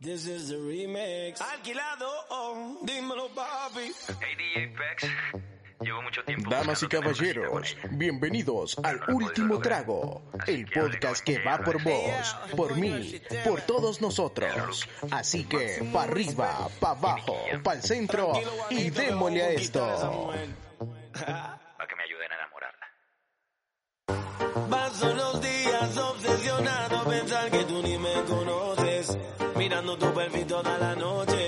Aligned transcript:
This 0.00 0.28
is 0.28 0.50
the 0.50 0.54
remix. 0.54 1.40
Alquilado, 1.40 2.08
oh, 2.30 2.78
dímelo, 2.84 3.30
papi. 3.34 3.90
Hey 4.20 4.36
DJ 4.38 4.70
Pex, 4.76 5.10
llevo 5.80 6.02
mucho 6.02 6.22
tiempo. 6.22 6.48
Damas 6.48 6.84
y 6.84 6.86
caballeros, 6.86 7.76
bienvenidos 7.90 8.76
al 8.84 9.00
último 9.08 9.58
trago, 9.58 10.22
Así 10.38 10.52
el 10.52 10.66
podcast 10.66 11.24
que 11.24 11.42
va 11.42 11.58
por 11.58 11.82
vos, 11.82 12.36
por 12.56 12.76
mí, 12.76 13.20
por 13.44 13.60
todos 13.62 14.00
nosotros. 14.00 14.88
Así 15.10 15.42
que, 15.42 15.84
pa' 15.92 16.04
arriba, 16.04 16.68
pa' 16.78 16.90
abajo, 16.90 17.36
pa' 17.64 17.72
el 17.72 17.82
centro 17.82 18.34
y 18.70 18.90
démosle 18.90 19.42
a 19.42 19.50
esto. 19.50 20.32
Toda 30.28 30.78
la 30.78 30.94
noche, 30.94 31.47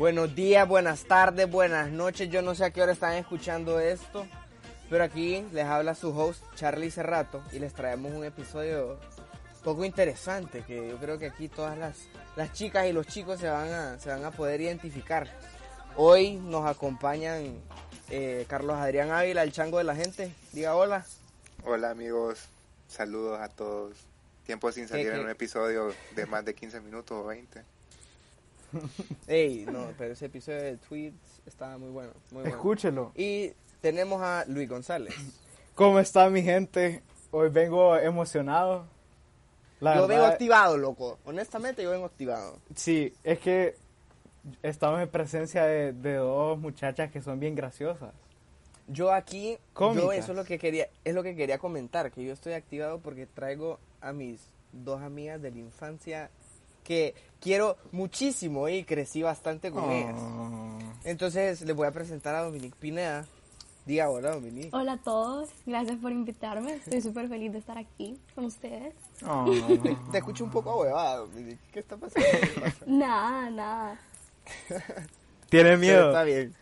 Buenos 0.00 0.34
días, 0.34 0.66
buenas 0.66 1.04
tardes, 1.04 1.50
buenas 1.50 1.90
noches. 1.90 2.30
Yo 2.30 2.40
no 2.40 2.54
sé 2.54 2.64
a 2.64 2.70
qué 2.70 2.80
hora 2.80 2.92
están 2.92 3.12
escuchando 3.16 3.78
esto, 3.80 4.26
pero 4.88 5.04
aquí 5.04 5.44
les 5.52 5.66
habla 5.66 5.94
su 5.94 6.18
host 6.18 6.42
Charlie 6.54 6.90
Cerrato 6.90 7.42
y 7.52 7.58
les 7.58 7.74
traemos 7.74 8.10
un 8.12 8.24
episodio 8.24 8.98
poco 9.62 9.84
interesante 9.84 10.64
que 10.66 10.88
yo 10.88 10.96
creo 10.96 11.18
que 11.18 11.26
aquí 11.26 11.48
todas 11.48 11.76
las, 11.76 11.98
las 12.34 12.50
chicas 12.54 12.86
y 12.86 12.94
los 12.94 13.08
chicos 13.08 13.40
se 13.40 13.50
van 13.50 13.68
a, 13.68 13.98
se 14.00 14.08
van 14.08 14.24
a 14.24 14.30
poder 14.30 14.62
identificar. 14.62 15.28
Hoy 15.96 16.36
nos 16.36 16.64
acompañan 16.66 17.56
eh, 18.08 18.46
Carlos 18.48 18.76
Adrián 18.76 19.10
Ávila, 19.10 19.42
el 19.42 19.52
chango 19.52 19.76
de 19.76 19.84
la 19.84 19.94
gente. 19.94 20.32
Diga 20.52 20.76
hola. 20.76 21.04
Hola 21.66 21.90
amigos, 21.90 22.46
saludos 22.88 23.38
a 23.38 23.50
todos. 23.50 23.98
Tiempo 24.46 24.72
sin 24.72 24.88
salir 24.88 25.10
¿Qué- 25.10 25.14
en 25.16 25.20
un 25.20 25.28
episodio 25.28 25.92
de 26.16 26.24
más 26.24 26.42
de 26.46 26.54
15 26.54 26.80
minutos 26.80 27.18
o 27.22 27.26
20. 27.26 27.62
Ey, 29.26 29.66
no, 29.66 29.88
pero 29.98 30.12
ese 30.12 30.26
episodio 30.26 30.62
de 30.62 30.76
tweets 30.76 31.42
estaba 31.46 31.78
muy 31.78 31.90
bueno. 31.90 32.12
Muy 32.30 32.42
bueno. 32.42 32.56
Escúchelo. 32.56 33.12
Y 33.14 33.52
tenemos 33.80 34.22
a 34.22 34.44
Luis 34.48 34.68
González. 34.68 35.14
¿Cómo 35.74 35.98
está 35.98 36.28
mi 36.28 36.42
gente? 36.42 37.02
Hoy 37.30 37.48
vengo 37.48 37.96
emocionado. 37.96 38.84
La 39.80 39.96
yo 39.96 40.06
vengo 40.06 40.24
activado, 40.24 40.76
loco. 40.76 41.18
Honestamente, 41.24 41.82
yo 41.82 41.90
vengo 41.90 42.04
activado. 42.04 42.58
Sí, 42.74 43.14
es 43.24 43.38
que 43.38 43.76
estamos 44.62 45.00
en 45.00 45.08
presencia 45.08 45.64
de, 45.64 45.92
de 45.92 46.16
dos 46.16 46.58
muchachas 46.58 47.10
que 47.10 47.22
son 47.22 47.40
bien 47.40 47.54
graciosas. 47.54 48.12
Yo 48.88 49.12
aquí, 49.12 49.52
yo 49.52 49.58
Cómicas. 49.72 50.16
eso 50.16 50.32
es 50.32 50.36
lo 50.36 50.44
que 50.44 50.58
quería, 50.58 50.88
es 51.04 51.14
lo 51.14 51.22
que 51.22 51.36
quería 51.36 51.58
comentar, 51.58 52.10
que 52.10 52.24
yo 52.24 52.32
estoy 52.32 52.54
activado 52.54 52.98
porque 52.98 53.24
traigo 53.26 53.78
a 54.00 54.12
mis 54.12 54.40
dos 54.72 55.00
amigas 55.00 55.40
de 55.40 55.52
la 55.52 55.58
infancia 55.58 56.30
que 56.84 57.14
quiero 57.40 57.76
muchísimo 57.92 58.68
y 58.68 58.84
crecí 58.84 59.22
bastante 59.22 59.70
con 59.70 59.90
ellas. 59.90 60.16
Oh. 60.18 60.78
Entonces 61.04 61.62
les 61.62 61.74
voy 61.74 61.86
a 61.86 61.92
presentar 61.92 62.34
a 62.34 62.42
Dominique 62.42 62.76
Pineda. 62.78 63.26
Diga 63.86 64.10
hola, 64.10 64.32
Dominique. 64.32 64.70
Hola 64.72 64.92
a 64.92 64.98
todos, 64.98 65.48
gracias 65.66 65.98
por 65.98 66.12
invitarme. 66.12 66.74
Estoy 66.74 67.00
súper 67.00 67.28
feliz 67.28 67.52
de 67.52 67.58
estar 67.58 67.78
aquí 67.78 68.18
con 68.34 68.44
ustedes. 68.44 68.94
Oh. 69.26 69.50
Te, 69.82 69.96
te 70.12 70.18
escucho 70.18 70.44
un 70.44 70.50
poco 70.50 70.70
ahuevada, 70.70 71.16
Dominique. 71.16 71.58
¿Qué 71.72 71.80
está 71.80 71.96
pasando? 71.96 72.28
¿Qué 72.30 72.60
pasa? 72.60 72.76
Nada, 72.86 73.50
nada. 73.50 74.00
¿Tiene 75.48 75.70
Pero 75.70 75.78
miedo? 75.78 76.08
Está 76.08 76.24
bien. 76.24 76.54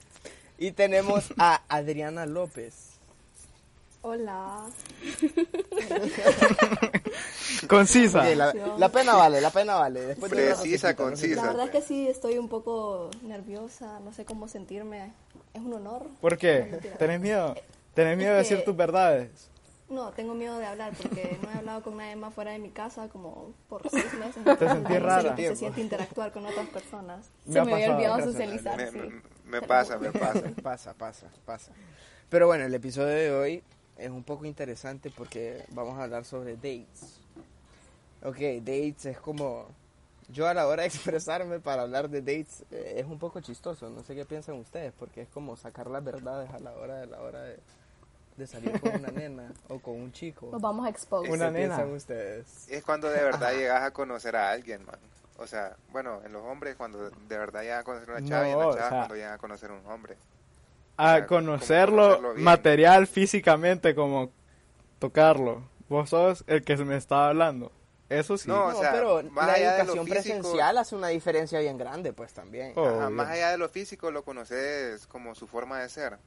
Y 0.58 0.72
tenemos 0.72 1.32
a 1.38 1.62
Adriana 1.68 2.26
López. 2.26 2.97
Hola. 4.08 4.64
Concisa. 7.68 8.24
La, 8.34 8.54
la 8.78 8.88
pena 8.88 9.14
vale, 9.16 9.40
la 9.42 9.50
pena 9.50 9.74
vale. 9.74 10.00
Después 10.00 10.32
de 10.32 10.46
Precisa, 10.46 10.90
no 10.92 10.96
qué. 10.96 11.02
concisa. 11.02 11.42
La 11.42 11.48
verdad 11.48 11.66
es 11.66 11.70
que 11.72 11.82
sí, 11.82 12.08
estoy 12.08 12.38
un 12.38 12.48
poco 12.48 13.10
nerviosa, 13.22 14.00
no 14.00 14.14
sé 14.14 14.24
cómo 14.24 14.48
sentirme. 14.48 15.12
Es 15.52 15.60
un 15.60 15.74
honor. 15.74 16.06
¿Por 16.22 16.32
No, 16.32 16.38
qué? 16.38 16.68
mentira. 16.70 16.96
¿Tenés 16.96 17.20
miedo? 17.20 17.54
¿Tenés 17.92 18.16
miedo 18.16 18.30
de 18.34 18.42
que- 18.42 18.48
decir 18.48 18.64
tus 18.64 18.74
verdades? 18.76 19.50
No, 19.90 20.10
tengo 20.12 20.34
miedo 20.34 20.58
de 20.58 20.64
hablar 20.66 20.92
porque 20.96 21.38
no 21.42 21.50
he 21.50 21.54
hablado 21.58 21.82
con 21.82 21.96
nadie 21.98 22.16
más 22.16 22.32
fuera 22.32 22.52
de 22.52 22.58
mi 22.58 22.70
casa 22.70 23.08
como 23.08 23.52
por 23.68 23.88
seis 23.90 24.12
meses. 24.14 24.42
no 24.44 24.56
sé 24.56 24.98
rara? 25.00 25.36
se 25.36 25.56
siente 25.56 25.80
interactuar 25.82 26.32
con 26.32 26.46
otras 26.46 26.66
personas. 26.68 27.26
Me 27.44 27.52
se 27.54 27.62
me 27.62 27.74
había 27.74 27.94
olvidado 27.94 28.24
socializar, 28.24 28.76
Me, 28.78 28.90
sí. 28.90 28.96
me- 28.98 29.22
me 29.50 29.60
Te 29.60 29.66
pasa, 29.66 29.98
me 29.98 30.12
pasa. 30.12 30.42
Pasa, 30.62 30.94
pasa, 30.94 31.26
pasa. 31.44 31.72
Pero 32.28 32.46
bueno, 32.46 32.64
el 32.66 32.74
episodio 32.74 33.08
de 33.14 33.32
hoy 33.32 33.62
es 33.98 34.10
un 34.10 34.22
poco 34.24 34.44
interesante 34.46 35.10
porque 35.10 35.64
vamos 35.70 35.98
a 35.98 36.04
hablar 36.04 36.24
sobre 36.24 36.54
dates. 36.56 37.20
Ok, 38.22 38.36
dates 38.62 39.06
es 39.06 39.18
como... 39.20 39.66
Yo 40.30 40.46
a 40.46 40.52
la 40.54 40.66
hora 40.66 40.82
de 40.82 40.88
expresarme 40.88 41.58
para 41.60 41.82
hablar 41.82 42.08
de 42.10 42.20
dates 42.20 42.62
eh, 42.70 42.94
es 42.98 43.06
un 43.06 43.18
poco 43.18 43.40
chistoso. 43.40 43.88
No 43.90 44.02
sé 44.02 44.14
qué 44.14 44.24
piensan 44.24 44.56
ustedes 44.56 44.92
porque 44.98 45.22
es 45.22 45.28
como 45.28 45.56
sacar 45.56 45.86
las 45.88 46.04
verdades 46.04 46.50
a 46.50 46.58
la 46.58 46.72
hora 46.72 46.96
de 46.96 47.06
la 47.06 47.20
hora 47.22 47.42
de, 47.42 47.58
de 48.36 48.46
salir 48.46 48.78
con 48.80 48.94
una 48.96 49.08
nena 49.14 49.52
o 49.68 49.78
con 49.78 49.94
un 49.94 50.12
chico. 50.12 50.48
Nos 50.52 50.60
vamos 50.60 50.86
a 50.86 50.90
expose. 50.90 51.30
Una 51.30 51.46
¿Qué 51.46 51.52
nena. 51.60 51.76
piensan 51.76 51.94
ustedes? 51.96 52.68
Es 52.68 52.84
cuando 52.84 53.08
de 53.08 53.22
verdad 53.22 53.52
llegas 53.54 53.82
a 53.82 53.90
conocer 53.92 54.36
a 54.36 54.50
alguien, 54.50 54.84
man. 54.84 54.98
O 55.38 55.46
sea, 55.46 55.76
bueno, 55.92 56.20
en 56.24 56.32
los 56.32 56.42
hombres 56.42 56.76
cuando 56.76 57.08
de 57.10 57.38
verdad 57.38 57.62
llegas 57.62 57.80
a 57.80 57.84
conocer 57.84 58.10
a 58.10 58.18
una 58.18 58.28
chava 58.28 58.48
y 58.48 58.50
en 58.50 58.56
o 58.56 58.60
chavas 58.60 58.76
sea- 58.76 58.88
cuando 58.90 59.14
llegan 59.14 59.32
a 59.32 59.38
conocer 59.38 59.70
a 59.70 59.74
un 59.74 59.86
hombre. 59.86 60.16
A 60.98 61.26
conocerlo, 61.26 62.16
conocerlo 62.16 62.42
material, 62.42 63.06
físicamente, 63.06 63.94
como 63.94 64.30
tocarlo. 64.98 65.62
Vos 65.88 66.10
sos 66.10 66.44
el 66.46 66.62
que 66.64 66.76
se 66.76 66.84
me 66.84 66.96
estaba 66.96 67.28
hablando. 67.28 67.72
Eso 68.10 68.36
sí. 68.38 68.48
No, 68.48 68.64
o 68.66 68.72
No, 68.72 68.78
sea, 68.80 68.92
pero 68.92 69.22
más 69.30 69.46
la 69.46 69.52
allá 69.54 69.72
de 69.72 69.84
lo 69.84 69.92
educación 69.92 70.06
físico- 70.06 70.22
presencial 70.40 70.78
hace 70.78 70.96
una 70.96 71.08
diferencia 71.08 71.60
bien 71.60 71.76
grande, 71.78 72.12
pues 72.12 72.32
también. 72.32 72.72
Oh. 72.74 72.86
Ajá, 72.86 73.10
más 73.10 73.28
allá 73.28 73.50
de 73.50 73.58
lo 73.58 73.68
físico 73.68 74.10
lo 74.10 74.22
conoces 74.24 75.06
como 75.06 75.34
su 75.34 75.46
forma 75.46 75.78
de 75.80 75.88
ser. 75.88 76.18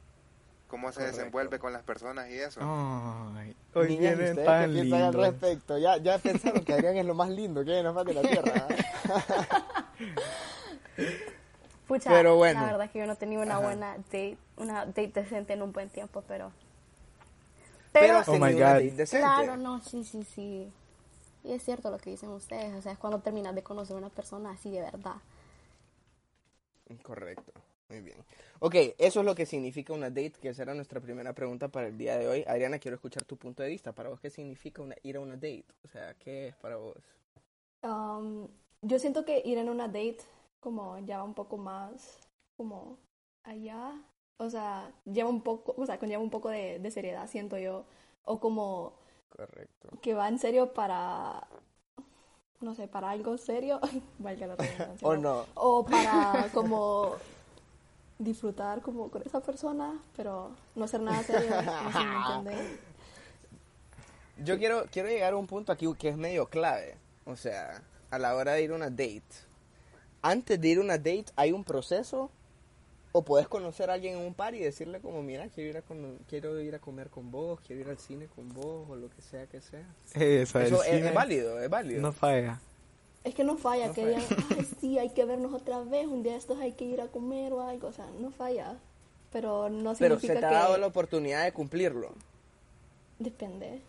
Cómo 0.68 0.90
se 0.90 1.00
Correcto. 1.00 1.16
desenvuelve 1.18 1.58
con 1.58 1.72
las 1.74 1.82
personas 1.82 2.30
y 2.30 2.38
eso. 2.38 2.60
Ay, 2.62 3.54
hoy 3.74 3.88
Niñas, 3.88 4.16
vienen 4.16 4.28
¿ustedes 4.30 4.46
tan 4.46 4.72
qué 4.74 4.80
piensan 4.80 5.02
al 5.02 5.12
respecto? 5.12 5.76
Ya, 5.78 5.96
ya 5.98 6.16
pensaron 6.18 6.64
que 6.64 6.72
Adrián 6.72 6.96
es 6.96 7.04
lo 7.04 7.14
más 7.14 7.28
lindo 7.28 7.62
que 7.64 7.72
hay 7.72 7.78
en 7.80 7.84
la 7.84 7.92
faz 7.92 8.06
de 8.06 8.14
la 8.14 8.22
tierra. 8.22 8.66
Pucha, 11.86 12.10
Pero 12.10 12.36
bueno. 12.36 12.60
la 12.60 12.66
verdad 12.66 12.86
es 12.86 12.90
que 12.92 12.98
yo 13.00 13.06
no 13.06 13.12
he 13.14 13.16
tenido 13.16 13.42
una 13.42 13.58
buena 13.58 13.96
date, 13.96 14.38
una 14.56 14.86
date 14.86 15.08
decente 15.08 15.52
en 15.52 15.62
un 15.62 15.72
buen 15.72 15.90
tiempo, 15.90 16.22
pero... 16.26 16.52
Pero 17.92 18.16
has 18.16 18.28
Oh 18.28 18.38
my 18.38 18.52
God. 18.52 18.60
date 18.60 18.90
decente. 18.92 19.18
Claro, 19.26 19.56
no, 19.56 19.80
sí, 19.80 20.04
sí, 20.04 20.24
sí. 20.24 20.72
Y 21.44 21.52
es 21.52 21.62
cierto 21.62 21.90
lo 21.90 21.98
que 21.98 22.10
dicen 22.10 22.30
ustedes, 22.30 22.72
o 22.74 22.80
sea, 22.80 22.92
es 22.92 22.98
cuando 22.98 23.20
terminas 23.20 23.54
de 23.54 23.62
conocer 23.62 23.96
a 23.96 23.98
una 23.98 24.08
persona 24.10 24.52
así 24.52 24.70
de 24.70 24.80
verdad. 24.80 25.16
Correcto, 27.02 27.52
muy 27.88 28.00
bien. 28.00 28.18
Ok, 28.60 28.74
eso 28.98 29.20
es 29.20 29.26
lo 29.26 29.34
que 29.34 29.44
significa 29.46 29.92
una 29.92 30.08
date, 30.08 30.34
que 30.40 30.50
esa 30.50 30.62
era 30.62 30.74
nuestra 30.74 31.00
primera 31.00 31.32
pregunta 31.32 31.68
para 31.68 31.88
el 31.88 31.98
día 31.98 32.16
de 32.16 32.28
hoy. 32.28 32.44
Adriana, 32.46 32.78
quiero 32.78 32.94
escuchar 32.94 33.24
tu 33.24 33.36
punto 33.36 33.62
de 33.62 33.68
vista. 33.70 33.92
¿Para 33.92 34.08
vos 34.10 34.20
qué 34.20 34.30
significa 34.30 34.82
una, 34.82 34.94
ir 35.02 35.16
a 35.16 35.20
una 35.20 35.34
date? 35.34 35.64
O 35.84 35.88
sea, 35.88 36.14
¿qué 36.14 36.48
es 36.48 36.56
para 36.56 36.76
vos? 36.76 36.96
Um, 37.82 38.46
yo 38.82 38.98
siento 38.98 39.24
que 39.24 39.42
ir 39.44 39.58
en 39.58 39.68
una 39.68 39.88
date 39.88 40.18
como 40.62 40.98
lleva 41.00 41.24
un 41.24 41.34
poco 41.34 41.58
más 41.58 42.20
como 42.56 42.96
allá, 43.42 43.92
o 44.38 44.48
sea, 44.48 44.90
lleva 45.04 45.28
un 45.28 45.42
poco, 45.42 45.74
o 45.76 45.84
sea, 45.84 45.98
conlleva 45.98 46.22
un 46.22 46.30
poco 46.30 46.48
de, 46.48 46.78
de 46.78 46.90
seriedad, 46.90 47.28
siento 47.28 47.58
yo, 47.58 47.84
o 48.24 48.38
como 48.38 48.94
Correcto. 49.28 49.88
que 50.00 50.14
va 50.14 50.28
en 50.28 50.38
serio 50.38 50.72
para, 50.72 51.46
no 52.60 52.74
sé, 52.74 52.86
para 52.86 53.10
algo 53.10 53.36
serio, 53.36 53.80
valga 54.18 54.46
la 54.46 54.56
redundancia, 54.56 55.08
¿O 55.08 55.16
no? 55.16 55.46
o 55.54 55.84
para 55.84 56.48
como 56.54 57.16
disfrutar 58.18 58.80
como 58.82 59.10
con 59.10 59.22
esa 59.22 59.40
persona, 59.40 60.00
pero 60.16 60.52
no 60.76 60.86
ser 60.86 61.00
nada 61.00 61.22
serio, 61.24 61.50
no 62.28 62.42
me. 62.42 62.56
Yo 64.44 64.58
quiero, 64.58 64.84
quiero 64.92 65.08
llegar 65.08 65.32
a 65.32 65.36
un 65.36 65.46
punto 65.46 65.72
aquí 65.72 65.86
que 65.98 66.08
es 66.08 66.16
medio 66.16 66.48
clave. 66.48 66.96
O 67.26 67.36
sea, 67.36 67.82
a 68.10 68.18
la 68.18 68.34
hora 68.34 68.52
de 68.52 68.62
ir 68.62 68.72
a 68.72 68.74
una 68.76 68.90
date. 68.90 69.22
Antes 70.22 70.60
de 70.60 70.68
ir 70.68 70.78
a 70.78 70.80
una 70.80 70.98
date, 70.98 71.26
¿hay 71.36 71.52
un 71.52 71.64
proceso? 71.64 72.30
O 73.10 73.22
puedes 73.22 73.48
conocer 73.48 73.90
a 73.90 73.94
alguien 73.94 74.16
en 74.16 74.24
un 74.24 74.32
par 74.32 74.54
y 74.54 74.60
decirle 74.60 75.00
como, 75.00 75.22
mira, 75.22 75.48
quiero 75.48 75.70
ir 75.70 75.76
a, 75.76 75.82
comer, 75.82 76.14
quiero 76.28 76.60
ir 76.60 76.74
a 76.74 76.78
comer 76.78 77.10
con 77.10 77.30
vos, 77.30 77.60
quiero 77.60 77.82
ir 77.82 77.88
al 77.88 77.98
cine 77.98 78.26
con 78.26 78.48
vos, 78.54 78.88
o 78.88 78.96
lo 78.96 79.10
que 79.10 79.20
sea 79.20 79.46
que 79.46 79.60
sea. 79.60 79.84
Eso, 80.14 80.60
el 80.60 80.66
Eso 80.66 80.82
es, 80.84 81.12
válido, 81.12 81.60
es 81.60 81.68
válido. 81.68 82.00
No 82.00 82.12
falla. 82.12 82.60
Es 83.24 83.34
que 83.34 83.44
no 83.44 83.56
falla, 83.56 83.88
No 83.88 83.94
que 83.94 84.06
digan, 84.06 84.22
ay, 84.56 84.68
sí, 84.80 84.98
hay 84.98 85.10
que 85.10 85.24
vernos 85.24 85.52
otra 85.52 85.82
vez, 85.82 86.06
un 86.06 86.22
día 86.22 86.36
estos 86.36 86.58
hay 86.60 86.72
que 86.72 86.84
ir 86.84 87.00
a 87.00 87.08
comer 87.08 87.52
o 87.52 87.60
algo, 87.60 87.88
o 87.88 87.92
sea, 87.92 88.06
no 88.18 88.30
falla. 88.30 88.78
pero 89.30 89.68
no 89.68 89.94
Pero 89.94 90.18
significa 90.18 90.34
se 90.34 90.40
te 90.40 90.46
ha 90.46 90.48
que... 90.48 90.54
dado 90.54 90.78
la 90.78 90.86
oportunidad 90.86 91.44
de 91.44 91.52
cumplirlo. 91.52 92.14
Depende. 93.18 93.82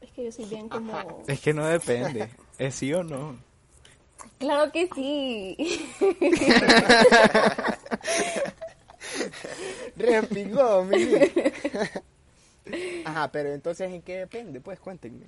Es 0.00 0.10
que 0.10 0.24
yo 0.24 0.32
soy 0.32 0.46
bien 0.46 0.68
como... 0.70 1.22
Es 1.28 1.40
que 1.40 1.54
no 1.54 1.66
depende. 1.66 2.28
¿Es 2.58 2.74
sí 2.74 2.92
o 2.92 3.04
no? 3.04 3.36
Claro 4.38 4.72
que 4.72 4.88
sí. 4.94 5.56
Dominic. 10.50 12.02
Ajá, 13.04 13.30
pero 13.32 13.52
entonces 13.52 13.90
¿en 13.90 14.02
qué 14.02 14.18
depende? 14.18 14.60
Pues 14.60 14.78
cuéntenme. 14.80 15.26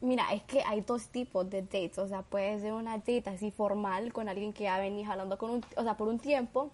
Mira, 0.00 0.32
es 0.32 0.42
que 0.44 0.62
hay 0.62 0.80
dos 0.80 1.08
tipos 1.08 1.50
de 1.50 1.60
dates, 1.62 1.98
o 1.98 2.08
sea, 2.08 2.22
puede 2.22 2.58
ser 2.60 2.72
una 2.72 2.98
date 2.98 3.22
así 3.26 3.50
formal 3.50 4.12
con 4.12 4.28
alguien 4.30 4.52
que 4.54 4.64
ya 4.64 4.78
venís 4.78 5.06
hablando 5.08 5.36
con 5.36 5.50
un, 5.50 5.64
o 5.76 5.82
sea, 5.82 5.96
por 5.98 6.08
un 6.08 6.18
tiempo, 6.18 6.70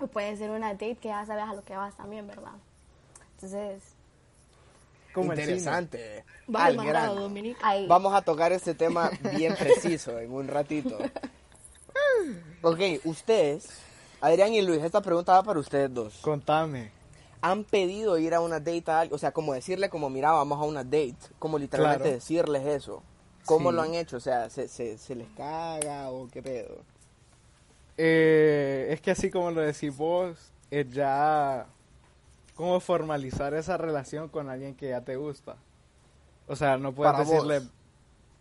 o 0.00 0.06
puede 0.08 0.36
ser 0.36 0.50
una 0.50 0.72
date 0.72 0.96
que 0.96 1.08
ya 1.08 1.24
sabes 1.24 1.44
a 1.44 1.54
lo 1.54 1.62
que 1.64 1.74
vas 1.74 1.96
también, 1.96 2.26
¿verdad? 2.26 2.52
Entonces, 3.36 3.82
Como. 5.12 5.32
Interesante. 5.32 6.24
Al 6.54 6.76
grano. 6.76 7.30
Vamos 7.88 8.14
a 8.14 8.22
tocar 8.22 8.52
este 8.52 8.74
tema 8.74 9.10
bien 9.36 9.54
preciso 9.56 10.18
en 10.18 10.32
un 10.32 10.48
ratito. 10.48 10.98
Ok, 12.62 12.78
ustedes, 13.04 13.68
Adrián 14.20 14.52
y 14.52 14.60
Luis, 14.62 14.82
esta 14.82 15.00
pregunta 15.00 15.32
va 15.32 15.42
para 15.42 15.58
ustedes 15.60 15.92
dos. 15.92 16.18
Contame. 16.20 16.90
¿Han 17.40 17.64
pedido 17.64 18.18
ir 18.18 18.34
a 18.34 18.40
una 18.40 18.58
date 18.60 18.84
a 18.88 19.00
alguien? 19.00 19.14
O 19.14 19.18
sea, 19.18 19.32
como 19.32 19.54
decirle 19.54 19.88
como, 19.88 20.10
mira, 20.10 20.30
vamos 20.32 20.58
a 20.60 20.64
una 20.64 20.84
date. 20.84 21.16
Como 21.38 21.58
literalmente 21.58 22.02
Claro. 22.02 22.14
decirles 22.16 22.66
eso. 22.66 23.02
¿Cómo 23.46 23.70
Sí. 23.70 23.76
lo 23.76 23.82
han 23.82 23.94
hecho? 23.94 24.18
O 24.18 24.20
sea, 24.20 24.50
¿se, 24.50 24.68
se, 24.68 24.98
se 24.98 25.14
les 25.14 25.28
caga 25.30 26.10
o 26.10 26.28
qué 26.28 26.42
pedo? 26.42 26.76
Eh, 27.96 28.88
es 28.90 29.00
que 29.00 29.10
así 29.10 29.30
como 29.30 29.50
lo 29.50 29.62
decís 29.62 29.96
vos, 29.96 30.36
es 30.70 30.90
ya 30.90 31.66
como 32.60 32.78
formalizar 32.78 33.54
esa 33.54 33.78
relación 33.78 34.28
con 34.28 34.50
alguien 34.50 34.74
que 34.74 34.90
ya 34.90 35.00
te 35.00 35.16
gusta. 35.16 35.56
O 36.46 36.54
sea, 36.54 36.76
no 36.76 36.92
puedes 36.92 37.12
Para 37.12 37.24
decirle, 37.24 37.60
vos. 37.60 37.68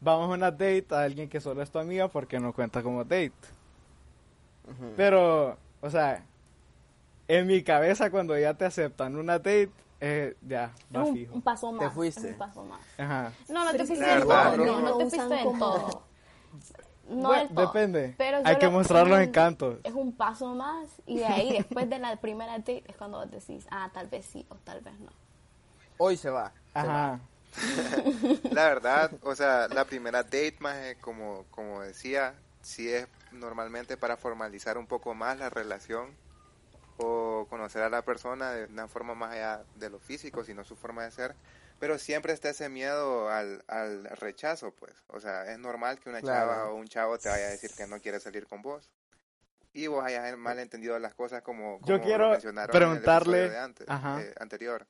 vamos 0.02 0.30
a 0.30 0.34
una 0.34 0.52
date 0.52 0.86
a 0.92 1.04
alguien 1.04 1.30
que 1.30 1.40
solo 1.40 1.62
es 1.62 1.72
tu 1.72 1.80
amiga 1.80 2.10
porque 2.10 2.38
no 2.38 2.52
cuenta 2.52 2.84
como 2.84 3.06
date. 3.06 3.32
Pero, 4.98 5.58
o 5.80 5.90
sea, 5.90 6.24
en 7.30 7.48
mi 7.48 7.64
cabeza 7.64 8.12
cuando 8.12 8.38
ya 8.38 8.54
te 8.56 8.66
aceptan 8.66 9.16
una 9.16 9.40
date, 9.40 9.72
eh, 10.02 10.36
ya, 10.46 10.74
va 10.94 11.06
un, 11.06 11.14
fijo. 11.14 11.36
un 11.36 11.42
paso 11.42 11.72
más. 11.72 11.94
fuiste. 11.94 12.28
es 12.28 12.34
un 12.34 12.38
paso 12.38 12.66
más. 12.66 12.82
Ajá. 12.98 13.32
No, 13.48 13.64
no 13.64 13.72
te 13.72 13.86
fuiste 13.86 14.14
en 14.14 14.22
todo, 14.22 14.58
¿no? 14.58 14.98
te 14.98 15.10
fuiste 15.10 15.40
en 15.40 15.60
todo. 15.60 16.04
No 17.10 17.30
Bueno, 17.30 17.44
del 17.44 17.56
todo, 17.56 17.66
depende. 17.68 18.16
pero 18.18 18.40
Hay 18.44 18.58
que 18.58 18.70
mostrar 18.70 19.08
los 19.08 19.20
encantos. 19.20 19.80
Es 19.84 19.94
un 19.94 20.14
paso 20.14 20.54
más 20.56 20.90
y 21.06 21.18
de 21.18 21.26
ahí, 21.26 21.52
después 21.52 21.90
de 21.90 22.00
la 22.00 22.16
primera 22.18 22.58
date, 22.58 22.84
es 22.88 22.96
cuando 22.96 23.20
vos 23.20 23.32
decís, 23.32 23.66
ah, 23.72 23.90
tal 23.94 24.08
vez 24.08 24.26
sí 24.26 24.46
o 24.50 24.56
tal 24.56 24.82
vez 24.82 25.00
no. 25.00 25.12
Hoy 25.98 26.18
se 26.18 26.30
va. 26.30 26.54
se 26.74 26.88
va. 26.88 27.14
Ajá. 27.14 27.20
La 28.52 28.66
verdad, 28.66 29.12
o 29.24 29.36
sea, 29.36 29.68
la 29.70 29.86
primera 29.86 30.22
date 30.24 30.56
más 30.60 30.78
como, 31.02 31.46
como 31.50 31.82
decía, 31.82 32.36
sí 32.62 32.90
es 32.90 33.08
normalmente 33.32 33.98
para 33.98 34.18
formalizar 34.18 34.78
un 34.78 34.88
poco 34.88 35.14
más 35.14 35.38
la 35.38 35.50
relación 35.50 36.16
o 36.98 37.48
conocer 37.50 37.82
a 37.84 37.90
la 37.90 38.02
persona 38.02 38.52
de 38.52 38.66
una 38.66 38.88
forma 38.88 39.16
más 39.16 39.34
allá 39.34 39.64
de 39.76 39.90
lo 39.90 40.00
físico, 40.00 40.44
sino 40.44 40.64
su 40.64 40.76
forma 40.76 41.04
de 41.04 41.12
ser. 41.12 41.36
Pero 41.80 41.98
siempre 41.98 42.34
está 42.34 42.50
ese 42.50 42.68
miedo 42.70 43.30
al, 43.30 43.64
al 43.68 44.04
rechazo, 44.06 44.72
pues. 44.76 44.94
O 45.08 45.20
sea, 45.20 45.52
es 45.52 45.58
normal 45.60 46.00
que 46.00 46.10
una 46.10 46.20
Claro. 46.22 46.52
chava 46.52 46.70
o 46.70 46.76
un 46.76 46.88
chavo 46.88 47.18
te 47.18 47.30
vaya 47.30 47.48
a 47.48 47.50
decir 47.52 47.72
que 47.76 47.88
no 47.88 48.00
quiere 48.02 48.20
salir 48.20 48.48
con 48.48 48.62
vos. 48.62 48.92
Y 49.72 49.88
vos 49.88 50.04
hayas 50.04 50.36
mal 50.38 50.60
entendido 50.60 50.98
las 51.00 51.14
cosas 51.14 51.42
como, 51.42 51.80
Yo 51.86 52.02
quiero 52.02 52.34
en 52.36 52.58
el 52.58 52.68
preguntarle- 52.70 53.56
antes, 53.58 53.88
ajá. 53.90 54.22
eh, 54.22 54.34
anterior. 54.40 54.86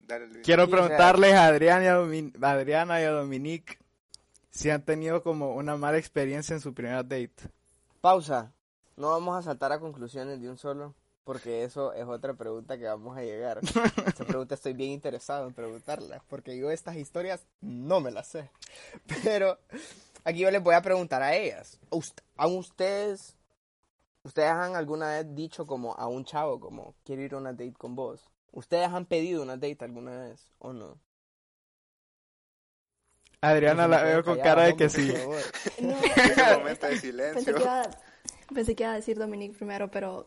Dale. 0.00 0.42
Quiero 0.42 0.64
Sí, 0.66 0.72
o 0.72 0.76
sea- 0.76 0.86
preguntarles 0.86 1.34
a 1.34 1.46
Adriana 1.46 1.84
y 1.84 1.88
a, 1.88 1.96
Domin- 1.98 2.44
a 2.44 2.50
Adriana 2.50 3.00
y 3.00 3.04
a 3.04 3.10
Dominique 3.10 3.78
si 4.50 4.68
han 4.70 4.84
tenido 4.84 5.22
como 5.22 5.54
una 5.54 5.76
mala 5.76 5.98
experiencia 5.98 6.54
en 6.54 6.60
su 6.60 6.74
primera 6.74 7.02
date. 7.02 7.34
Pausa. 8.00 8.52
No 8.96 9.10
vamos 9.10 9.38
a 9.38 9.42
saltar 9.42 9.72
a 9.72 9.78
conclusiones 9.78 10.40
de 10.40 10.50
un 10.50 10.58
solo, 10.58 10.94
porque 11.24 11.64
eso 11.64 11.92
es 11.92 12.04
otra 12.06 12.34
pregunta 12.34 12.78
que 12.78 12.84
vamos 12.84 13.16
a 13.16 13.22
llegar. 13.22 13.60
Esa 13.62 14.24
pregunta 14.26 14.54
estoy 14.54 14.72
bien 14.72 14.90
interesado 14.90 15.46
en 15.46 15.54
preguntarla, 15.54 16.22
porque 16.28 16.56
yo 16.56 16.70
estas 16.70 16.96
historias 16.96 17.46
no 17.60 18.00
me 18.00 18.10
las 18.10 18.28
sé. 18.28 18.50
Pero 19.24 19.58
aquí 20.24 20.40
yo 20.40 20.50
les 20.50 20.62
voy 20.62 20.74
a 20.74 20.82
preguntar 20.82 21.22
a 21.22 21.36
ellas. 21.36 21.78
¿A 22.36 22.46
ustedes, 22.46 23.36
ustedes 24.22 24.50
han 24.50 24.76
alguna 24.76 25.08
vez 25.08 25.34
dicho 25.34 25.66
como 25.66 25.94
a 25.94 26.08
un 26.08 26.24
chavo 26.24 26.58
como 26.60 26.94
quiero 27.04 27.22
ir 27.22 27.34
a 27.34 27.38
una 27.38 27.52
date 27.52 27.74
con 27.74 27.94
vos? 27.94 28.30
¿Ustedes 28.52 28.88
han 28.88 29.06
pedido 29.06 29.42
una 29.42 29.56
date 29.56 29.84
alguna 29.84 30.22
vez 30.22 30.50
o 30.58 30.72
no? 30.72 30.98
Adriana 33.42 33.88
la 33.88 34.02
veo 34.02 34.22
con 34.22 34.38
cara 34.38 34.64
de 34.64 34.76
que 34.76 34.90
sí. 34.90 35.14
No, 35.80 35.94
momento 36.58 36.86
de 36.86 36.92
pensé 36.92 37.00
silencio. 37.00 37.54
que, 37.54 37.62
iba, 37.62 37.90
pensé 38.54 38.74
que 38.74 38.82
iba 38.82 38.92
a 38.92 38.96
decir 38.96 39.18
Dominic 39.18 39.56
primero, 39.56 39.90
pero 39.90 40.26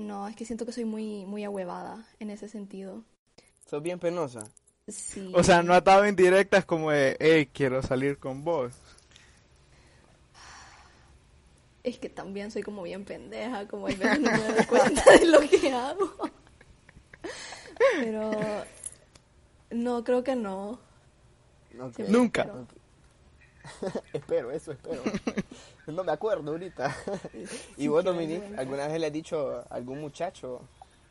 no, 0.00 0.26
es 0.28 0.36
que 0.36 0.44
siento 0.44 0.66
que 0.66 0.72
soy 0.72 0.84
muy, 0.84 1.24
muy 1.26 1.44
ahuevada 1.44 2.06
en 2.18 2.30
ese 2.30 2.48
sentido. 2.48 3.04
Sos 3.68 3.82
bien 3.82 3.98
penosa. 3.98 4.48
Sí. 4.88 5.30
O 5.34 5.44
sea, 5.44 5.62
no 5.62 5.74
atado 5.74 6.06
indirectas 6.06 6.64
como 6.64 6.90
de, 6.90 7.16
hey, 7.20 7.48
quiero 7.52 7.82
salir 7.82 8.18
con 8.18 8.42
vos. 8.42 8.72
Es 11.82 11.98
que 11.98 12.08
también 12.10 12.50
soy 12.50 12.62
como 12.62 12.82
bien 12.82 13.04
pendeja, 13.04 13.66
como 13.66 13.86
a 13.86 13.90
veces 13.90 14.20
no 14.20 14.30
me 14.30 14.38
doy 14.52 14.64
cuenta 14.66 15.02
de 15.18 15.26
lo 15.26 15.40
que 15.40 15.72
hago. 15.72 16.12
Pero 18.00 18.30
no, 19.70 20.04
creo 20.04 20.22
que 20.22 20.36
no. 20.36 20.78
Nunca. 22.08 22.44
pero- 22.44 22.66
espero, 24.12 24.50
eso 24.50 24.72
espero. 24.72 25.02
no 25.96 26.04
me 26.04 26.12
acuerdo 26.12 26.52
ahorita. 26.52 26.94
¿Y 27.76 27.88
vos, 27.88 28.04
Dominique, 28.04 28.38
vergüenza. 28.40 28.60
alguna 28.60 28.86
vez 28.88 29.00
le 29.00 29.06
has 29.06 29.12
dicho 29.12 29.64
a 29.70 29.74
algún 29.74 30.00
muchacho, 30.00 30.60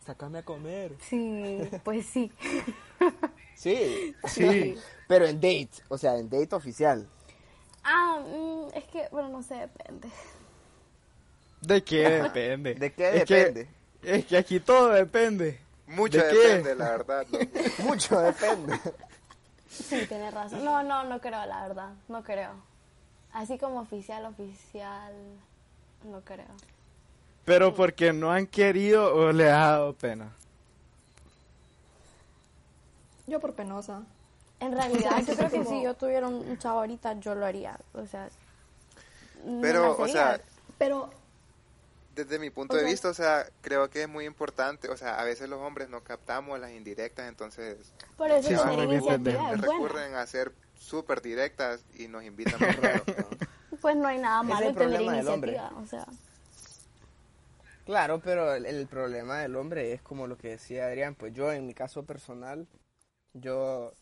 sacame 0.06 0.40
a 0.40 0.44
comer? 0.44 0.94
Sí, 1.02 1.62
pues 1.84 2.06
sí. 2.06 2.32
Sí, 3.56 4.16
Sí. 4.26 4.78
pero 5.06 5.26
en 5.26 5.36
date, 5.36 5.70
o 5.90 5.98
sea, 5.98 6.16
en 6.18 6.30
date 6.30 6.56
oficial. 6.56 7.06
Ah, 7.84 8.22
mm, 8.26 8.70
es 8.74 8.86
que, 8.86 9.10
bueno, 9.12 9.28
no 9.28 9.44
sé, 9.44 9.56
depende. 9.56 10.10
¿De 11.60 11.84
qué 11.84 12.10
depende? 12.10 12.76
¿De 12.76 12.94
qué 12.94 13.18
Es 13.18 13.26
que- 13.26 13.36
depende? 13.36 13.68
es 14.02 14.26
que 14.28 14.38
aquí 14.38 14.62
todo 14.62 14.92
depende. 14.92 15.60
Mucho 15.88 16.20
¿De 16.24 16.30
qué? 16.30 16.38
depende, 16.38 16.76
la 16.76 16.90
verdad. 16.92 17.28
¿no? 17.30 17.40
Mucho 17.86 18.18
depende. 18.22 18.80
Sí, 19.70 20.06
tienes 20.08 20.34
razón. 20.34 20.64
No, 20.64 20.82
no, 20.82 21.04
no 21.04 21.20
creo, 21.20 21.46
la 21.46 21.68
verdad. 21.68 21.94
No 22.08 22.24
creo. 22.24 22.54
Así 23.34 23.58
como 23.58 23.80
oficial, 23.80 24.26
oficial, 24.26 25.14
no 26.04 26.22
creo. 26.22 26.46
Pero 27.46 27.74
porque 27.74 28.12
no 28.14 28.32
han 28.32 28.48
querido 28.48 29.14
o 29.16 29.32
le 29.32 29.50
ha 29.50 29.58
dado 29.72 29.94
pena. 29.94 30.32
Yo 33.28 33.40
por 33.40 33.54
penosa. 33.54 34.04
En 34.60 34.74
realidad, 34.74 35.24
yo 35.26 35.36
creo 35.36 35.50
que 35.50 35.64
si 35.70 35.82
yo 35.84 35.94
tuviera 35.94 36.28
un 36.28 36.58
chavo 36.58 36.80
ahorita, 36.80 37.20
yo 37.20 37.36
lo 37.36 37.46
haría. 37.46 37.78
O 37.94 38.06
sea, 38.06 38.30
Pero, 39.62 39.96
o 39.98 40.08
sea, 40.08 40.42
Pero 40.78 41.10
desde 42.16 42.40
mi 42.40 42.50
punto 42.50 42.76
de 42.76 42.82
sea- 42.82 42.90
vista, 42.90 43.10
o 43.10 43.14
sea, 43.14 43.46
creo 43.62 43.90
que 43.90 44.04
es 44.04 44.10
muy 44.10 44.26
importante, 44.26 44.90
o 44.90 44.98
sea, 44.98 45.20
a 45.20 45.24
veces 45.24 45.48
los 45.48 45.60
hombres 45.62 45.90
no 45.90 46.02
captamos 46.02 46.60
las 46.60 46.72
indirectas, 46.72 47.30
entonces 47.30 47.78
por 48.18 48.30
eso 48.32 48.50
Sí, 48.50 48.56
iniciativa 48.84 49.42
buena. 49.50 49.62
recurren 49.62 50.16
a 50.16 50.28
ser 50.28 50.52
súper 50.80 51.22
directas 51.22 51.86
y 51.94 52.08
nos 52.10 52.26
invitan 52.26 52.64
muy 52.64 52.76
raro. 52.78 53.06
Pues 53.82 53.96
no 53.96 54.08
hay 54.08 54.20
nada 54.20 54.44
malo 54.44 54.70
el 54.70 54.70
en 54.70 54.78
tener 54.78 55.02
problema 55.02 55.16
del 55.16 55.30
hombre. 55.30 55.54
iniciativa. 55.54 55.74
O 55.78 55.86
sea, 55.86 56.06
Claro, 57.86 58.22
pero 58.22 58.54
el, 58.54 58.66
el 58.68 58.88
problema 58.88 59.40
del 59.40 59.56
hombre 59.56 59.94
es 59.94 60.02
como 60.02 60.28
lo 60.28 60.38
que 60.38 60.50
decía 60.50 60.86
Adrián, 60.88 61.16
pues 61.16 61.34
yo 61.34 61.52
en 61.52 61.66
mi 61.66 61.74
caso 61.74 62.06
personal, 62.06 62.68
yo, 63.34 63.96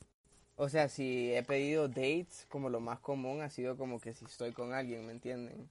o 0.57 0.69
sea, 0.69 0.89
si 0.89 1.33
he 1.33 1.43
pedido 1.43 1.87
dates, 1.87 2.45
como 2.49 2.69
lo 2.69 2.81
más 2.81 2.99
común 2.99 3.41
ha 3.41 3.49
sido 3.49 3.77
como 3.77 3.99
que 4.01 4.13
si 4.13 4.25
estoy 4.25 4.53
con 4.53 4.73
alguien, 4.73 5.05
¿me 5.05 5.13
entienden? 5.13 5.69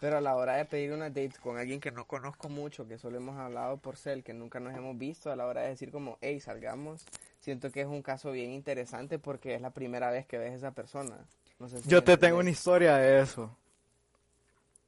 Pero 0.00 0.18
a 0.18 0.20
la 0.20 0.36
hora 0.36 0.56
de 0.56 0.66
pedir 0.66 0.92
una 0.92 1.10
date 1.10 1.34
con 1.42 1.58
alguien 1.58 1.80
que 1.80 1.92
no 1.92 2.06
conozco 2.06 2.48
mucho, 2.48 2.88
que 2.88 2.98
solo 2.98 3.18
hemos 3.18 3.38
hablado 3.38 3.78
por 3.78 3.96
cel, 3.96 4.24
que 4.24 4.34
nunca 4.34 4.60
nos 4.60 4.74
hemos 4.76 4.98
visto, 4.98 5.30
a 5.32 5.36
la 5.36 5.46
hora 5.46 5.62
de 5.62 5.70
decir 5.70 5.92
como, 5.92 6.18
hey, 6.22 6.40
salgamos, 6.40 7.06
siento 7.44 7.70
que 7.70 7.82
es 7.82 7.86
un 7.86 8.00
caso 8.02 8.32
bien 8.32 8.50
interesante 8.50 9.18
porque 9.18 9.54
es 9.54 9.60
la 9.60 9.70
primera 9.70 10.10
vez 10.10 10.26
que 10.26 10.38
ves 10.38 10.52
a 10.52 10.56
esa 10.56 10.70
persona. 10.70 11.16
No 11.58 11.68
sé 11.68 11.82
si 11.82 11.88
Yo 11.88 12.02
te 12.02 12.16
tengo 12.16 12.38
una 12.38 12.48
historia 12.50 12.96
de 12.96 13.20
eso. 13.20 13.54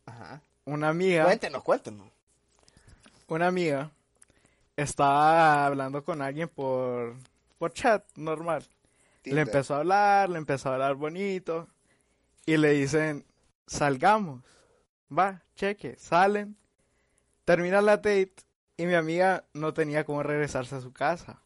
Ajá. 0.07 0.41
Una 0.65 0.89
amiga, 0.89 1.25
Cuéntenos, 1.25 1.63
cuéntenos. 1.63 2.09
una 3.29 3.47
amiga 3.49 3.91
estaba 4.75 5.67
hablando 5.67 6.03
con 6.03 6.23
alguien 6.23 6.49
por, 6.49 7.15
por 7.59 7.73
chat 7.73 8.05
normal. 8.17 8.65
Le 9.25 9.41
empezó 9.43 9.75
a 9.75 9.79
hablar, 9.79 10.31
le 10.31 10.39
empezó 10.39 10.71
a 10.71 10.75
hablar 10.75 10.95
bonito. 10.95 11.69
Y 12.47 12.57
le 12.57 12.71
dicen, 12.73 13.25
salgamos. 13.67 14.43
Va, 15.17 15.43
cheque, 15.57 15.97
salen. 15.97 16.57
Termina 17.45 17.81
la 17.83 17.97
date 17.97 18.33
y 18.77 18.87
mi 18.87 18.95
amiga 18.95 19.45
no 19.53 19.75
tenía 19.75 20.05
cómo 20.05 20.23
regresarse 20.23 20.77
a 20.77 20.81
su 20.81 20.93
casa. 20.93 21.43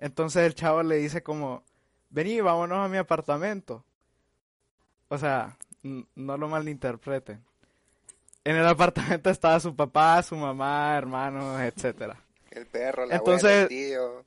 Entonces 0.00 0.44
el 0.46 0.54
chavo 0.54 0.82
le 0.82 0.96
dice 0.96 1.22
como, 1.22 1.62
vení, 2.08 2.40
vámonos 2.40 2.78
a 2.84 2.88
mi 2.88 2.96
apartamento. 2.96 3.84
O 5.08 5.18
sea, 5.18 5.56
no 5.82 6.36
lo 6.36 6.48
malinterpreten. 6.48 7.44
En 8.42 8.56
el 8.56 8.66
apartamento 8.66 9.28
estaba 9.30 9.60
su 9.60 9.76
papá, 9.76 10.22
su 10.22 10.34
mamá, 10.36 10.96
hermanos, 10.96 11.60
etcétera. 11.60 12.16
El 12.50 12.66
perro, 12.66 13.06
la 13.06 13.16
Entonces- 13.16 13.44
abuela, 13.44 13.62
el 13.62 13.68
tío. 13.68 14.24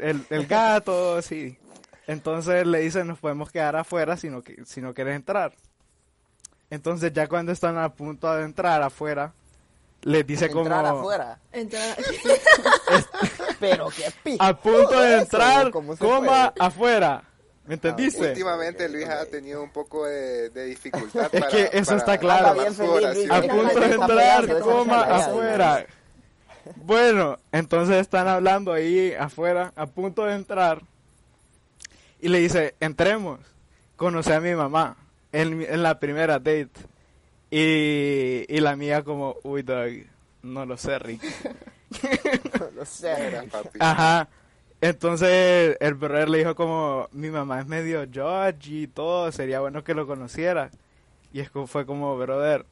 El, 0.00 0.24
el 0.30 0.46
gato, 0.46 1.20
sí. 1.22 1.58
Entonces 2.06 2.66
le 2.66 2.80
dicen, 2.80 3.06
nos 3.06 3.18
podemos 3.18 3.50
quedar 3.50 3.76
afuera 3.76 4.16
si 4.16 4.28
no, 4.30 4.42
si 4.64 4.80
no 4.80 4.94
quieres 4.94 5.16
entrar. 5.16 5.52
Entonces 6.70 7.12
ya 7.12 7.26
cuando 7.28 7.50
están 7.52 7.76
a 7.78 7.92
punto 7.92 8.32
de 8.34 8.44
entrar 8.44 8.82
afuera, 8.82 9.32
les 10.02 10.26
dice 10.26 10.46
Entrar 10.46 10.84
como... 10.86 11.00
afuera. 11.00 11.38
Entrar- 11.52 11.96
Pero 13.60 13.88
qué 13.90 14.04
pico. 14.24 14.42
A 14.42 14.56
punto 14.56 15.00
de 15.00 15.12
eso, 15.14 15.22
entrar, 15.22 15.70
¿cómo 15.70 15.94
se 15.94 16.04
coma 16.04 16.52
puede? 16.52 16.66
afuera. 16.66 17.24
¿Me 17.66 17.74
entendiste? 17.74 18.30
Últimamente 18.30 18.88
Luis 18.88 19.06
ha 19.08 19.26
tenido 19.26 19.62
un 19.62 19.70
poco 19.70 20.06
de, 20.06 20.50
de 20.50 20.64
dificultad 20.64 21.28
Es 21.32 21.40
para, 21.40 21.48
que 21.52 21.70
eso 21.72 21.84
para 21.86 21.98
está 21.98 22.18
claro. 22.18 22.54
feliz. 22.72 23.30
A 23.30 23.42
punto 23.42 23.80
de 23.80 23.92
entrar, 23.94 24.58
coma 24.60 25.02
afuera. 25.02 25.86
Bueno, 26.76 27.38
entonces 27.52 27.96
están 27.98 28.26
hablando 28.28 28.72
ahí 28.72 29.12
afuera, 29.14 29.72
a 29.76 29.86
punto 29.86 30.24
de 30.24 30.34
entrar. 30.34 30.82
Y 32.20 32.28
le 32.28 32.38
dice, 32.40 32.74
entremos. 32.80 33.40
Conocí 33.96 34.32
a 34.32 34.40
mi 34.40 34.54
mamá 34.54 34.96
en 35.32 35.82
la 35.82 36.00
primera 36.00 36.38
date. 36.38 36.70
Y, 37.50 38.44
y 38.48 38.60
la 38.60 38.76
mía 38.76 39.02
como, 39.02 39.36
uy, 39.42 39.62
Doug, 39.62 40.06
no 40.42 40.64
lo 40.66 40.76
sé, 40.76 40.98
Rick. 40.98 41.22
No 42.76 42.84
sé. 42.84 43.48
Papi. 43.50 43.78
Ajá. 43.80 44.28
Entonces 44.80 45.76
el 45.80 45.94
brother 45.94 46.28
le 46.28 46.38
dijo 46.38 46.54
como, 46.54 47.08
mi 47.12 47.30
mamá 47.30 47.60
es 47.60 47.66
medio 47.66 48.00
judge 48.06 48.68
y 48.70 48.86
todo, 48.86 49.30
sería 49.32 49.60
bueno 49.60 49.84
que 49.84 49.94
lo 49.94 50.06
conociera. 50.06 50.70
Y 51.32 51.40
es 51.40 51.50
como- 51.50 51.66
fue 51.66 51.84
como, 51.84 52.16
brother, 52.16 52.64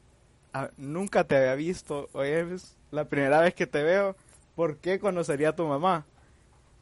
ah, 0.53 0.69
nunca 0.77 1.23
te 1.23 1.37
había 1.37 1.55
visto, 1.55 2.09
hoy 2.13 2.29
es 2.29 2.75
la 2.91 3.05
primera 3.05 3.39
vez 3.41 3.53
que 3.53 3.67
te 3.67 3.83
veo, 3.83 4.15
¿por 4.55 4.77
qué 4.77 4.99
conocería 4.99 5.49
a 5.49 5.55
tu 5.55 5.65
mamá? 5.67 6.05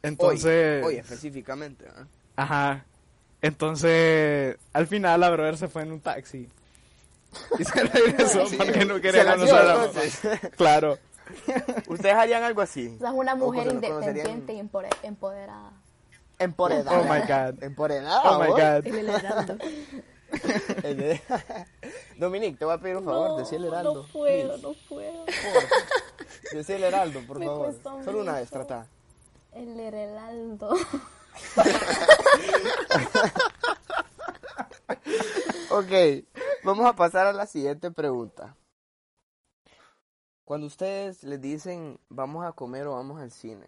Entonces, 0.02 0.84
Oye, 0.84 0.98
específicamente. 1.00 1.84
¿ah? 1.94 2.06
ajá. 2.36 2.84
Entonces, 3.42 4.56
al 4.72 4.86
final 4.86 5.20
la 5.20 5.30
brother 5.30 5.56
se 5.58 5.68
fue 5.68 5.82
en 5.82 5.92
un 5.92 6.00
taxi. 6.00 6.48
Y 7.58 7.64
se 7.64 7.84
regresó 7.84 8.46
Sí. 8.48 8.56
porque 8.56 8.84
no 8.86 9.00
quería 9.00 9.24
conocer 9.30 9.54
a 9.54 9.62
la 9.64 9.74
mamá. 9.76 9.90
Claro. 10.56 10.98
¿Ustedes 11.88 12.14
harían 12.14 12.42
algo 12.42 12.60
así? 12.60 12.94
O 12.96 12.98
sea, 12.98 13.08
es 13.10 13.14
una 13.14 13.34
mujer 13.34 13.68
¿O 13.68 13.70
cono- 13.70 13.80
conocerían- 13.80 14.08
independiente 14.30 14.52
y 14.54 14.58
empoderada. 15.06 15.72
Empoderada. 16.38 16.98
Oh 17.00 17.02
my 17.04 17.20
God. 17.20 17.62
Empoderada. 17.62 18.22
Oh 18.30 18.38
my. 18.40 18.48
God. 18.48 18.84
Dominique, 22.18 22.58
te 22.58 22.64
voy 22.64 22.74
a 22.74 22.78
pedir 22.78 22.96
un 22.98 23.04
favor, 23.04 23.30
no, 23.30 23.36
decí 23.38 23.54
el 23.56 23.64
heraldo. 23.64 23.94
no 23.94 24.08
puedo, 24.12 24.58
no 24.58 24.72
puedo. 24.88 25.24
Decí 26.52 26.72
el 26.74 26.84
heraldo, 26.84 27.20
por 27.26 27.38
Me 27.38 27.46
favor. 27.46 27.74
Solo 28.04 28.20
una 28.20 28.34
vez, 28.34 28.50
trata. 28.50 28.86
El 29.52 29.78
heraldo. 29.80 30.76
Ok, 35.70 36.24
vamos 36.64 36.86
a 36.86 36.94
pasar 36.96 37.26
a 37.26 37.32
la 37.32 37.46
siguiente 37.46 37.90
pregunta. 37.90 38.56
Cuando 40.48 40.66
ustedes 40.66 41.24
les 41.24 41.42
dicen 41.42 42.00
vamos 42.08 42.46
a 42.46 42.52
comer 42.52 42.86
o 42.86 42.92
vamos 42.92 43.20
al 43.20 43.30
cine, 43.30 43.66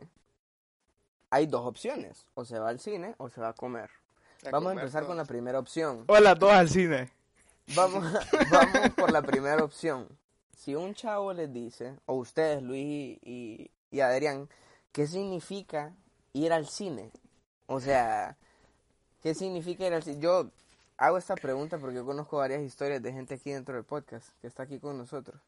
hay 1.28 1.44
dos 1.44 1.66
opciones, 1.66 2.25
o 2.32 2.46
se 2.46 2.58
va 2.58 2.70
al 2.70 2.80
cine 2.80 3.14
o 3.18 3.28
se 3.28 3.38
va 3.38 3.50
a 3.50 3.52
comer. 3.52 3.90
A 4.46 4.50
Vamos 4.50 4.70
a 4.70 4.80
empezar 4.80 5.04
con 5.04 5.18
la 5.18 5.26
primera 5.26 5.58
opción. 5.58 6.04
Hola, 6.06 6.34
dos 6.34 6.50
al 6.50 6.70
cine. 6.70 7.12
Vamos, 7.76 8.02
vamos 8.50 8.94
por 8.96 9.12
la 9.12 9.20
primera 9.20 9.62
opción. 9.62 10.08
Si 10.56 10.75
un 10.75 10.94
chavo 10.94 11.34
les 11.34 11.52
dice, 11.52 11.99
o 12.06 12.14
ustedes, 12.14 12.62
Luis 12.62 13.18
y, 13.26 13.70
y 13.90 14.00
Adrián, 14.00 14.49
¿qué 14.90 15.06
significa 15.06 15.92
ir 16.32 16.50
al 16.50 16.66
cine? 16.66 17.10
O 17.66 17.80
sea, 17.80 18.38
¿qué 19.22 19.34
significa 19.34 19.87
ir 19.87 19.92
al 19.92 20.02
cine? 20.02 20.18
Yo 20.18 20.49
hago 20.96 21.18
esta 21.18 21.34
pregunta 21.34 21.76
porque 21.76 21.96
yo 21.96 22.06
conozco 22.06 22.38
varias 22.38 22.62
historias 22.62 23.02
de 23.02 23.12
gente 23.12 23.34
aquí 23.34 23.50
dentro 23.50 23.75
del 23.75 23.84
podcast 23.84 24.30
que 24.40 24.46
está 24.46 24.62
aquí 24.62 24.78
con 24.78 24.96
nosotros. 24.96 25.42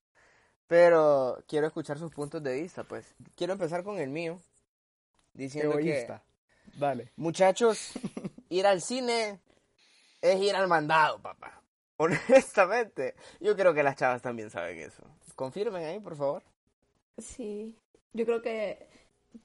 Pero 0.67 1.43
quiero 1.47 1.67
escuchar 1.67 1.99
sus 1.99 2.11
puntos 2.11 2.43
de 2.43 2.61
vista, 2.61 2.85
pues. 2.85 3.15
Quiero 3.37 3.53
empezar 3.53 3.83
con 3.83 3.99
el 3.99 4.11
mío, 4.11 4.41
diciendo 5.35 5.77
que... 5.77 5.91
Egoísta. 5.91 6.23
Dale. 6.79 7.13
Muchachos, 7.17 7.93
ir 8.49 8.67
al 8.67 8.81
cine 8.81 9.41
es 10.21 10.41
ir 10.41 10.55
al 10.55 10.69
mandado, 10.69 11.21
papá. 11.21 11.61
Honestamente, 11.97 13.15
yo 13.41 13.55
creo 13.57 13.75
que 13.75 13.83
las 13.83 13.97
chavas 13.97 14.23
también 14.23 14.51
saben 14.51 14.79
eso. 14.79 15.03
Confirmen 15.37 15.85
ahí, 15.85 16.01
por 16.01 16.17
favor. 16.17 16.43
Sí, 17.19 17.77
yo 18.13 18.25
creo 18.25 18.43
que 18.43 18.89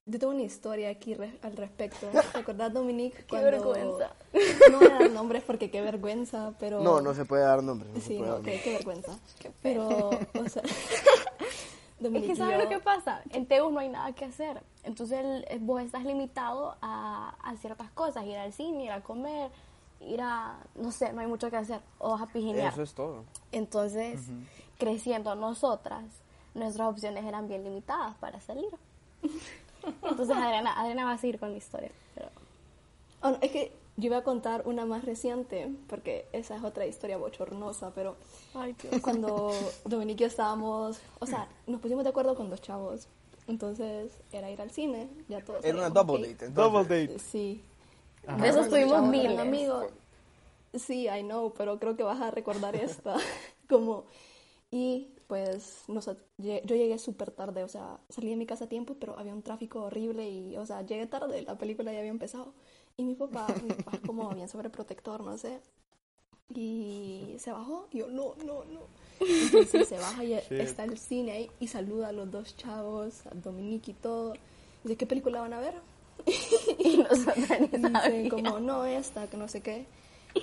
yo 0.06 0.20
tengo 0.20 0.34
una 0.34 0.44
historia 0.44 0.90
aquí 0.90 1.14
re- 1.16 1.38
al 1.42 1.56
respecto. 1.58 2.08
¿Te 2.34 2.38
acordás, 2.40 2.74
Dominique? 2.74 3.18
Qué 3.20 3.26
cuando- 3.26 3.52
vergüenza. 3.52 4.12
No 4.72 4.80
voy 4.80 4.88
a 4.88 5.00
dar 5.00 5.12
nombres 5.12 5.44
porque 5.44 5.72
qué 5.72 5.82
vergüenza, 5.82 6.54
pero... 6.60 6.82
No, 6.82 7.02
no 7.02 7.14
se 7.14 7.26
puede 7.26 7.44
dar 7.44 7.64
nombres. 7.64 7.92
no 7.94 8.00
se 8.00 8.08
Sí, 8.08 8.18
puede 8.18 8.30
no, 8.30 8.36
dar 8.36 8.44
qué, 8.44 8.52
nombres. 8.52 8.64
qué 8.64 8.72
vergüenza. 8.74 9.20
Pero, 9.64 10.10
o 10.10 10.50
sea... 10.50 10.62
Es 10.64 12.04
Dominique 12.04 12.28
que 12.28 12.34
y 12.34 12.36
¿sabes 12.36 12.58
yo- 12.58 12.64
lo 12.64 12.70
que 12.70 12.80
pasa? 12.80 13.22
En 13.32 13.46
TEU 13.48 13.72
no 13.72 13.80
hay 13.80 13.90
nada 13.90 14.12
que 14.14 14.26
hacer. 14.26 14.62
Entonces 14.84 15.20
el- 15.20 15.46
eh, 15.50 15.58
vos 15.60 15.82
estás 15.82 16.04
limitado 16.04 16.76
a, 16.82 17.36
a 17.42 17.56
ciertas 17.58 17.90
cosas. 17.92 18.26
Ir 18.26 18.38
al 18.38 18.54
cine, 18.54 18.84
ir 18.86 18.92
a 18.92 19.02
comer, 19.02 19.50
ir 20.02 20.22
a... 20.22 20.60
No 20.76 20.92
sé, 20.92 21.12
no 21.14 21.22
hay 21.22 21.28
mucho 21.28 21.50
que 21.50 21.56
hacer. 21.58 21.80
O 21.98 22.12
vas 22.12 22.22
a 22.22 22.28
pijinear. 22.28 22.72
Eso 22.72 22.84
es 22.84 22.94
todo. 22.94 23.24
Entonces, 23.52 24.20
creciendo 24.78 25.34
nosotras, 25.36 26.04
nuestras 26.54 26.88
opciones 26.90 27.26
eran 27.26 27.48
bien 27.48 27.64
limitadas 27.64 28.16
para 28.18 28.40
salir. 28.42 28.70
Entonces 30.04 30.36
Adriana, 30.36 30.80
Adriana 30.80 31.06
va 31.06 31.12
a 31.14 31.18
seguir 31.18 31.40
con 31.40 31.52
la 31.52 31.58
historia. 31.58 31.92
Pero... 32.16 32.30
Oh, 33.22 33.32
no, 33.32 33.38
es 33.42 33.52
que 33.52 33.72
yo 33.98 34.06
iba 34.08 34.18
a 34.18 34.24
contar 34.24 34.62
una 34.66 34.86
más 34.86 35.04
reciente, 35.06 35.72
porque 35.88 36.28
esa 36.32 36.56
es 36.56 36.64
otra 36.64 36.86
historia 36.86 37.18
bochornosa, 37.18 37.92
pero 37.96 38.16
Ay, 38.54 38.76
Dios. 38.82 39.02
cuando 39.02 39.52
Dominique 39.86 40.24
y 40.24 40.26
yo 40.26 40.28
estábamos, 40.28 41.00
o 41.20 41.26
sea, 41.26 41.48
nos 41.66 41.82
pusimos 41.82 42.04
de 42.04 42.12
acuerdo 42.12 42.36
con 42.36 42.50
dos 42.50 42.62
chavos, 42.62 43.08
entonces 43.48 44.12
era 44.32 44.52
ir 44.52 44.62
al 44.62 44.70
cine, 44.70 45.10
ya 45.28 45.44
todos 45.44 45.66
Era 45.66 45.78
una 45.78 45.90
double 45.90 46.20
date. 46.20 46.46
entonces. 46.46 46.54
Double 46.54 46.84
date. 46.84 47.20
Sí. 47.20 47.64
De 48.38 48.48
esos 48.48 48.70
tuvimos 48.70 49.14
eran 49.14 49.40
amigos. 49.40 49.88
Sí, 50.74 51.08
I 51.08 51.24
know, 51.24 51.54
pero 51.58 51.80
creo 51.80 51.96
que 51.96 52.04
vas 52.04 52.22
a 52.22 52.30
recordar 52.30 52.76
esta. 52.76 53.16
Como, 53.70 54.04
y 54.70 55.08
pues 55.28 55.90
lle- 56.38 56.62
yo 56.66 56.76
llegué 56.76 56.98
súper 57.00 57.32
tarde, 57.32 57.64
o 57.64 57.68
sea, 57.68 58.00
salí 58.10 58.30
de 58.30 58.36
mi 58.38 58.46
casa 58.46 58.66
a 58.66 58.70
tiempo, 58.70 58.96
pero 59.00 59.18
había 59.20 59.34
un 59.34 59.44
tráfico 59.44 59.84
horrible 59.84 60.30
y, 60.30 60.58
o 60.58 60.66
sea, 60.66 60.82
llegué 60.84 61.08
tarde, 61.08 61.42
la 61.44 61.58
película 61.58 61.92
ya 61.94 62.00
había 62.00 62.12
empezado. 62.12 62.54
Y 62.98 63.06
mi 63.06 63.16
papá, 63.16 63.60
mi 63.62 63.74
papá 63.74 64.02
como 64.06 64.34
bien 64.34 64.50
sobreprotector, 64.50 65.24
no 65.24 65.38
sé. 65.38 65.62
Y 66.56 67.36
se 67.40 67.52
bajó, 67.52 67.88
y 67.92 68.00
yo, 68.00 68.08
no, 68.10 68.36
no, 68.46 68.66
no. 68.66 68.82
Entonces 69.38 69.88
se 69.88 70.00
baja 70.00 70.24
y 70.24 70.34
está 70.58 70.84
el 70.86 70.98
cine 70.98 71.32
ahí 71.34 71.52
y 71.60 71.68
saluda 71.68 72.10
a 72.10 72.12
los 72.14 72.32
dos 72.32 72.56
chavos, 72.58 73.26
a 73.28 73.32
Dominique 73.36 73.92
y 73.92 73.94
todo. 73.96 74.40
Dice, 74.84 74.98
¿qué 74.98 75.06
película 75.08 75.42
van 75.42 75.54
a 75.54 75.60
ver? 75.60 75.76
Y 76.80 77.04
Y 77.72 77.90
dicen 77.90 78.28
como, 78.28 78.60
no, 78.60 78.86
esta, 78.86 79.30
que 79.30 79.38
no 79.38 79.48
sé 79.48 79.62
qué. 79.62 79.88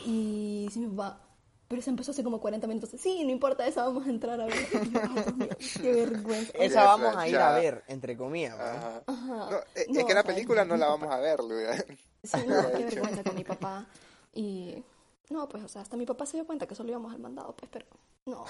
Y 0.05 0.69
sí, 0.73 0.81
mi 0.81 0.89
papá, 0.89 1.21
pero 1.69 1.83
se 1.83 1.91
empezó 1.91 2.11
hace 2.11 2.23
como 2.23 2.41
40 2.41 2.67
minutos. 2.67 2.91
Sí, 2.99 3.25
no 3.25 3.31
importa, 3.31 3.67
esa 3.67 3.85
vamos 3.85 4.07
a 4.07 4.11
entrar 4.11 4.41
a 4.41 4.47
ver. 4.47 4.57
Y 4.85 4.91
yo, 4.91 5.01
"Ay, 5.03 5.13
Dios 5.15 5.37
mío, 5.37 5.49
qué 5.83 5.93
vergüenza. 5.93 6.53
Esa 6.59 6.85
vamos 6.85 7.17
a 7.17 7.27
ir 7.29 7.35
ya. 7.35 7.55
a 7.55 7.59
ver, 7.59 7.85
entre 7.89 8.17
comillas. 8.17 8.59
Ajá. 8.59 9.03
Ajá. 9.07 9.51
No, 9.51 9.59
es, 9.75 9.89
No, 9.89 10.01
es 10.01 10.05
que 10.07 10.15
la 10.15 10.21
o 10.21 10.25
sea, 10.25 10.35
película 10.35 10.65
no 10.65 10.77
la 10.77 10.89
vamos 10.89 11.11
a 11.11 11.19
ver, 11.19 11.41
Luis. 11.43 11.69
Sí, 12.23 12.39
no, 12.47 12.71
qué 12.73 12.85
vergüenza 12.85 13.23
con 13.25 13.35
mi 13.35 13.45
papá. 13.45 13.87
Y 14.33 14.83
no, 15.31 15.49
pues, 15.49 15.65
o 15.65 15.69
sea, 15.69 15.83
hasta 15.83 15.97
mi 15.97 16.07
papá 16.07 16.27
se 16.27 16.37
dio 16.37 16.47
cuenta 16.47 16.67
que 16.67 16.75
solo 16.75 16.91
íbamos 16.91 17.13
al 17.13 17.21
mandado, 17.21 17.55
pues, 17.57 17.71
pero 17.73 17.87
no, 18.27 18.45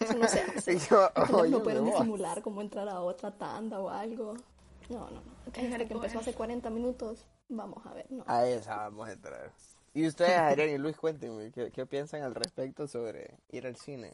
eso 0.00 0.14
no 0.18 0.28
se 0.28 0.40
hace. 0.40 0.78
Yo, 0.78 1.10
no 1.50 1.62
pueden 1.62 1.84
disimular 1.84 2.42
como 2.42 2.60
entrar 2.60 2.88
a 2.88 3.00
otra 3.00 3.30
tanda 3.36 3.80
o 3.80 3.88
algo. 3.88 4.34
No, 4.88 5.00
no, 5.10 5.10
no. 5.10 5.22
Hasta 5.46 5.60
que 5.86 5.92
empezó 5.94 6.18
hace 6.18 6.32
40 6.32 6.70
minutos, 6.70 7.24
vamos 7.48 7.84
a 7.86 7.92
ver, 7.94 8.06
no. 8.10 8.24
A 8.26 8.46
esa 8.46 8.76
vamos 8.76 9.08
a 9.08 9.12
entrar. 9.12 9.52
Y 9.94 10.06
ustedes, 10.06 10.38
Adrián 10.38 10.70
y 10.70 10.78
Luis, 10.78 10.96
cuéntenme, 10.96 11.50
¿qué, 11.50 11.70
qué 11.70 11.86
piensan 11.86 12.22
al 12.22 12.34
respecto 12.34 12.86
sobre 12.86 13.38
ir 13.48 13.66
al 13.66 13.76
cine? 13.76 14.12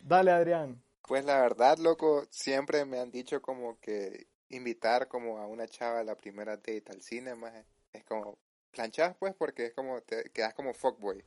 Dale, 0.00 0.30
Adrián. 0.30 0.82
Pues 1.06 1.24
la 1.24 1.40
verdad, 1.40 1.78
loco, 1.78 2.24
siempre 2.30 2.84
me 2.84 3.00
han 3.00 3.10
dicho 3.10 3.42
como 3.42 3.78
que 3.80 4.26
invitar 4.48 5.08
como 5.08 5.38
a 5.38 5.46
una 5.46 5.66
chava 5.66 6.00
a 6.00 6.04
la 6.04 6.14
primera 6.16 6.56
date 6.56 6.84
al 6.88 7.02
cine, 7.02 7.34
más 7.34 7.52
es 7.92 8.04
como 8.04 8.38
planchas 8.70 9.14
pues 9.18 9.34
porque 9.34 9.66
es 9.66 9.74
como 9.74 10.00
te 10.00 10.30
quedas 10.30 10.54
como 10.54 10.72
fuckboy. 10.74 11.22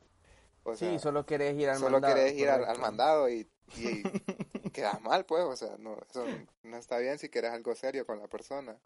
O 0.64 0.74
sea, 0.74 0.90
sí, 0.90 0.98
solo 0.98 1.24
querés 1.24 1.56
ir 1.56 1.68
al 1.68 1.78
solo 1.78 1.92
mandado. 1.92 2.14
querés 2.14 2.34
ir 2.34 2.48
al, 2.48 2.64
al 2.64 2.78
mandado 2.78 3.28
y, 3.28 3.48
y 3.76 4.02
quedas 4.72 5.00
mal, 5.00 5.24
pues, 5.24 5.44
o 5.44 5.54
sea, 5.54 5.76
no, 5.78 5.96
eso 6.10 6.24
no 6.64 6.76
está 6.76 6.98
bien 6.98 7.18
si 7.18 7.28
quieres 7.28 7.52
algo 7.52 7.74
serio 7.74 8.04
con 8.04 8.18
la 8.18 8.26
persona. 8.26 8.76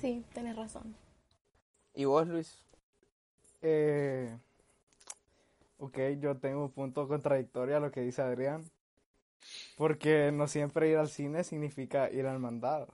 Sí, 0.00 0.24
tienes 0.32 0.56
razón. 0.56 0.96
¿Y 1.94 2.04
vos, 2.04 2.26
Luis? 2.26 2.64
Eh, 3.62 4.36
ok, 5.78 5.98
yo 6.20 6.36
tengo 6.36 6.64
un 6.64 6.72
punto 6.72 7.08
contradictorio 7.08 7.76
a 7.76 7.80
lo 7.80 7.90
que 7.90 8.00
dice 8.00 8.22
Adrián. 8.22 8.64
Porque 9.76 10.30
no 10.32 10.46
siempre 10.46 10.88
ir 10.88 10.96
al 10.98 11.08
cine 11.08 11.42
significa 11.44 12.10
ir 12.10 12.26
al 12.26 12.38
mandado. 12.38 12.88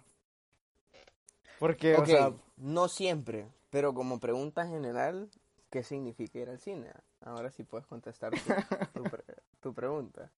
Porque, 1.59 1.95
Ok, 1.97 2.03
o 2.03 2.07
sea, 2.07 2.33
no 2.57 2.89
siempre, 2.89 3.47
pero 3.71 3.93
como 3.93 4.21
pregunta 4.21 4.67
general, 4.67 5.29
¿qué 5.71 5.83
significa 5.83 6.39
ir 6.39 6.49
al 6.49 6.59
cine? 6.59 6.91
Ahora 7.21 7.51
sí 7.51 7.65
puedes 7.65 7.87
contestar 7.87 8.33
tu, 8.33 8.39
tu 9.03 9.03
pre- 9.11 9.25
tu 9.61 9.75
pregunta. 9.75 10.31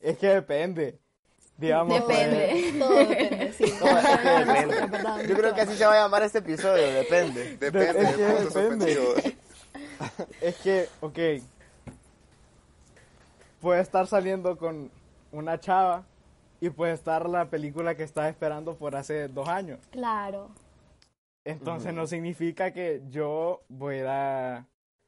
es 0.00 0.18
que 0.18 0.28
depende. 0.28 0.98
Digamos, 1.58 2.00
pues, 2.02 2.18
Depende. 2.30 2.78
Todo 2.78 2.98
depende, 2.98 3.52
sí. 3.52 3.64
No, 3.80 3.98
es 3.98 4.06
que 4.06 4.28
Depende. 4.28 4.76
depende. 4.76 5.28
Yo 5.28 5.36
creo 5.36 5.54
que 5.54 5.60
así 5.60 5.76
se 5.76 5.86
va 5.86 5.92
a 5.92 6.02
llamar 6.02 6.22
este 6.22 6.38
episodio, 6.38 6.92
depende. 6.94 7.56
Depende, 7.58 8.02
es 8.02 8.16
que 8.16 8.60
depende. 8.60 9.37
Es 10.40 10.56
que, 10.56 10.88
ok. 11.00 11.18
Puede 13.60 13.80
estar 13.80 14.06
saliendo 14.06 14.56
con 14.56 14.90
una 15.32 15.58
chava 15.58 16.04
y 16.60 16.70
puede 16.70 16.92
estar 16.92 17.28
la 17.28 17.46
película 17.46 17.94
que 17.94 18.02
estás 18.02 18.28
esperando 18.28 18.76
por 18.76 18.96
hace 18.96 19.28
dos 19.28 19.48
años. 19.48 19.78
Claro. 19.90 20.50
Entonces 21.44 21.94
no 21.94 22.06
significa 22.06 22.72
que 22.72 23.02
yo 23.08 23.62
voy 23.68 23.96
a 23.96 23.98
ir 23.98 24.06
a, 24.06 24.66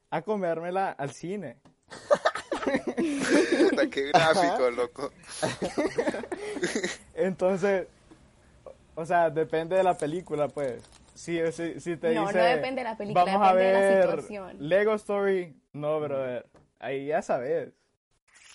a 0.09 0.21
comérmela 0.21 0.91
al 0.91 1.11
cine. 1.11 1.57
Qué 3.91 4.11
gráfico, 4.11 4.71
loco. 4.71 5.11
Entonces, 7.15 7.87
o 8.95 9.05
sea, 9.05 9.29
depende 9.29 9.75
de 9.75 9.83
la 9.83 9.97
película, 9.97 10.47
pues. 10.47 10.81
Si, 11.15 11.39
si, 11.51 11.79
si 11.79 11.97
te 11.97 12.13
No, 12.13 12.27
depende 12.27 12.81
de 12.81 12.83
la 12.83 12.97
película, 12.97 13.25
vamos 13.25 13.47
a 13.47 13.53
depende 13.53 13.65
de 13.65 13.73
la 13.73 13.79
ver 13.79 14.21
situación". 14.21 14.69
Lego 14.69 14.93
Story, 14.95 15.55
no, 15.73 15.99
brother. 15.99 16.45
Ahí 16.79 17.07
ya 17.07 17.21
sabes. 17.21 17.73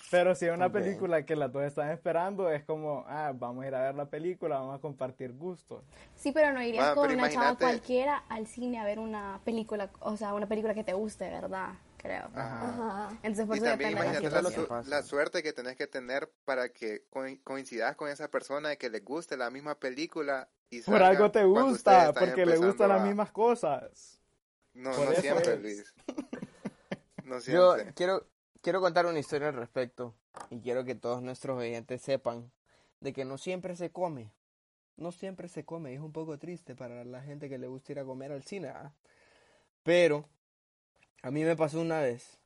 Pero 0.09 0.35
si 0.35 0.45
es 0.45 0.53
una 0.53 0.71
película 0.71 1.25
que 1.25 1.35
las 1.35 1.51
dos 1.51 1.63
están 1.63 1.89
esperando, 1.89 2.49
es 2.49 2.63
como, 2.63 3.03
ah, 3.07 3.33
vamos 3.35 3.65
a 3.65 3.67
ir 3.67 3.75
a 3.75 3.81
ver 3.81 3.95
la 3.95 4.05
película, 4.05 4.57
vamos 4.59 4.77
a 4.77 4.79
compartir 4.81 5.33
gustos. 5.33 5.83
Sí, 6.15 6.31
pero 6.31 6.53
no 6.53 6.61
irías 6.61 6.95
con 6.95 7.11
una 7.11 7.29
chava 7.29 7.55
cualquiera 7.57 8.23
al 8.29 8.47
cine 8.47 8.79
a 8.79 8.85
ver 8.85 8.99
una 8.99 9.41
película, 9.43 9.89
o 9.99 10.15
sea, 10.15 10.33
una 10.33 10.47
película 10.47 10.73
que 10.73 10.85
te 10.85 10.93
guste, 10.93 11.29
¿verdad? 11.29 11.73
Creo. 11.97 12.29
Ajá. 12.35 12.69
Ajá. 12.69 13.09
Entonces, 13.23 13.45
por 13.47 13.55
Y 13.55 13.59
eso 13.59 13.65
también 13.69 13.89
depende 13.95 14.13
la 14.13 14.19
imagínate 14.19 14.41
la, 14.43 14.83
su- 14.83 14.89
la 14.89 15.03
suerte 15.03 15.43
que 15.43 15.51
tenés 15.51 15.75
que 15.75 15.87
tener 15.87 16.31
para 16.45 16.69
que 16.69 17.03
co- 17.09 17.25
coincidas 17.43 17.95
con 17.97 18.07
esa 18.09 18.29
persona 18.29 18.69
de 18.69 18.77
que 18.77 18.89
le 18.89 18.99
guste 19.01 19.35
la 19.35 19.49
misma 19.49 19.75
película 19.75 20.47
y 20.69 20.81
Por 20.81 21.01
algo 21.01 21.31
te 21.31 21.43
gusta, 21.45 22.13
porque 22.13 22.45
le 22.45 22.57
gustan 22.57 22.89
las 22.89 23.03
mismas 23.03 23.31
cosas. 23.31 24.21
No, 24.73 24.91
por 24.91 25.09
no 25.09 25.15
siempre, 25.15 25.53
es. 25.53 25.61
Luis. 25.61 25.93
No 27.23 27.39
Yo 27.39 27.73
siempre. 27.73 27.93
quiero, 27.93 28.25
quiero 28.61 28.79
contar 28.79 29.05
una 29.05 29.19
historia 29.19 29.49
al 29.49 29.55
respecto 29.55 30.15
y 30.49 30.61
quiero 30.61 30.85
que 30.85 30.95
todos 30.95 31.21
nuestros 31.21 31.57
oyentes 31.59 32.01
sepan 32.01 32.53
de 33.01 33.11
que 33.11 33.25
no 33.25 33.37
siempre 33.37 33.75
se 33.75 33.91
come. 33.91 34.31
No 34.95 35.11
siempre 35.11 35.49
se 35.49 35.65
come 35.65 35.93
es 35.93 35.99
un 35.99 36.13
poco 36.13 36.39
triste 36.39 36.73
para 36.73 37.03
la 37.03 37.21
gente 37.21 37.49
que 37.49 37.57
le 37.57 37.67
gusta 37.67 37.91
ir 37.91 37.99
a 37.99 38.05
comer 38.05 38.31
al 38.31 38.43
cine. 38.43 38.69
¿ah? 38.69 38.93
Pero 39.83 40.23
a 41.21 41.29
mí 41.29 41.43
me 41.43 41.57
pasó 41.57 41.81
una 41.81 41.99
vez. 41.99 42.39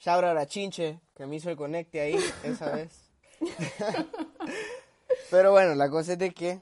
Shout 0.00 0.24
out 0.24 0.36
a 0.36 0.46
Chinche 0.46 1.00
que 1.14 1.26
me 1.26 1.36
hizo 1.36 1.48
el 1.48 1.56
conecte 1.56 2.00
ahí 2.00 2.18
esa 2.42 2.74
vez. 2.74 3.08
Pero 5.30 5.52
bueno, 5.52 5.76
la 5.76 5.88
cosa 5.88 6.14
es 6.14 6.18
de 6.18 6.32
que 6.32 6.60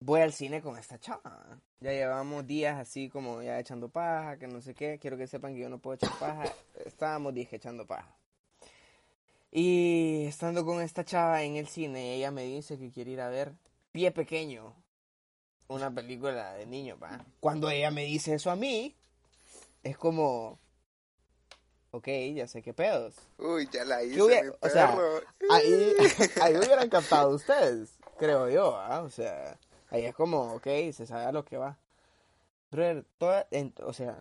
voy 0.00 0.20
al 0.20 0.32
cine 0.32 0.62
con 0.62 0.78
esta 0.78 0.98
chava. 0.98 1.58
Ya 1.80 1.92
llevamos 1.92 2.46
días 2.46 2.78
así 2.78 3.08
como 3.08 3.42
ya 3.42 3.58
echando 3.58 3.88
paja, 3.88 4.36
que 4.38 4.46
no 4.48 4.60
sé 4.60 4.74
qué. 4.74 4.98
Quiero 4.98 5.16
que 5.16 5.26
sepan 5.26 5.54
que 5.54 5.60
yo 5.60 5.68
no 5.68 5.78
puedo 5.78 5.94
echar 5.94 6.16
paja. 6.18 6.44
Estábamos 6.84 7.34
dije 7.34 7.56
echando 7.56 7.86
paja. 7.86 8.14
Y 9.50 10.26
estando 10.26 10.64
con 10.64 10.80
esta 10.82 11.04
chava 11.04 11.42
en 11.42 11.56
el 11.56 11.68
cine, 11.68 12.14
ella 12.14 12.30
me 12.30 12.42
dice 12.44 12.78
que 12.78 12.90
quiere 12.90 13.12
ir 13.12 13.20
a 13.20 13.28
ver 13.28 13.52
Pie 13.92 14.10
Pequeño. 14.10 14.74
Una 15.68 15.90
película 15.90 16.54
de 16.54 16.66
niños, 16.66 16.98
¿va? 17.02 17.24
Cuando 17.40 17.68
ella 17.70 17.90
me 17.90 18.04
dice 18.04 18.34
eso 18.34 18.50
a 18.50 18.56
mí, 18.56 18.96
es 19.82 19.96
como... 19.98 20.58
Ok, 21.90 22.08
ya 22.34 22.46
sé 22.46 22.62
qué 22.62 22.74
pedos. 22.74 23.14
Uy, 23.38 23.68
ya 23.72 23.84
la 23.84 24.02
hice, 24.02 24.16
¿Qué 24.16 24.22
hubiera- 24.22 24.42
mi 24.42 24.56
o 24.60 24.68
sea. 24.68 24.98
Ahí, 25.50 25.92
ahí 26.42 26.56
hubieran 26.56 26.88
captado 26.90 27.30
ustedes, 27.30 27.90
creo 28.18 28.48
yo, 28.50 28.76
¿ah? 28.76 29.00
O 29.02 29.08
sea, 29.10 29.58
ahí 29.90 30.04
es 30.06 30.14
como, 30.14 30.54
ok, 30.54 30.66
se 30.92 31.06
sabe 31.06 31.24
a 31.24 31.32
lo 31.32 31.44
que 31.44 31.56
va. 31.56 31.76
Brother, 32.70 33.04
toda, 33.18 33.46
en- 33.50 33.74
o 33.84 33.92
sea, 33.92 34.18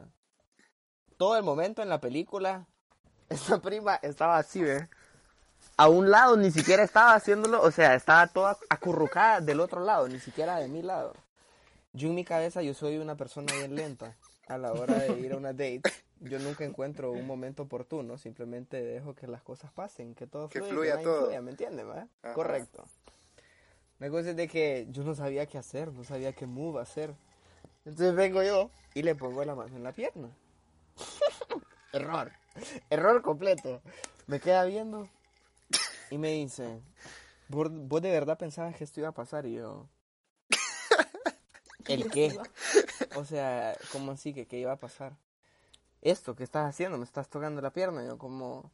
todo 1.18 1.38
el 1.38 1.44
momento 1.44 1.82
en 1.82 1.90
la 1.90 2.00
película, 2.00 2.66
esta 3.30 3.62
prima 3.62 3.96
estaba 3.96 4.38
así, 4.38 4.64
¿ve? 4.64 4.88
A 5.76 5.90
un 5.90 6.10
lado, 6.10 6.38
ni 6.38 6.50
siquiera 6.52 6.84
estaba 6.84 7.14
haciéndolo, 7.14 7.62
o 7.62 7.72
sea, 7.72 7.94
estaba 7.96 8.26
toda 8.28 8.58
acurrucada 8.70 9.42
del 9.42 9.60
otro 9.60 9.82
lado, 9.82 10.08
ni 10.08 10.20
siquiera 10.20 10.58
de 10.58 10.68
mi 10.68 10.82
lado. 10.82 11.14
Yo 11.94 12.10
en 12.10 12.16
mi 12.16 12.24
cabeza, 12.24 12.62
yo 12.62 12.74
soy 12.74 12.98
una 12.98 13.16
persona 13.16 13.52
bien 13.54 13.76
lenta 13.76 14.16
a 14.48 14.58
la 14.58 14.72
hora 14.72 14.96
de 15.00 15.20
ir 15.20 15.34
a 15.34 15.38
una 15.38 15.52
date. 15.54 15.82
Yo 16.20 16.40
nunca 16.40 16.64
encuentro 16.66 17.12
un 17.12 17.28
momento 17.28 17.64
oportuno, 17.64 18.18
simplemente 18.18 18.82
dejo 18.82 19.14
que 19.14 19.28
las 19.28 19.44
cosas 19.44 19.72
pasen, 19.72 20.16
que 20.16 20.26
todo 20.26 20.50
Que 20.50 20.60
fluya, 20.62 20.74
fluya 20.94 21.02
todo. 21.04 21.24
fluya, 21.26 21.42
¿me 21.42 21.52
entiendes? 21.52 21.86
Correcto. 22.34 22.86
La 24.00 24.10
cosa 24.10 24.30
es 24.30 24.36
de 24.36 24.48
que 24.48 24.88
yo 24.92 25.04
no 25.04 25.16
sabía 25.16 25.48
qué 25.48 25.58
hacer, 25.58 25.92
no 25.92 26.04
sabía 26.04 26.34
qué 26.34 26.46
move 26.46 26.82
hacer. 26.82 27.16
Entonces 27.84 28.16
vengo 28.16 28.44
yo 28.44 28.70
y 28.94 29.02
le 29.02 29.16
pongo 29.16 29.44
la 29.44 29.56
mano 29.56 29.76
en 29.76 29.84
la 29.84 29.92
pierna. 29.92 30.30
Error. 31.94 32.32
Error 32.90 33.22
completo. 33.22 33.82
Me 34.28 34.40
queda 34.40 34.66
viendo 34.66 35.10
y 36.12 36.18
me 36.18 36.32
dice, 36.32 36.82
¿vos, 37.48 37.70
vos 37.72 38.02
de 38.02 38.12
verdad 38.12 38.38
pensabas 38.38 38.76
que 38.76 38.84
esto 38.84 39.00
iba 39.00 39.10
a 39.10 39.14
pasar? 39.14 39.46
Y 39.46 39.56
yo, 39.56 39.88
¿el 41.88 42.10
qué? 42.12 42.38
O 43.16 43.26
sea, 43.26 43.76
¿cómo 43.92 44.12
así 44.12 44.34
que 44.34 44.48
qué 44.48 44.60
iba 44.60 44.74
a 44.74 44.80
pasar? 44.80 45.18
Esto 46.02 46.36
que 46.36 46.44
estás 46.44 46.70
haciendo, 46.70 46.98
me 46.98 47.04
estás 47.04 47.30
tocando 47.30 47.62
la 47.62 47.72
pierna. 47.72 48.04
Y 48.04 48.08
yo 48.08 48.18
como... 48.18 48.72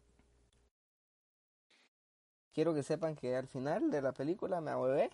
Quiero 2.54 2.74
que 2.74 2.84
sepan 2.84 3.16
que 3.16 3.36
al 3.36 3.48
final 3.48 3.90
de 3.92 4.02
la 4.02 4.12
película 4.12 4.62
me 4.62 4.72
ahuevé 4.72 5.10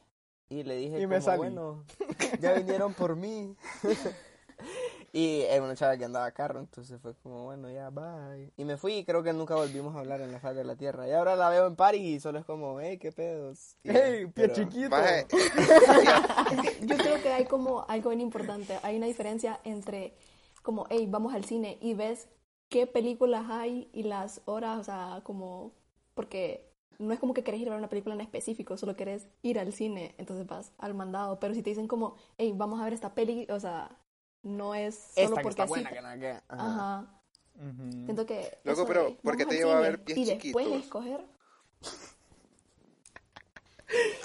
y 0.50 0.64
le 0.64 0.76
dije 0.76 1.00
Y 1.00 1.08
me 1.08 1.16
como, 1.18 1.26
salí. 1.26 1.38
bueno, 1.38 1.84
ya 2.42 2.54
vinieron 2.54 2.94
por 2.94 3.16
mí. 3.16 3.56
y 5.14 5.42
era 5.42 5.64
una 5.64 5.76
chava 5.76 5.98
que 5.98 6.06
andaba 6.06 6.26
a 6.26 6.32
carro, 6.34 6.60
entonces 6.60 7.00
fue 7.02 7.16
como, 7.24 7.46
bueno, 7.46 7.70
ya, 7.72 7.90
bye. 7.90 8.52
Y 8.58 8.66
me 8.66 8.78
fui 8.78 8.94
y 8.98 9.06
creo 9.06 9.24
que 9.24 9.32
nunca 9.34 9.56
volvimos 9.56 9.96
a 9.96 10.00
hablar 10.00 10.22
en 10.22 10.32
la 10.32 10.40
faz 10.40 10.56
de 10.56 10.64
la 10.64 10.76
tierra. 10.76 11.08
Y 11.08 11.12
ahora 11.14 11.36
la 11.36 11.50
veo 11.50 11.66
en 11.68 11.76
París 11.76 12.18
y 12.18 12.20
solo 12.20 12.40
es 12.40 12.46
como, 12.46 12.80
hey, 12.80 12.98
qué 12.98 13.12
pedos. 13.12 13.78
Y- 13.84 13.90
¡Ey, 13.90 14.26
pie 14.28 14.50
pero- 14.50 14.54
chiquito! 14.54 14.96
Yo 16.82 16.98
creo 16.98 17.22
que 17.22 17.30
hay 17.32 17.46
como 17.46 17.86
algo 17.88 18.10
bien 18.10 18.22
importante. 18.22 18.78
Hay 18.84 18.98
una 18.98 19.06
diferencia 19.08 19.60
entre 19.64 20.14
como, 20.62 20.86
hey, 20.90 21.08
vamos 21.10 21.34
al 21.34 21.46
cine 21.46 21.78
y 21.82 21.94
ves 21.94 22.28
qué 22.70 22.86
películas 22.86 23.46
hay 23.50 23.90
y 23.94 24.04
las 24.04 24.42
horas, 24.46 24.78
o 24.80 24.84
sea, 24.84 25.22
como, 25.24 25.72
porque 26.14 26.69
no 27.00 27.14
es 27.14 27.20
como 27.20 27.34
que 27.34 27.44
querés 27.44 27.60
ir 27.62 27.68
a 27.68 27.72
ver 27.72 27.80
una 27.80 27.90
película 27.90 28.14
en 28.14 28.22
específico, 28.22 28.78
solo 28.78 28.96
querés 28.96 29.28
ir 29.42 29.58
al 29.60 29.74
cine, 29.74 30.14
entonces 30.18 30.46
vas 30.46 30.72
al 30.78 30.94
mandado. 30.94 31.40
Pero 31.40 31.54
si 31.54 31.64
te 31.64 31.72
dicen 31.72 31.88
como, 31.88 32.16
hey, 32.38 32.54
vamos 32.56 32.80
a 32.80 32.84
ver 32.84 32.94
esta 32.94 33.16
peli, 33.16 33.48
o 33.50 33.60
sea, 33.60 33.90
no 34.44 34.76
es 34.76 34.96
solo 35.16 35.28
Esta 35.28 35.36
que 35.38 35.42
porque 35.44 35.62
está 35.62 35.64
sí. 35.64 35.70
buena, 35.70 35.90
que 35.92 36.02
nada 36.02 36.18
que... 36.20 36.30
Ajá. 36.30 36.40
Ajá. 36.48 37.22
Siento 38.06 38.26
que. 38.26 38.58
Loco, 38.64 38.86
pero 38.86 39.04
de, 39.06 39.12
¿por 39.22 39.36
qué 39.36 39.44
vamos 39.44 39.56
te 39.56 39.56
lleva 39.58 39.78
a 39.78 39.82
ver 39.82 40.02
pies 40.04 40.18
Y 40.18 40.26
después 40.26 40.66
chiquitos? 40.66 40.86
escoger. 40.86 41.26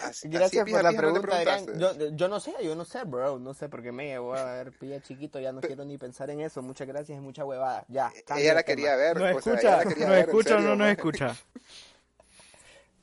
así- 0.03 0.29
Gracias 0.29 0.63
así 0.63 0.71
por 0.73 0.83
la 0.85 0.91
no 0.93 0.97
pregunta, 0.97 1.21
preguntaste. 1.23 1.79
Yo, 1.79 2.09
yo 2.15 2.29
no 2.29 2.39
sé, 2.39 2.53
yo 2.63 2.75
no 2.77 2.85
sé, 2.85 3.03
bro. 3.05 3.39
No 3.39 3.55
sé 3.55 3.69
por 3.69 3.83
qué 3.83 3.91
me 3.91 4.07
llevó 4.07 4.35
a 4.35 4.45
ver 4.55 4.73
pilla 4.73 5.01
chiquito. 5.01 5.41
Ya 5.41 5.53
no 5.53 5.61
quiero 5.61 5.85
ni 5.85 5.99
pensar 5.99 6.31
en 6.31 6.41
eso. 6.41 6.63
Muchas 6.63 6.87
gracias 6.87 7.19
y 7.19 7.21
mucha 7.21 7.45
huevada. 7.45 7.85
Ya. 7.89 8.13
Ella 8.37 8.55
la 8.55 8.63
quería 8.63 8.95
ver. 8.95 9.17
¿Nos 9.17 9.37
o 9.37 9.41
sea, 9.41 9.53
ella 9.55 9.71
escucha? 9.71 9.77
la 9.79 9.85
quería 9.85 10.07
¿Nos 10.07 10.15
ver, 10.15 10.25
en 10.25 10.31
escucha 10.31 10.57
o 10.57 10.61
no 10.61 10.77
nos 10.77 10.89
escucha? 10.89 11.37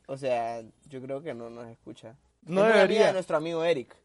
O 0.07 0.17
sea, 0.17 0.61
yo 0.87 1.01
creo 1.01 1.21
que 1.21 1.33
no 1.33 1.49
nos 1.49 1.67
escucha. 1.67 2.15
No 2.43 2.65
Es 2.67 2.73
debería. 2.73 3.07
de 3.07 3.13
nuestro 3.13 3.37
amigo 3.37 3.63
Eric. 3.63 3.95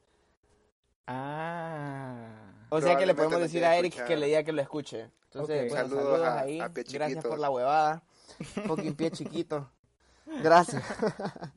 Ah. 1.07 2.53
O 2.71 2.81
sea 2.81 2.97
que 2.97 3.07
le 3.07 3.15
podemos 3.15 3.41
decir 3.41 3.65
a 3.65 3.77
Eric 3.77 3.93
escuchar. 3.93 4.09
que 4.09 4.17
le 4.17 4.27
diga 4.27 4.43
que 4.43 4.53
lo 4.53 4.63
escuche. 4.63 5.11
Entonces, 5.27 5.69
bueno, 5.71 5.89
Saludos 5.89 6.05
saludos, 6.05 6.27
a- 6.27 6.41
ahí. 6.41 6.61
a 6.61 6.69
Pie 6.73 6.85
Gracias 6.93 7.25
por 7.25 7.39
la 7.39 7.51
huevada. 7.51 8.03
Fucking 8.67 8.95
pie 8.97 9.11
chiquito. 9.11 9.71
Gracias. 10.43 10.83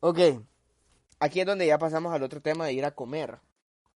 ok. 0.00 0.18
Aquí 1.18 1.40
es 1.40 1.46
donde 1.46 1.66
ya 1.66 1.78
pasamos 1.78 2.12
al 2.12 2.22
otro 2.22 2.40
tema 2.40 2.66
de 2.66 2.72
ir 2.72 2.84
a 2.84 2.92
comer. 2.94 3.38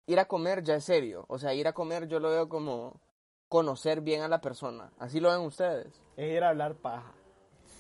Ir 0.08 0.20
a 0.20 0.26
comer 0.26 0.64
ya 0.64 0.76
es 0.76 0.84
serio. 0.84 1.26
O 1.30 1.38
sea, 1.40 1.54
ir 1.54 1.68
a 1.68 1.74
comer 1.74 2.08
yo 2.08 2.20
lo 2.20 2.30
veo 2.30 2.50
como 2.50 3.00
conocer 3.48 4.02
bien 4.02 4.22
a 4.22 4.28
la 4.28 4.42
persona. 4.42 4.92
Así 5.00 5.20
lo 5.20 5.32
ven 5.32 5.42
ustedes. 5.42 5.88
Es 6.18 6.32
ir 6.36 6.44
a 6.44 6.50
hablar 6.50 6.76
paja. 6.76 7.14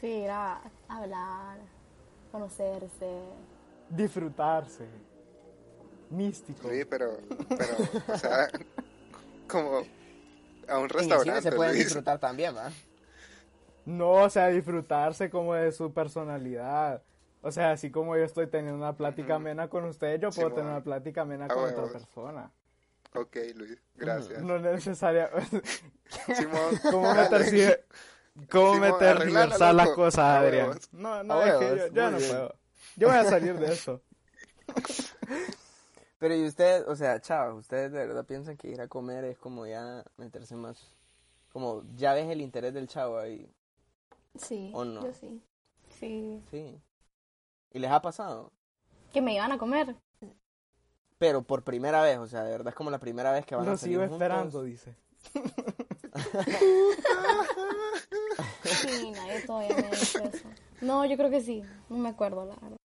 Sí, 0.03 0.09
ir 0.09 0.29
a 0.31 0.59
hablar, 0.89 1.59
conocerse. 2.29 3.21
Disfrutarse. 3.87 4.85
Místico. 6.09 6.67
Luis, 6.67 6.85
pero, 6.89 7.19
pero, 7.47 8.13
o 8.13 8.17
sea, 8.17 8.49
como 9.47 9.77
a 10.67 10.77
un 10.77 10.83
En 10.83 10.83
el 10.83 10.89
cine 10.89 10.89
restaurante, 10.89 11.41
se 11.41 11.51
pueden 11.53 11.71
Luis. 11.71 11.85
disfrutar 11.85 12.19
también, 12.19 12.53
¿va? 12.53 12.69
No, 13.85 14.11
o 14.11 14.29
sea, 14.29 14.49
disfrutarse 14.49 15.29
como 15.29 15.53
de 15.53 15.71
su 15.71 15.93
personalidad. 15.93 17.01
O 17.41 17.49
sea, 17.53 17.71
así 17.71 17.89
como 17.89 18.17
yo 18.17 18.25
estoy 18.25 18.47
teniendo 18.47 18.77
una 18.77 18.97
plática 18.97 19.35
amena 19.35 19.69
con 19.69 19.85
ustedes, 19.85 20.19
yo 20.19 20.31
puedo 20.31 20.51
tener 20.51 20.69
una 20.69 20.83
plática 20.83 21.21
amena 21.21 21.47
Ah, 21.49 21.53
con 21.53 21.63
otra 21.63 21.87
persona. 21.87 22.51
Ok, 23.15 23.37
Luis, 23.55 23.81
gracias. 23.95 24.41
No 24.41 24.57
es 24.57 24.63
necesaria. 24.63 25.29
Simón, 26.35 26.77
¿Cómo 26.91 27.07
dale. 27.07 27.85
Cómo 28.49 28.83
arreglala, 28.83 29.25
diversar 29.25 29.75
las 29.75 29.89
cosas, 29.89 30.19
A 30.19 30.39
Adrián? 30.39 30.79
No, 30.91 31.23
no, 31.23 31.33
A 31.35 31.47
es 31.47 31.53
que 31.55 31.77
yo, 31.77 31.87
yo 31.87 32.11
no 32.11 32.17
bien. 32.17 32.29
puedo. 32.29 32.55
Yo 32.95 33.07
voy 33.07 33.17
a 33.17 33.23
salir 33.25 33.57
de 33.57 33.73
eso. 33.73 34.01
Pero 36.19 36.35
y 36.35 36.45
ustedes, 36.45 36.85
o 36.87 36.95
sea, 36.95 37.19
chavos, 37.19 37.59
ustedes 37.59 37.91
de 37.91 38.07
verdad 38.07 38.25
piensan 38.25 38.55
que 38.55 38.69
ir 38.69 38.79
a 38.81 38.87
comer 38.87 39.25
es 39.25 39.37
como 39.37 39.65
ya 39.67 40.03
meterse 40.17 40.55
más, 40.55 40.77
como 41.51 41.83
ya 41.95 42.13
ves 42.13 42.29
el 42.29 42.41
interés 42.41 42.73
del 42.73 42.87
chavo 42.87 43.17
ahí, 43.19 43.49
Sí, 44.37 44.71
¿O 44.73 44.83
no? 44.85 45.03
yo 45.03 45.13
sí. 45.13 45.41
Sí. 45.99 46.41
sí. 46.49 46.81
¿Y 47.71 47.79
les 47.79 47.91
ha 47.91 48.01
pasado? 48.01 48.51
Que 49.11 49.21
me 49.21 49.35
iban 49.35 49.51
a 49.51 49.57
comer. 49.57 49.95
Pero 51.19 51.43
por 51.43 51.63
primera 51.63 52.01
vez, 52.01 52.17
o 52.17 52.27
sea, 52.27 52.43
de 52.43 52.51
verdad 52.51 52.69
es 52.69 52.75
como 52.75 52.89
la 52.89 52.99
primera 52.99 53.31
vez 53.31 53.45
que 53.45 53.55
van 53.55 53.67
a 53.67 53.71
Lo 53.71 53.77
salir 53.77 53.95
sigo 53.97 54.01
juntos. 54.07 54.21
esperando, 54.21 54.63
dice. 54.63 54.95
Sí, 58.75 59.11
nadie 59.11 59.41
todavía 59.41 59.75
me 59.77 59.87
ha 59.87 59.89
dicho 59.91 60.19
eso. 60.23 60.47
No, 60.81 61.05
yo 61.05 61.15
creo 61.17 61.29
que 61.29 61.41
sí. 61.41 61.63
No 61.89 61.97
me 61.97 62.09
acuerdo, 62.09 62.45
la 62.45 62.55
verdad. 62.55 62.77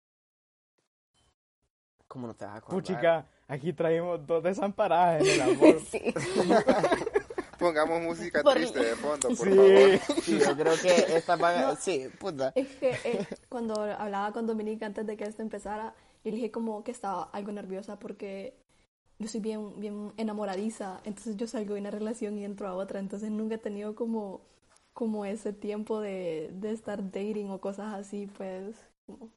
¿Cómo 2.07 2.27
no 2.27 2.35
te 2.35 2.45
vas 2.45 2.55
a 2.55 2.59
acordar? 2.59 2.81
Puchica, 2.83 3.27
aquí 3.49 3.73
traímos 3.73 4.27
dos 4.27 4.43
desamparadas 4.43 5.23
en 5.23 5.29
el 5.29 5.41
amor. 5.43 5.81
Sí. 5.91 6.15
Pongamos 7.59 8.01
música 8.01 8.41
Por- 8.45 8.55
triste 8.55 8.79
de 8.79 8.95
fondo, 8.95 9.29
por 9.31 9.37
Sí. 9.37 9.51
favor. 9.51 10.23
Sí, 10.23 10.39
yo 10.39 10.57
creo 10.57 10.75
que 10.81 11.17
esta 11.17 11.35
van 11.35 11.57
a... 11.57 11.75
Sí, 11.77 12.07
puta. 12.21 12.53
Es 12.55 12.69
que 12.77 12.91
eh, 13.03 13.27
cuando 13.49 13.81
hablaba 13.83 14.33
con 14.33 14.47
Dominique 14.47 14.85
antes 14.85 15.05
de 15.05 15.17
que 15.17 15.25
esto 15.25 15.43
empezara, 15.43 15.93
yo 16.25 16.31
le 16.31 16.37
dije 16.37 16.53
como 16.53 16.85
que 16.85 16.93
estaba 16.93 17.25
algo 17.33 17.51
nerviosa 17.51 17.99
porque 17.99 18.57
yo 19.19 19.27
soy 19.27 19.41
bien, 19.41 19.81
bien 19.81 20.13
enamoradiza, 20.17 21.01
entonces 21.03 21.37
yo 21.37 21.49
salgo 21.49 21.75
de 21.75 21.81
una 21.81 21.91
relación 21.91 22.39
y 22.39 22.45
entro 22.45 22.69
a 22.69 22.75
otra, 22.75 23.01
entonces 23.01 23.29
nunca 23.33 23.57
he 23.57 23.59
tenido 23.59 23.97
como, 23.97 24.41
como 24.99 25.25
ese 25.25 25.53
tiempo 25.53 26.01
de, 26.01 26.51
de 26.55 26.73
estar 26.73 27.01
dating 27.05 27.51
o 27.51 27.61
cosas 27.61 27.95
así, 27.95 28.27
pues. 28.37 28.75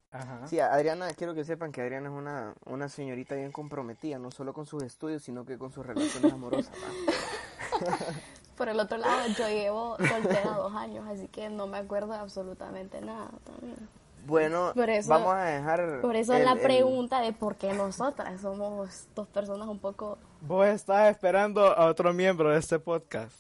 Ajá. 0.10 0.48
Sí, 0.48 0.60
Adriana, 0.60 1.10
quiero 1.14 1.36
que 1.36 1.44
sepan 1.44 1.72
que 1.72 1.82
Adriana 1.84 2.10
es 2.10 2.16
una, 2.16 2.56
una 2.66 2.90
señorita 2.90 3.36
bien 3.36 3.52
comprometida, 3.52 4.18
no 4.18 4.32
solo 4.32 4.54
con 4.54 4.66
sus 4.66 4.82
estudios, 4.82 5.22
sino 5.22 5.46
que 5.46 5.60
con 5.60 5.72
sus 5.72 5.86
relaciones 5.86 6.34
amorosas. 6.34 6.72
Por 8.58 8.70
el 8.70 8.80
otro 8.80 8.98
lado, 8.98 9.22
yo 9.38 9.48
llevo 9.50 9.98
soltera 9.98 10.50
dos 10.58 10.74
años, 10.74 11.08
así 11.08 11.28
que 11.28 11.48
no 11.52 11.68
me 11.68 11.78
acuerdo 11.78 12.08
de 12.14 12.18
absolutamente 12.18 13.00
nada 13.00 13.30
también. 13.44 13.78
Bueno, 14.26 14.72
Por 14.74 14.90
eso- 14.90 15.10
vamos 15.10 15.36
a 15.36 15.44
dejar... 15.44 16.02
Por 16.02 16.16
eso 16.16 16.34
el- 16.34 16.44
la 16.44 16.54
el- 16.54 16.60
pregunta 16.60 17.22
de 17.22 17.34
por 17.34 17.56
qué 17.56 17.74
nosotras 17.74 18.42
somos 18.42 19.08
dos 19.14 19.28
personas 19.28 19.68
un 19.68 19.78
poco... 19.78 20.18
Vos 20.42 20.66
estás 20.66 21.12
esperando 21.12 21.62
a 21.68 21.86
otro 21.86 22.12
miembro 22.14 22.50
de 22.50 22.58
este 22.58 22.80
podcast. 22.80 23.36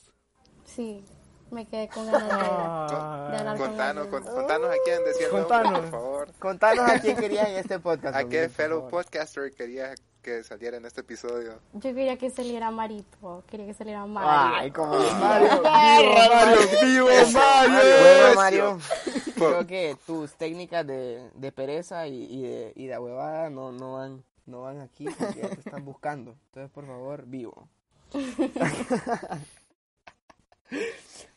Sí, 0.65 1.03
me 1.51 1.65
quedé 1.67 1.87
con 1.89 2.05
ganas 2.11 2.21
de, 2.23 2.35
de 2.35 2.41
Ah, 2.43 3.37
hablar 3.39 3.57
Contanos, 3.57 4.07
con- 4.07 4.23
contanos 4.23 4.69
a 4.69 4.75
quién 4.83 5.03
decía 5.03 5.27
el 5.27 5.33
nombre, 5.33 5.47
Contanos. 5.57 5.79
por 5.81 5.89
favor. 5.91 6.31
Contanos 6.39 6.89
a 6.89 6.99
quién 6.99 7.17
querías 7.17 7.47
en 7.49 7.55
este 7.57 7.79
podcast. 7.79 8.15
¿A 8.17 8.23
qué 8.27 8.49
fellow 8.49 8.87
podcaster 8.89 9.51
querías 9.53 9.95
que 10.21 10.43
saliera 10.43 10.77
en 10.77 10.85
este 10.85 11.01
episodio? 11.01 11.59
Yo 11.73 11.81
quería 11.93 12.15
que 12.17 12.29
saliera 12.29 12.69
Marito, 12.71 13.43
quería 13.47 13.65
que 13.65 13.73
saliera 13.73 14.05
Mario. 14.05 14.55
Ay, 14.59 14.71
como 14.71 14.93
Mario, 14.97 15.49
Perro, 15.63 15.63
Mario, 15.63 16.59
vivo 16.83 17.07
Mario. 17.33 18.35
Mario, 18.35 18.77
creo 19.35 19.65
que 19.67 19.97
tus 20.05 20.33
técnicas 20.35 20.85
de, 20.85 21.29
de 21.33 21.51
pereza 21.51 22.07
y, 22.07 22.23
y 22.25 22.41
de, 22.43 22.73
y 22.75 22.85
de 22.87 22.97
huevada 22.99 23.49
no, 23.49 23.71
no 23.71 23.93
van 23.93 24.23
no 24.45 24.61
van 24.63 24.81
aquí 24.81 25.05
porque 25.05 25.41
ya 25.41 25.49
te 25.49 25.59
están 25.59 25.85
buscando. 25.85 26.35
Entonces, 26.47 26.71
por 26.71 26.85
favor, 26.85 27.23
vivo. 27.25 27.67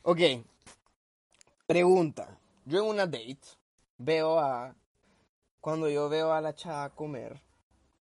ok. 0.04 0.20
Pregunta. 1.66 2.38
Yo 2.64 2.80
en 2.80 2.86
una 2.86 3.06
date 3.06 3.38
veo 3.98 4.38
a... 4.38 4.74
Cuando 5.60 5.88
yo 5.88 6.08
veo 6.08 6.32
a 6.32 6.40
la 6.40 6.54
chava 6.54 6.90
comer, 6.90 7.42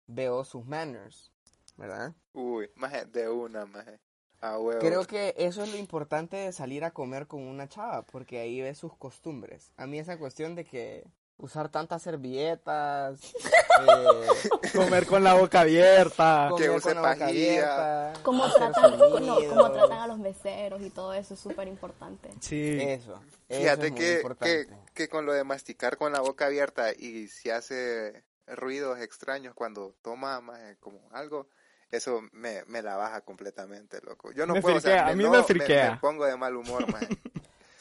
veo 0.08 0.44
sus 0.44 0.66
manners, 0.66 1.32
¿verdad? 1.78 2.14
Uy, 2.34 2.70
maje, 2.76 3.06
de 3.06 3.30
una, 3.30 3.66
maje. 3.66 4.00
A 4.42 4.60
huevo. 4.60 4.82
Creo 4.82 5.06
que 5.08 5.34
eso 5.38 5.64
es 5.64 5.72
lo 5.72 5.78
importante 5.78 6.36
de 6.36 6.52
salir 6.52 6.84
a 6.84 6.92
comer 6.92 7.28
con 7.28 7.42
una 7.42 7.70
chava, 7.70 8.02
porque 8.02 8.40
ahí 8.40 8.60
ves 8.60 8.78
sus 8.78 8.96
costumbres. 8.98 9.72
A 9.78 9.88
mí 9.88 9.98
esa 9.98 10.20
cuestión 10.20 10.56
de 10.56 10.66
que 10.66 11.08
usar 11.38 11.70
tantas 11.70 12.02
servilletas, 12.02 13.20
eh, 13.88 14.50
Comer 14.74 15.06
con 15.06 15.24
la 15.24 15.34
boca 15.34 15.62
abierta. 15.62 16.48
comer 16.50 16.72
use 16.72 16.96
pajilla. 16.96 18.14
Cómo 18.24 18.52
tratan, 18.54 18.98
no, 19.00 19.36
cómo 19.50 19.72
tratan 19.72 20.00
a 20.00 20.08
los 20.08 20.20
meseros 20.20 20.82
y 20.82 20.90
todo 20.90 21.14
eso 21.14 21.34
es 21.34 21.40
súper 21.40 21.68
importante. 21.68 22.30
Sí. 22.40 22.80
Eso, 22.82 23.22
eso 23.50 23.62
Fíjate 23.62 23.88
es 23.88 23.94
que, 23.94 24.24
que, 24.40 24.68
que 24.94 25.10
con 25.10 25.26
lo 25.26 25.34
de 25.34 25.44
masticar 25.44 25.98
con 25.98 26.14
la 26.14 26.22
boca 26.22 26.46
abierta 26.46 26.92
y 26.92 27.28
si 27.28 27.50
hace 27.50 28.24
ruidos 28.48 29.00
extraños 29.00 29.54
cuando 29.54 29.96
toma 30.02 30.40
maje, 30.42 30.78
como 30.80 31.00
algo, 31.12 31.48
eso 31.92 32.22
me, 32.32 32.64
me 32.68 32.82
la 32.82 32.96
baja 32.96 33.22
completamente, 33.22 34.00
loco. 34.02 34.32
Yo 34.32 34.46
no 34.46 34.54
Me 34.54 34.62
puedo, 34.62 34.78
o 34.78 34.82
sea, 34.82 35.06
friquea, 35.06 35.14
a 35.14 35.16
mí 35.16 35.24
no, 35.24 35.32
me 35.32 35.44
friquea. 35.44 35.92
Me, 35.92 35.98
pongo 35.98 36.26
de 36.26 36.36
mal 36.36 36.56
humor, 36.56 36.92
maje. 36.92 37.08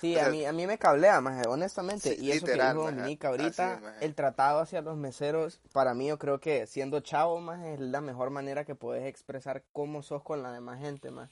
Sí, 0.02 0.18
a 0.18 0.28
mí, 0.30 0.44
a 0.44 0.52
mí 0.52 0.66
me 0.66 0.78
cablea, 0.78 1.20
maje, 1.20 1.48
honestamente. 1.48 2.16
Sí, 2.16 2.24
y 2.24 2.32
eso 2.32 2.44
literal, 2.44 2.74
que 2.74 2.80
dijo 2.80 2.90
Dominica 2.90 3.28
ahorita, 3.28 3.80
el 4.00 4.14
tratado 4.14 4.58
hacia 4.58 4.82
los 4.82 4.96
meseros, 4.96 5.60
para 5.72 5.94
mí 5.94 6.08
yo 6.08 6.18
creo 6.18 6.40
que 6.40 6.66
siendo 6.66 7.00
chavo, 7.00 7.40
más 7.40 7.64
es 7.64 7.78
la 7.78 8.00
mejor 8.00 8.30
manera 8.30 8.64
que 8.64 8.74
puedes 8.74 9.06
expresar 9.06 9.62
cómo 9.72 10.02
sos 10.02 10.22
con 10.22 10.42
la 10.42 10.52
demás 10.52 10.80
gente, 10.80 11.10
más. 11.10 11.30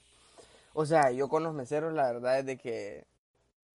O 0.73 0.85
sea, 0.85 1.11
yo 1.11 1.27
con 1.27 1.43
los 1.43 1.53
meseros, 1.53 1.93
la 1.93 2.11
verdad 2.13 2.39
es 2.39 2.45
de 2.45 2.57
que 2.57 3.05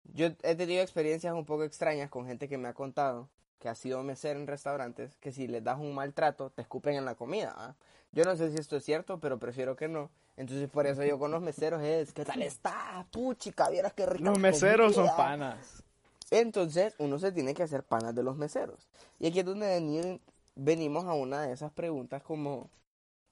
yo 0.05 0.29
he 0.43 0.55
tenido 0.55 0.81
experiencias 0.81 1.35
un 1.35 1.45
poco 1.45 1.65
extrañas 1.65 2.09
con 2.09 2.27
gente 2.27 2.49
que 2.49 2.57
me 2.57 2.69
ha 2.69 2.73
contado 2.73 3.29
que 3.65 3.71
ha 3.71 3.75
sido 3.75 4.03
mesero 4.03 4.39
en 4.39 4.47
restaurantes, 4.47 5.17
que 5.17 5.33
si 5.33 5.49
les 5.49 5.65
das 5.65 5.79
un 5.79 5.95
maltrato, 5.95 6.51
te 6.51 6.61
escupen 6.61 6.97
en 6.97 7.07
la 7.07 7.15
comida. 7.15 7.55
¿ah? 7.57 7.75
Yo 8.13 8.25
no 8.25 8.37
sé 8.37 8.51
si 8.51 8.59
esto 8.59 8.77
es 8.77 8.85
cierto, 8.85 9.21
pero 9.21 9.39
prefiero 9.39 9.75
que 9.75 9.89
no. 9.89 10.11
Entonces, 10.37 10.69
por 10.69 10.87
eso 10.87 11.05
yo 11.05 11.19
con 11.19 11.31
los 11.31 11.41
meseros 11.43 11.81
es, 11.83 12.13
¿qué 12.13 12.25
tal 12.25 12.43
está? 12.43 13.07
Puchica, 13.13 13.69
vieras 13.71 13.93
qué 13.93 14.05
rica 14.07 14.25
Los 14.31 14.39
meseros 14.39 14.95
son 14.95 15.05
comida". 15.07 15.17
panas. 15.17 15.83
Entonces, 16.31 16.95
uno 16.99 17.19
se 17.19 17.31
tiene 17.31 17.55
que 17.55 17.63
hacer 17.63 17.85
panas 17.85 18.15
de 18.15 18.23
los 18.25 18.37
meseros. 18.37 18.89
Y 19.21 19.29
aquí 19.29 19.41
es 19.41 19.45
donde 19.47 19.67
veni- 19.81 20.21
venimos 20.57 21.05
a 21.05 21.13
una 21.13 21.43
de 21.43 21.53
esas 21.53 21.71
preguntas 21.71 22.23
como, 22.23 22.69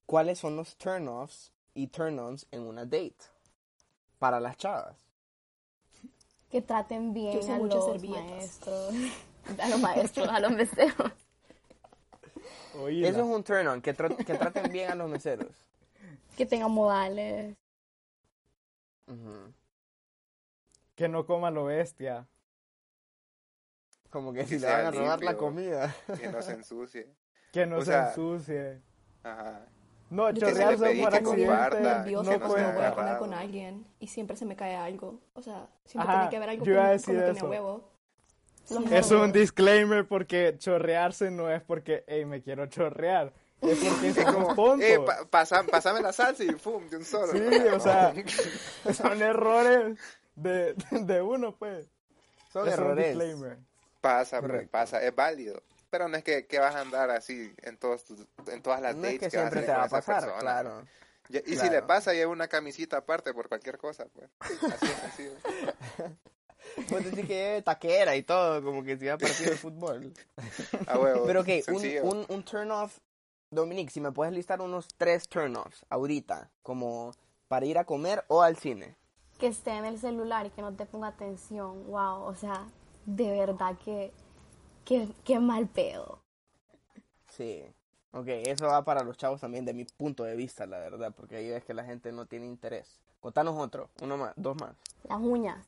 ¿cuáles 0.07 0.39
son 0.39 0.55
los 0.55 0.77
turn-offs 0.77 1.51
y 1.75 1.89
turn-ons 1.89 2.47
en 2.53 2.63
una 2.63 2.85
date? 2.85 3.17
Para 4.21 4.39
las 4.39 4.57
chavas. 4.57 4.95
Que 6.51 6.63
traten 6.63 7.13
bien 7.13 7.51
a 7.51 7.59
los 7.59 8.05
maestros, 8.05 8.95
a 9.59 9.69
los 9.69 9.81
maestros, 9.81 10.29
a 10.29 10.39
los 10.39 10.53
meseros. 10.53 11.13
Oíla. 12.79 13.09
Eso 13.09 13.19
es 13.21 13.25
un 13.27 13.43
turn-on, 13.43 13.83
que, 13.83 13.97
tra- 13.97 14.17
que 14.25 14.35
traten 14.35 14.71
bien 14.71 14.91
a 14.91 14.95
los 14.95 15.09
meseros. 15.09 15.49
Que 16.37 16.47
tengan 16.47 16.71
modales. 16.71 17.57
Que 20.95 21.09
no 21.09 21.27
coma 21.27 21.51
lo 21.51 21.65
bestia. 21.67 22.27
Como 24.11 24.33
que 24.33 24.41
Que 24.41 24.47
si 24.47 24.59
le 24.59 24.67
van 24.67 24.87
a 24.87 24.91
robar 24.91 25.23
la 25.23 25.37
comida. 25.37 25.95
que 26.19 26.29
no 26.29 26.43
se 26.43 26.53
ensucie. 26.53 27.09
Que 27.53 27.67
no 27.67 27.77
O 27.77 27.81
se 27.81 27.87
sea, 27.91 28.09
ensucie. 28.09 28.81
Ajá. 29.23 29.67
No, 30.09 30.31
siempre 30.35 30.77
pedí 30.79 31.03
por 31.03 31.11
que 31.11 31.17
accidente. 31.19 31.81
nerviosa 31.81 32.39
No 32.39 32.49
voy 32.49 32.61
a 32.63 32.95
comer 32.95 33.19
con 33.19 33.35
alguien 33.35 33.87
y 34.01 34.07
siempre 34.07 34.37
se 34.39 34.47
me 34.47 34.57
cae 34.57 34.75
algo. 34.75 35.21
O 35.35 35.43
sea, 35.43 35.69
siempre 35.85 36.09
Ajá, 36.11 36.21
tiene 36.21 36.31
que 36.31 36.37
haber 36.39 36.49
algo 36.51 36.65
yo 36.65 36.73
iba 36.73 36.87
a 36.87 36.91
decir 36.93 37.15
como 37.15 37.27
que 37.27 37.33
me 37.33 37.39
eso. 37.39 37.49
huevo. 37.51 37.89
Los 38.71 38.91
Es 38.91 39.11
un 39.11 39.33
disclaimer 39.33 40.09
porque 40.09 40.55
chorrearse 40.57 41.31
no 41.31 41.51
es 41.51 41.61
porque, 41.63 42.05
hey, 42.07 42.25
me 42.25 42.41
quiero 42.43 42.65
chorrear. 42.67 43.35
Es 43.63 43.79
porque 43.79 44.09
Es 44.09 44.15
somos 44.17 44.35
como, 44.35 44.55
tontos. 44.55 44.89
eh, 44.89 44.99
pa- 45.01 45.25
pasa- 45.31 45.63
pásame 45.65 46.01
la 46.01 46.13
salsa 46.13 46.43
y 46.45 46.53
pum, 46.53 46.89
de 46.89 46.97
un 46.97 47.05
solo. 47.05 47.33
Sí, 47.33 47.39
o 47.73 47.81
sea, 47.81 48.13
son 48.93 49.23
errores 49.23 49.99
de, 50.35 50.75
de 50.91 51.23
uno, 51.23 51.55
pues. 51.57 51.87
Son 52.53 52.67
Es 52.69 52.75
un 52.77 52.81
errores. 52.85 53.07
disclaimer. 53.09 53.59
Pasa, 54.01 54.41
pues, 54.41 54.51
Correcto. 54.51 54.71
pasa, 54.73 55.03
es 55.03 55.15
válido. 55.15 55.63
Pero 55.91 56.09
no 56.09 56.17
es 56.17 56.25
que, 56.25 56.47
que 56.47 56.59
vas 56.59 56.75
a 56.75 56.81
andar 56.81 57.11
así 57.11 57.53
en, 57.63 57.77
todos 57.77 58.05
tus- 58.05 58.27
en 58.49 58.63
todas 58.63 58.81
las 58.81 58.97
No 58.97 59.03
dates 59.03 59.23
es 59.23 59.29
que 59.29 59.31
que 59.31 59.37
vas 59.37 59.47
a 59.47 59.51
siempre 59.51 59.61
hacer 59.61 59.67
te 59.75 59.79
va 59.79 59.85
a 59.85 59.89
con 59.89 59.99
esa 59.99 60.07
pasar, 60.07 60.23
persona. 60.25 60.41
claro. 60.41 60.83
Y, 61.29 61.37
y 61.39 61.41
si 61.41 61.55
Claro. 61.57 61.73
le 61.73 61.83
pasa, 61.83 62.13
lleva 62.13 62.33
una 62.33 62.49
camisita 62.49 62.97
aparte 62.99 63.33
por 63.33 63.49
cualquier 63.49 63.79
cosa, 63.79 64.07
pues. 64.13 64.29
Así 64.41 64.87
es 64.87 64.99
sencillo. 64.99 65.33
Vos 66.91 67.05
decís 67.05 67.27
que 67.27 67.35
lleve 67.35 67.63
taquera 67.63 68.17
y 68.17 68.23
todo, 68.23 68.63
como 68.63 68.83
que 68.85 68.97
si 68.97 69.05
iba 69.05 69.15
a 69.15 69.19
partido 69.19 69.51
de 69.51 69.57
fútbol. 69.59 70.13
A 70.87 70.99
huevo. 70.99 71.25
Pero 71.27 71.41
ok, 71.43 71.49
un, 71.69 71.85
un, 72.03 72.27
un 72.29 72.45
turn 72.45 72.71
off, 72.71 72.99
Dominic, 73.53 73.91
si 73.91 74.01
me 74.01 74.13
puedes 74.13 74.33
listar 74.33 74.63
unos 74.63 74.89
tres 74.97 75.29
turn 75.29 75.57
offs 75.57 75.85
ahorita, 75.91 76.51
como 76.63 77.13
para 77.49 77.67
ir 77.67 77.77
a 77.77 77.85
comer 77.85 78.25
o 78.29 78.41
al 78.41 78.57
cine. 78.57 78.97
Que 79.39 79.49
esté 79.49 79.73
en 79.73 79.85
el 79.85 79.99
celular 79.99 80.47
y 80.47 80.51
que 80.51 80.63
no 80.63 80.73
te 80.75 80.87
ponga 80.87 81.09
atención. 81.09 81.87
Wow, 81.87 82.23
o 82.23 82.35
sea, 82.35 82.67
de 83.05 83.31
verdad 83.31 83.77
que, 83.85 84.11
que, 84.87 85.07
que 85.25 85.39
mal 85.39 85.69
pedo. 85.69 86.21
Sí. 87.29 87.63
Ok, 88.13 88.27
eso 88.29 88.67
va 88.67 88.85
para 88.85 89.05
los 89.05 89.19
chavos 89.19 89.41
también 89.41 89.65
de 89.67 89.75
mi 89.75 89.85
punto 89.85 90.25
de 90.25 90.35
vista, 90.35 90.65
la 90.67 90.79
verdad, 90.79 91.13
porque 91.15 91.37
ahí 91.37 91.51
es 91.51 91.63
que 91.65 91.75
la 91.75 91.85
gente 91.85 92.11
no 92.11 92.25
tiene 92.27 92.47
interés. 92.47 93.01
Contanos 93.21 93.59
otro, 93.59 93.91
uno 94.01 94.17
más, 94.17 94.33
dos 94.37 94.57
más. 94.61 94.75
Las 95.05 95.19
uñas. 95.21 95.67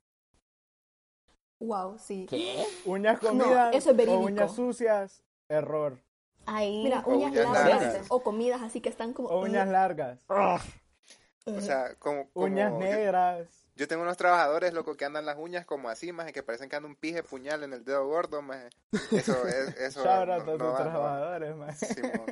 Wow, 1.61 1.99
sí. 1.99 2.27
¿Qué? 2.29 2.67
Uñas 2.87 3.23
No, 3.23 3.29
comidas 3.29 3.75
eso 3.75 3.91
es 3.91 3.95
o 3.95 3.97
verídico. 3.97 4.23
uñas 4.25 4.55
sucias, 4.55 5.23
error. 5.49 5.99
Ahí. 6.47 6.85
Mira, 6.85 7.03
uñas 7.07 7.31
uñas 7.33 7.51
largas 7.51 7.83
largas. 7.83 8.07
o 8.09 8.23
comidas 8.23 8.63
así 8.63 8.81
que 8.81 8.89
están 8.89 9.13
como... 9.13 9.29
O 9.29 9.43
uñas 9.43 9.69
largas. 9.69 10.19
O 10.29 11.61
sea, 11.61 11.95
como... 11.97 12.31
como 12.31 12.47
Uñas 12.47 12.73
negras. 12.73 13.49
Yo 13.77 13.89
tengo 13.89 14.03
unos 14.03 14.17
trabajadores, 14.17 14.73
loco, 14.73 14.97
que 14.97 15.05
andan 15.05 15.27
las 15.27 15.37
uñas 15.37 15.67
como 15.67 15.89
así, 15.89 16.13
más 16.13 16.31
que 16.31 16.45
parecen 16.45 16.69
que 16.69 16.77
anda 16.77 16.89
un 16.89 16.95
pije 16.95 17.25
puñal 17.25 17.65
en 17.65 17.73
el 17.73 17.85
dedo 17.85 18.07
gordo, 18.07 18.41
más 18.41 18.67
Eso 19.11 19.47
es, 19.49 19.77
eso 19.81 20.05
Shout 20.05 20.29
no, 20.29 20.33
a 20.35 20.45
tus 20.45 20.59
no 20.59 20.73
va. 20.73 20.77
trabajadores. 20.77 21.79
Simón. 21.79 22.23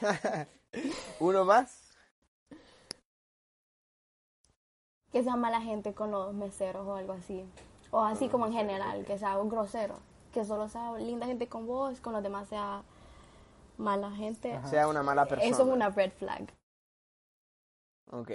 ¿Uno 1.20 1.44
más? 1.46 1.88
Que 5.10 5.22
sea 5.22 5.36
mala 5.36 5.62
gente 5.62 5.94
con 5.94 6.10
los 6.10 6.34
meseros 6.34 6.86
o 6.86 6.96
algo 6.96 7.14
así. 7.14 7.48
O 7.90 8.04
así 8.04 8.28
como 8.28 8.46
en 8.46 8.52
general, 8.52 9.06
que 9.06 9.18
sea 9.18 9.38
un 9.38 9.48
grosero. 9.48 9.98
Que 10.34 10.44
solo 10.44 10.68
sea 10.68 10.92
linda 10.98 11.24
gente 11.26 11.48
con 11.48 11.66
vos, 11.66 11.98
con 12.00 12.12
los 12.12 12.22
demás 12.22 12.46
sea 12.48 12.82
mala 13.78 14.10
gente. 14.10 14.60
Sea 14.66 14.86
una 14.88 15.02
mala 15.02 15.24
persona. 15.26 15.50
Eso 15.50 15.62
es 15.62 15.68
una 15.68 15.88
red 15.88 16.12
flag. 16.12 16.52
Ok. 18.10 18.30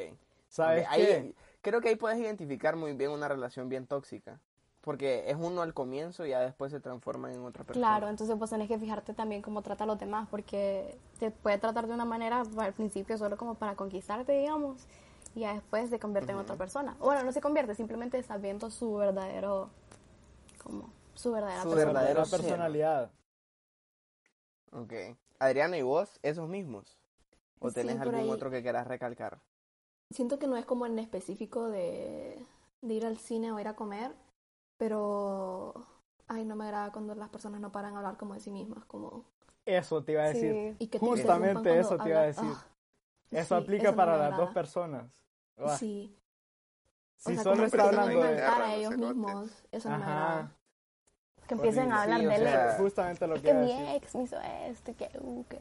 ¿Sabes 0.48 0.86
Ok, 0.88 0.92
ahí-? 0.92 1.36
Creo 1.62 1.80
que 1.82 1.90
ahí 1.90 1.96
puedes 1.96 2.20
identificar 2.20 2.76
muy 2.76 2.94
bien 2.94 3.12
una 3.12 3.28
relación 3.28 3.70
bien 3.70 3.86
tóxica. 3.86 4.40
Porque 4.82 5.30
es 5.30 5.38
uno 5.40 5.62
al 5.62 5.74
comienzo 5.74 6.26
y 6.26 6.32
ya 6.32 6.42
después 6.42 6.70
se 6.70 6.82
transforma 6.82 7.32
en 7.32 7.42
otra 7.46 7.64
persona. 7.64 7.88
Claro, 7.88 8.10
entonces 8.10 8.38
vos 8.38 8.50
tenés 8.50 8.68
que 8.68 8.78
fijarte 8.78 9.14
también 9.14 9.42
cómo 9.42 9.62
trata 9.62 9.86
a 9.86 9.88
los 9.88 9.98
demás, 9.98 10.28
porque 10.30 10.98
te 11.20 11.32
puede 11.32 11.58
tratar 11.58 11.88
de 11.88 11.94
una 11.94 12.04
manera 12.04 12.44
al 12.58 12.74
principio 12.74 13.18
solo 13.18 13.38
como 13.38 13.56
para 13.56 13.76
conquistarte, 13.78 14.34
digamos, 14.34 14.86
y 15.36 15.40
ya 15.42 15.54
después 15.54 15.90
se 15.90 16.00
convierte 16.00 16.34
en 16.34 16.38
otra 16.38 16.58
persona. 16.58 16.98
O 17.00 17.06
Bueno, 17.06 17.24
no 17.24 17.32
se 17.32 17.40
convierte, 17.40 17.76
simplemente 17.76 18.18
estás 18.18 18.42
viendo 18.42 18.70
su 18.70 18.96
verdadero, 18.96 19.70
como, 20.62 20.90
su 21.14 21.32
verdadera 21.32 21.64
Su 21.64 21.70
persona. 21.70 22.26
ser. 22.26 22.40
personalidad. 22.42 23.12
Ok. 24.74 24.94
Adriana, 25.40 25.78
¿y 25.78 25.82
vos 25.82 26.20
esos 26.24 26.48
mismos? 26.50 26.98
¿O 27.60 27.70
Sí, 27.70 27.76
tenés 27.76 28.00
algún 28.00 28.16
ahí. 28.16 28.30
otro 28.30 28.50
que 28.52 28.62
quieras 28.62 28.88
recalcar? 28.88 29.40
Siento 30.12 30.38
que 30.40 30.48
no 30.48 30.58
es 30.58 30.66
como 30.66 30.86
en 30.86 31.00
específico 31.00 31.70
de, 31.70 32.38
de 32.82 32.94
ir 32.94 33.06
al 33.06 33.18
cine 33.18 33.52
o 33.52 33.60
ir 33.60 33.68
a 33.68 33.76
comer, 33.76 34.12
pero 34.78 35.74
ay, 36.28 36.46
no 36.46 36.56
me 36.56 36.66
agrada 36.66 36.92
cuando 36.92 37.16
las 37.16 37.30
personas 37.30 37.60
no 37.62 37.72
paran 37.72 37.96
a 37.96 37.98
hablar 37.98 38.18
como 38.18 38.34
de 38.34 38.40
sí 38.40 38.52
mismas, 38.52 38.86
como 38.86 39.26
Eso 39.66 40.04
te 40.04 40.12
iba 40.12 40.24
a 40.24 40.28
decir. 40.28 40.76
Sí. 40.78 40.86
y 40.86 40.88
que 40.88 41.00
te 41.00 41.06
Justamente 41.06 41.80
eso 41.80 41.98
te 41.98 42.10
iba 42.10 42.20
a 42.20 42.24
decir. 42.26 42.44
Ah, 42.52 42.66
Eso 43.32 43.58
sí, 43.58 43.64
aplica 43.64 43.88
eso 43.90 43.96
para 43.96 44.18
las 44.18 44.26
agrada. 44.28 44.46
dos 44.46 44.54
personas. 44.54 45.06
Sí. 45.78 46.16
O 47.26 47.30
Si 47.30 47.36
sea, 47.36 47.44
solo 47.44 47.56
como 47.56 47.66
está 47.66 47.84
hablando 47.86 48.22
de... 48.22 48.42
a 48.42 48.76
ellos 48.76 48.98
mismos, 48.98 49.66
eso 49.72 49.90
no 49.90 49.98
me 49.98 50.04
agrada. 50.04 50.52
Que 51.60 51.68
empiecen 51.68 51.92
a 51.92 52.02
hablar 52.04 52.20
Sí, 52.20 52.26
de 52.26 52.74
Justamente 52.78 53.28
lo 53.28 53.36
Es 53.36 53.42
que 53.42 53.54
mi 53.54 53.68
decir. 53.72 53.96
ex 53.96 54.16
me 54.16 54.24
hizo 54.24 54.38
esto, 54.70 54.96
que, 54.96 55.10
uh, 55.20 55.44
que... 55.46 55.60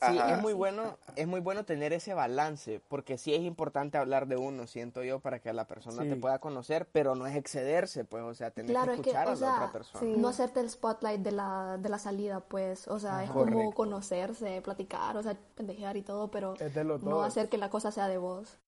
Sí, 0.00 0.18
Ajá. 0.18 0.34
es 0.34 0.42
muy 0.42 0.52
bueno, 0.52 0.98
es 1.16 1.26
muy 1.26 1.40
bueno 1.40 1.64
tener 1.64 1.94
ese 1.94 2.12
balance, 2.12 2.80
porque 2.88 3.16
sí 3.16 3.32
es 3.34 3.40
importante 3.40 3.96
hablar 3.96 4.26
de 4.26 4.36
uno, 4.36 4.66
siento 4.66 5.02
yo, 5.02 5.20
para 5.20 5.38
que 5.38 5.50
la 5.54 5.66
persona 5.66 6.02
Sí. 6.02 6.08
te 6.10 6.16
pueda 6.16 6.40
conocer, 6.40 6.86
pero 6.92 7.14
no 7.14 7.26
es 7.26 7.36
excederse, 7.36 8.04
pues, 8.04 8.22
o 8.22 8.34
sea, 8.34 8.50
tener 8.50 8.72
Claro, 8.72 8.92
que 8.92 8.96
es 8.96 9.00
que, 9.00 9.10
escuchar 9.10 9.28
o 9.28 9.30
a 9.30 9.32
la 9.32 9.38
sea, 9.38 9.54
otra 9.54 9.72
persona. 9.72 10.00
sí. 10.00 10.14
No 10.18 10.28
hacerte 10.28 10.60
el 10.60 10.68
spotlight 10.68 11.22
de 11.22 11.32
la, 11.32 11.78
de 11.78 11.88
la 11.88 11.98
salida, 11.98 12.40
pues, 12.40 12.86
o 12.88 12.98
sea, 12.98 13.24
es 13.24 13.30
como 13.30 13.44
Correcto. 13.46 13.74
conocerse, 13.74 14.60
platicar, 14.60 15.16
o 15.16 15.22
sea, 15.22 15.38
pendejear 15.54 15.96
y 15.96 16.02
todo, 16.02 16.30
pero 16.30 16.52
de 16.54 16.84
no 16.84 17.22
hacer 17.22 17.48
que 17.48 17.56
la 17.56 17.70
cosa 17.70 17.90
sea 17.90 18.08
de 18.08 18.18
vos. 18.18 18.58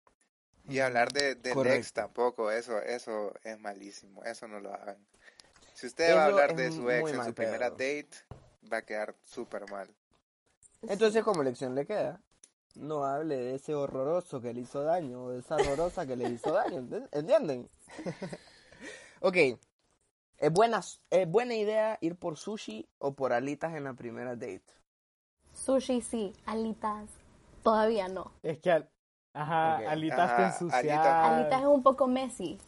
Y 0.68 0.78
hablar 0.80 1.12
de, 1.12 1.34
del 1.34 1.52
Correcto. 1.54 1.78
ex 1.78 1.92
tampoco, 1.92 2.50
eso, 2.50 2.78
eso 2.80 3.34
es 3.44 3.58
malísimo, 3.60 4.24
eso 4.24 4.48
no 4.48 4.58
lo 4.58 4.72
hagan. 4.72 4.96
Si 5.76 5.86
usted 5.88 6.16
va 6.16 6.22
a 6.22 6.26
hablar 6.26 6.56
de 6.56 6.70
su 6.72 6.90
ex 6.90 7.12
en 7.12 7.22
su 7.22 7.34
primera 7.34 7.66
pedo. 7.66 7.72
date, 7.72 8.16
va 8.72 8.78
a 8.78 8.82
quedar 8.82 9.14
súper 9.24 9.70
mal. 9.70 9.86
Entonces, 10.80 11.22
como 11.22 11.42
lección 11.42 11.74
le 11.74 11.84
queda, 11.84 12.18
no 12.76 13.04
hable 13.04 13.36
de 13.36 13.54
ese 13.56 13.74
horroroso 13.74 14.40
que 14.40 14.54
le 14.54 14.62
hizo 14.62 14.82
daño, 14.82 15.24
o 15.24 15.30
de 15.32 15.40
esa 15.40 15.56
horrorosa 15.56 16.06
que 16.06 16.16
le 16.16 16.24
hizo 16.30 16.50
daño, 16.52 16.78
¿enten- 16.80 17.08
¿entienden? 17.12 17.68
ok, 19.20 19.36
¿es 20.38 20.50
buena, 20.50 20.80
¿es 21.10 21.28
buena 21.30 21.54
idea 21.54 21.98
ir 22.00 22.16
por 22.16 22.38
sushi 22.38 22.88
o 22.98 23.12
por 23.12 23.34
alitas 23.34 23.74
en 23.74 23.84
la 23.84 23.92
primera 23.92 24.30
date? 24.34 24.64
Sushi 25.52 26.00
sí, 26.00 26.32
alitas 26.46 27.10
todavía 27.62 28.08
no. 28.08 28.32
Es 28.42 28.58
que, 28.60 28.70
al- 28.70 28.88
ajá, 29.34 29.76
alitas 29.90 30.36
te 30.36 30.42
Ajá, 30.42 30.46
ensucias. 30.46 30.82
alitas- 30.84 31.24
Alitas 31.24 31.60
es 31.60 31.66
un 31.66 31.82
poco 31.82 32.06
messy. 32.06 32.58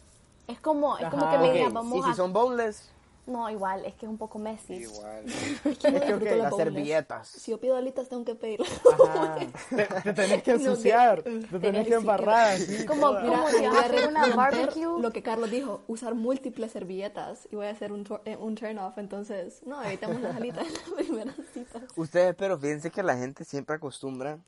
Es 0.47 0.61
como, 0.61 0.97
es 0.97 1.09
como 1.09 1.29
que 1.29 1.37
me 1.39 1.67
Ok, 1.69 1.75
vamos 1.75 1.99
y 1.99 2.03
si 2.03 2.13
a... 2.13 2.15
son 2.15 2.33
boneless, 2.33 2.91
No, 3.29 3.49
igual, 3.51 3.85
es 3.85 3.95
que 3.95 4.07
es 4.07 4.11
un 4.11 4.17
poco 4.19 4.39
messy. 4.39 4.75
Igual. 4.75 5.25
Es 5.65 5.79
que 5.79 5.91
no 5.91 5.97
Es 5.99 6.03
que, 6.05 6.13
disfruto 6.13 6.25
ok, 6.25 6.31
las 6.31 6.39
las 6.39 6.57
servilletas. 6.57 7.29
Si 7.29 7.51
yo 7.51 7.61
pido 7.61 7.77
alitas, 7.77 8.09
tengo 8.09 8.25
que 8.25 8.35
pedir. 8.35 8.61
Ajá. 8.63 9.37
Te, 9.71 9.85
te 10.03 10.13
tenés 10.15 10.43
que 10.43 10.53
No, 10.55 10.59
ensuciar. 10.71 11.23
te 11.23 11.59
tenés 11.61 11.87
que 11.87 11.95
embarrar. 11.95 12.55
así, 12.55 12.87
Como- 12.87 13.07
como 13.15 13.49
si 13.51 13.67
vas 13.67 13.77
a 13.77 13.81
hacer 13.81 14.09
una 14.09 14.27
barbecue. 14.35 15.01
Lo 15.01 15.13
que 15.13 15.23
Carlos 15.23 15.51
dijo, 15.51 15.83
usar 15.89 16.15
múltiples 16.15 16.73
servilletas 16.73 17.47
y 17.53 17.57
voy 17.57 17.67
a 17.67 17.71
hacer 17.71 17.93
un, 17.93 18.05
eh, 18.25 18.37
un 18.41 18.55
turn 18.55 18.79
off, 18.79 18.97
entonces, 18.99 19.61
no, 19.67 19.83
evitemos 19.85 20.21
las 20.23 20.35
alitas 20.37 20.67
en 20.67 20.73
la 20.75 20.97
primera 20.97 21.35
cita. 21.53 21.81
Ustedes, 21.97 22.35
pero 22.35 22.59
fíjense 22.59 22.91
que 22.91 23.03
la 23.03 23.17
gente 23.17 23.45
siempre 23.45 23.77
acostumbra 23.77 24.39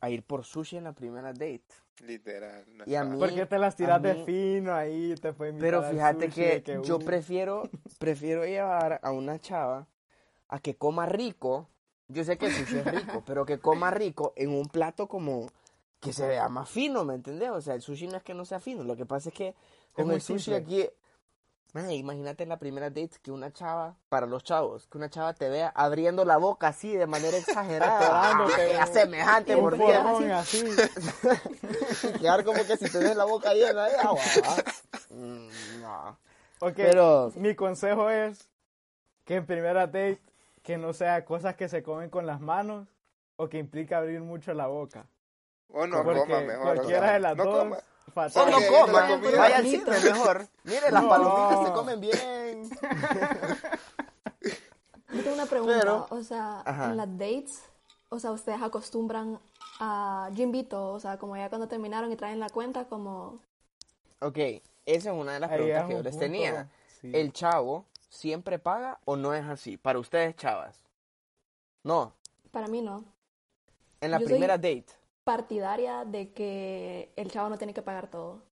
a 0.00 0.10
ir 0.10 0.22
por 0.22 0.44
sushi 0.44 0.76
en 0.76 0.84
la 0.84 0.92
primera 0.92 1.32
date. 1.32 1.62
Literal. 2.04 2.64
no 2.76 2.84
Y 2.86 2.94
a 2.94 3.04
mí- 3.04 3.18
Porque 3.18 3.46
te 3.46 3.58
las 3.58 3.74
tiras 3.76 4.02
de 4.02 4.14
mí- 4.14 4.24
fino 4.24 4.74
ahí, 4.74 5.14
te 5.20 5.32
Pero 5.32 5.82
fíjate 5.82 6.26
sushi, 6.30 6.62
que, 6.62 6.80
yo 6.84 6.98
prefiero, 6.98 7.62
prefiero 7.98 8.44
llevar 8.44 9.00
a 9.02 9.10
una 9.12 9.38
chava 9.38 9.86
a 10.48 10.58
que 10.60 10.76
coma 10.76 11.06
rico. 11.06 11.68
Yo 12.08 12.22
sé 12.22 12.36
que 12.38 12.46
el 12.46 12.52
sushi 12.52 12.76
es 12.78 12.84
rico, 12.86 13.22
pero 13.26 13.44
que 13.46 13.58
coma 13.58 13.90
rico 13.90 14.32
en 14.36 14.50
un 14.50 14.66
plato 14.66 15.08
como 15.08 15.48
que 16.00 16.12
se 16.12 16.28
vea 16.28 16.48
más 16.48 16.68
fino, 16.68 17.04
¿me 17.04 17.14
entendés? 17.14 17.50
O 17.50 17.60
sea, 17.60 17.74
el 17.74 17.80
sushi 17.82 18.06
no 18.06 18.16
es 18.18 18.22
que 18.22 18.34
no 18.34 18.44
sea 18.44 18.60
fino, 18.60 18.84
lo 18.84 18.94
que 18.96 19.06
pasa 19.06 19.30
es 19.30 19.34
que 19.34 19.54
con 19.92 20.10
el 20.12 20.20
sushi 20.20 20.52
simple. 20.52 20.56
aquí, 20.56 20.90
man, 21.72 21.90
imagínate 21.90 22.42
en 22.44 22.48
la 22.48 22.58
primera 22.58 22.88
date 22.88 23.10
que 23.22 23.30
una 23.30 23.52
chava, 23.52 23.96
para 24.08 24.26
los 24.26 24.42
chavos, 24.44 24.86
que 24.86 24.96
una 24.98 25.10
chava 25.10 25.34
te 25.34 25.48
vea 25.48 25.68
abriendo 25.74 26.24
la 26.24 26.36
boca 26.38 26.68
así 26.68 26.96
de 26.96 27.06
manera 27.06 27.36
exagerada, 27.38 28.30
a 28.82 28.86
semejante 28.86 29.56
mordida, 29.56 30.38
así. 30.40 30.64
y 32.14 32.18
quedar 32.18 32.44
como 32.44 32.64
que 32.64 32.76
si 32.76 32.90
tenés 32.90 33.16
la 33.16 33.24
boca 33.24 33.52
llena 33.52 33.86
de 33.86 33.96
agua. 33.96 34.20
Mm, 35.10 35.48
no. 35.82 36.18
Ok, 36.60 36.72
Pero- 36.76 37.32
mi 37.36 37.54
consejo 37.54 38.08
es 38.10 38.48
que 39.24 39.36
en 39.36 39.46
primera 39.46 39.86
date 39.86 40.20
que 40.62 40.78
no 40.78 40.92
sea 40.92 41.24
cosas 41.24 41.54
que 41.56 41.68
se 41.68 41.82
comen 41.82 42.10
con 42.10 42.26
las 42.26 42.40
manos 42.40 42.88
o 43.36 43.48
que 43.48 43.58
implica 43.58 43.98
abrir 43.98 44.20
mucho 44.20 44.54
la 44.54 44.66
boca. 44.66 45.06
O 45.72 45.86
no 45.86 46.02
Porque 46.02 46.20
coma 46.20 46.40
mejor. 46.40 46.60
o 46.68 46.74
cualquiera 46.74 47.00
sea, 47.02 47.12
de 47.12 47.20
las 47.20 47.36
no 47.36 47.44
dos, 47.44 47.58
coma. 47.58 47.76
O 48.16 48.46
no 48.50 48.56
Ok, 48.56 48.64
coma, 48.70 49.00
la 49.00 49.08
comida. 49.08 49.38
vaya 49.38 49.56
al 49.58 49.66
cine 49.66 49.84
mejor. 50.00 50.48
Mire, 50.64 50.90
las 50.90 51.02
No. 51.02 51.08
palomitas 51.08 51.66
se 51.66 51.72
comen 51.72 52.00
bien. 52.00 52.70
Yo 55.12 55.22
tengo 55.22 55.34
una 55.34 55.46
pregunta, 55.46 55.78
Pero- 55.80 56.06
o 56.10 56.22
sea, 56.22 56.60
Ajá. 56.64 56.86
en 56.86 56.96
las 56.96 57.08
dates, 57.18 57.62
o 58.08 58.18
sea, 58.18 58.32
ustedes 58.32 58.60
acostumbran 58.62 59.38
a, 59.80 60.30
yo 60.32 60.42
invito, 60.42 60.92
o 60.92 61.00
sea, 61.00 61.18
como 61.18 61.36
ya 61.36 61.48
cuando 61.48 61.68
terminaron 61.68 62.10
y 62.10 62.16
traen 62.16 62.40
la 62.40 62.48
cuenta, 62.48 62.86
como, 62.86 63.38
Ok, 64.20 64.38
esa 64.86 65.10
es 65.10 65.16
una 65.16 65.34
de 65.34 65.40
las 65.40 65.50
preguntas 65.50 65.86
que 65.86 65.92
yo 65.92 66.02
les 66.02 66.12
punto, 66.12 66.18
tenía. 66.18 66.68
sí. 67.00 67.10
¿El 67.14 67.32
chavo 67.32 67.84
siempre 68.08 68.58
paga 68.58 68.98
o 69.04 69.16
no 69.16 69.34
es 69.34 69.44
así? 69.44 69.76
Para 69.76 69.98
ustedes, 69.98 70.34
chavas. 70.36 70.76
No, 71.82 72.12
para 72.50 72.66
mí 72.66 72.80
no, 72.82 73.04
en 74.00 74.10
la 74.10 74.18
Yo 74.18 74.24
soy- 74.24 74.32
primera 74.34 74.56
date. 74.56 74.86
Partidaria 75.26 76.04
de 76.04 76.32
que 76.32 77.12
el 77.16 77.32
chavo 77.32 77.48
no 77.48 77.58
tiene 77.58 77.74
que 77.74 77.82
pagar 77.82 78.08
todo. 78.08 78.44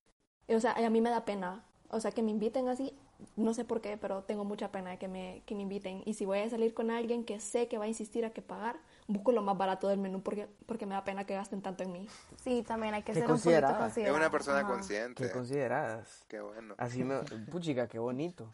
O 0.48 0.58
sea, 0.58 0.72
a 0.72 0.90
mí 0.90 1.00
me 1.00 1.08
da 1.08 1.24
pena, 1.24 1.64
o 1.88 2.00
sea, 2.00 2.10
que 2.10 2.20
me 2.20 2.32
inviten 2.32 2.68
así, 2.68 2.92
no 3.36 3.54
sé 3.54 3.64
por 3.64 3.80
qué, 3.80 3.96
pero 3.96 4.24
tengo 4.24 4.44
mucha 4.44 4.72
pena 4.72 4.90
de 4.90 4.98
que 4.98 5.06
me, 5.06 5.44
que 5.46 5.54
me 5.54 5.62
inviten. 5.62 6.02
Y 6.04 6.14
si 6.14 6.26
voy 6.26 6.40
a 6.40 6.50
salir 6.50 6.74
con 6.74 6.90
alguien 6.90 7.24
que 7.24 7.38
sé 7.38 7.68
que 7.68 7.78
va 7.78 7.84
a 7.84 7.86
insistir 7.86 8.24
a 8.24 8.30
que 8.30 8.42
pagar, 8.42 8.76
busco 9.06 9.30
lo 9.30 9.40
más 9.40 9.56
barato 9.56 9.86
del 9.86 10.00
menú 10.00 10.20
porque, 10.20 10.48
porque 10.66 10.84
me 10.84 10.96
da 10.96 11.04
pena 11.04 11.24
que 11.24 11.34
gasten 11.34 11.62
tanto 11.62 11.84
en 11.84 11.92
mí. 11.92 12.08
Sí, 12.42 12.64
también 12.66 12.92
hay 12.92 13.04
que 13.04 13.14
ser 13.14 13.30
un 13.30 13.38
poquito. 13.38 13.86
Es 13.96 14.10
una 14.10 14.30
persona 14.32 14.58
Ajá. 14.58 14.68
consciente. 14.68 15.22
Qué 15.22 15.30
consideradas. 15.30 16.24
Qué 16.26 16.40
bueno. 16.40 16.74
Así 16.76 17.04
me... 17.04 17.20
Puchica, 17.52 17.86
qué 17.86 18.00
bonito. 18.00 18.52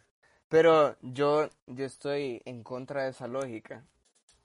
Pero 0.50 0.94
yo, 1.00 1.48
yo 1.66 1.86
estoy 1.86 2.42
en 2.44 2.62
contra 2.64 3.04
de 3.04 3.10
esa 3.12 3.28
lógica. 3.28 3.82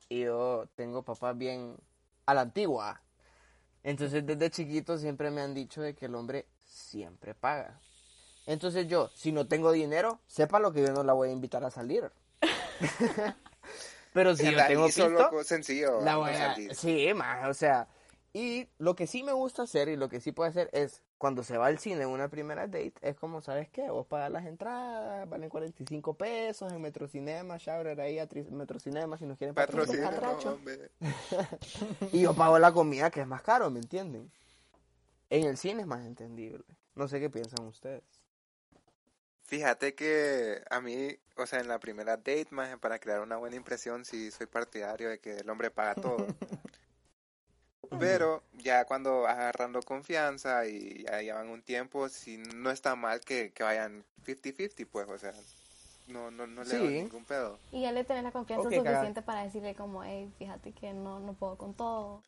Y 0.08 0.22
yo 0.22 0.70
tengo 0.76 1.04
papás 1.04 1.38
bien 1.38 1.76
a 2.26 2.34
la 2.34 2.40
antigua. 2.40 3.02
Entonces 3.86 4.26
desde 4.26 4.50
chiquito 4.50 4.98
siempre 4.98 5.30
me 5.30 5.42
han 5.42 5.54
dicho 5.54 5.80
de 5.80 5.94
que 5.94 6.08
el 6.08 6.16
hombre 6.16 6.48
siempre 6.66 7.36
paga. 7.36 7.80
Entonces 8.48 8.88
yo, 8.88 9.12
si 9.14 9.32
no 9.32 9.48
tengo 9.48 9.72
dinero, 9.72 10.20
sepa 10.26 10.58
lo 10.58 10.74
que 10.74 10.82
yo 10.82 10.92
no 10.92 11.04
la 11.04 11.14
voy 11.14 11.30
a 11.30 11.32
invitar 11.32 11.64
a 11.64 11.70
salir. 11.70 12.12
Pero 14.14 14.36
si 14.36 14.46
yo 14.46 14.52
la 14.54 14.68
tengo 14.68 14.88
hizo, 14.88 15.06
pisto, 15.06 15.10
loco, 15.10 15.44
sencillo. 15.44 16.02
la 16.02 16.18
voy 16.18 16.32
a 16.32 16.34
a... 16.34 16.54
salir. 16.56 16.76
Sí, 16.76 17.14
más, 17.14 17.48
o 17.48 17.54
sea... 17.54 17.88
Y 18.36 18.68
lo 18.80 18.98
que 18.98 19.08
sí 19.08 19.24
me 19.24 19.32
gusta 19.32 19.62
hacer 19.64 19.88
y 19.88 19.96
lo 19.96 20.10
que 20.10 20.20
sí 20.20 20.34
puedo 20.34 20.50
hacer 20.50 20.70
es, 20.74 21.02
cuando 21.18 21.42
se 21.42 21.58
va 21.58 21.68
al 21.68 21.80
cine 21.80 22.02
en 22.02 22.10
una 22.10 22.28
primera 22.28 22.68
date, 22.68 22.96
es 23.00 23.16
como, 23.16 23.42
¿sabes 23.42 23.70
qué? 23.70 23.90
Vos 23.90 24.08
pagas 24.08 24.30
las 24.30 24.46
entradas, 24.46 25.30
valen 25.30 25.48
45 25.48 26.16
pesos 26.16 26.70
en 26.74 26.82
Metrocinema, 26.82 27.56
Shoutout 27.56 27.98
ahí 27.98 28.20
a 28.20 28.28
Metrocinema 28.52 29.18
si 29.18 29.26
nos 29.26 29.38
quieren 29.38 29.56
patrocinar. 29.56 30.22
Hombre. 30.48 30.92
Y 32.12 32.24
yo 32.24 32.34
pago 32.34 32.60
la 32.60 32.74
comida 32.74 33.10
que 33.10 33.22
es 33.22 33.28
más 33.28 33.42
caro, 33.42 33.72
¿me 33.72 33.80
entienden? 33.80 34.30
En 35.30 35.46
el 35.46 35.56
cine 35.56 35.84
es 35.84 35.88
más 35.88 36.06
entendible. 36.06 36.66
No 36.94 37.08
sé 37.08 37.22
qué 37.22 37.30
piensan 37.30 37.66
ustedes. 37.66 38.04
Fíjate 39.46 39.96
que 39.96 40.62
a 40.70 40.82
mí, 40.82 41.18
o 41.38 41.46
sea, 41.46 41.62
en 41.62 41.70
la 41.70 41.80
primera 41.80 42.18
date, 42.18 42.48
más 42.50 42.78
para 42.80 43.00
crear 43.00 43.22
una 43.22 43.38
buena 43.38 43.56
impresión, 43.56 44.04
sí 44.04 44.30
soy 44.30 44.48
partidario 44.48 45.08
de 45.08 45.20
que 45.20 45.38
el 45.38 45.50
hombre 45.50 45.72
paga 45.72 45.96
todo. 45.96 46.18
Pero 48.00 48.44
ya 48.54 48.86
cuando 48.86 49.22
vas 49.22 49.38
agarrando 49.38 49.82
confianza 49.82 50.66
y 50.68 51.04
ya 51.04 51.22
llevan 51.22 51.50
un 51.50 51.62
tiempo, 51.62 52.10
sí 52.10 52.38
no 52.56 52.72
está 52.72 52.96
mal 52.96 53.20
que, 53.22 53.52
que 53.52 53.64
vayan 53.64 54.04
50-50, 54.26 54.88
pues, 54.92 55.08
o 55.10 55.18
sea, 55.18 55.34
no, 56.08 56.32
no, 56.32 56.48
no 56.48 56.64
le 56.64 56.70
Sí. 56.70 56.78
doy 56.78 56.94
ningún 57.04 57.26
pedo. 57.26 57.60
Y 57.72 57.82
ya 57.82 57.92
le 57.92 58.04
tenés 58.04 58.24
la 58.24 58.32
confianza 58.32 58.70
suficiente 58.70 59.22
para 59.22 59.44
decirle 59.44 59.76
como, 59.76 60.04
hey, 60.04 60.32
fíjate 60.38 60.72
que 60.72 60.94
no, 60.94 61.20
no 61.20 61.34
puedo 61.34 61.58
con 61.58 61.74
todo. 61.74 62.22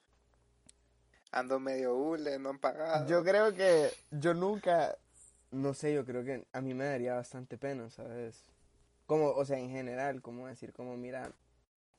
Ando 1.31 1.59
medio 1.59 1.95
hule, 1.95 2.39
no 2.39 2.49
han 2.49 2.59
pagado. 2.59 3.07
Yo 3.07 3.23
creo 3.23 3.53
que 3.53 3.91
yo 4.11 4.33
nunca, 4.33 4.97
no 5.51 5.73
sé, 5.73 5.93
yo 5.93 6.05
creo 6.05 6.23
que 6.23 6.45
a 6.53 6.61
mí 6.61 6.73
me 6.73 6.85
daría 6.85 7.15
bastante 7.15 7.57
pena, 7.57 7.89
¿sabes? 7.89 8.43
Como, 9.05 9.29
o 9.31 9.45
sea, 9.45 9.59
en 9.59 9.69
general, 9.69 10.21
como 10.21 10.47
decir, 10.47 10.73
como, 10.73 10.97
mira, 10.97 11.31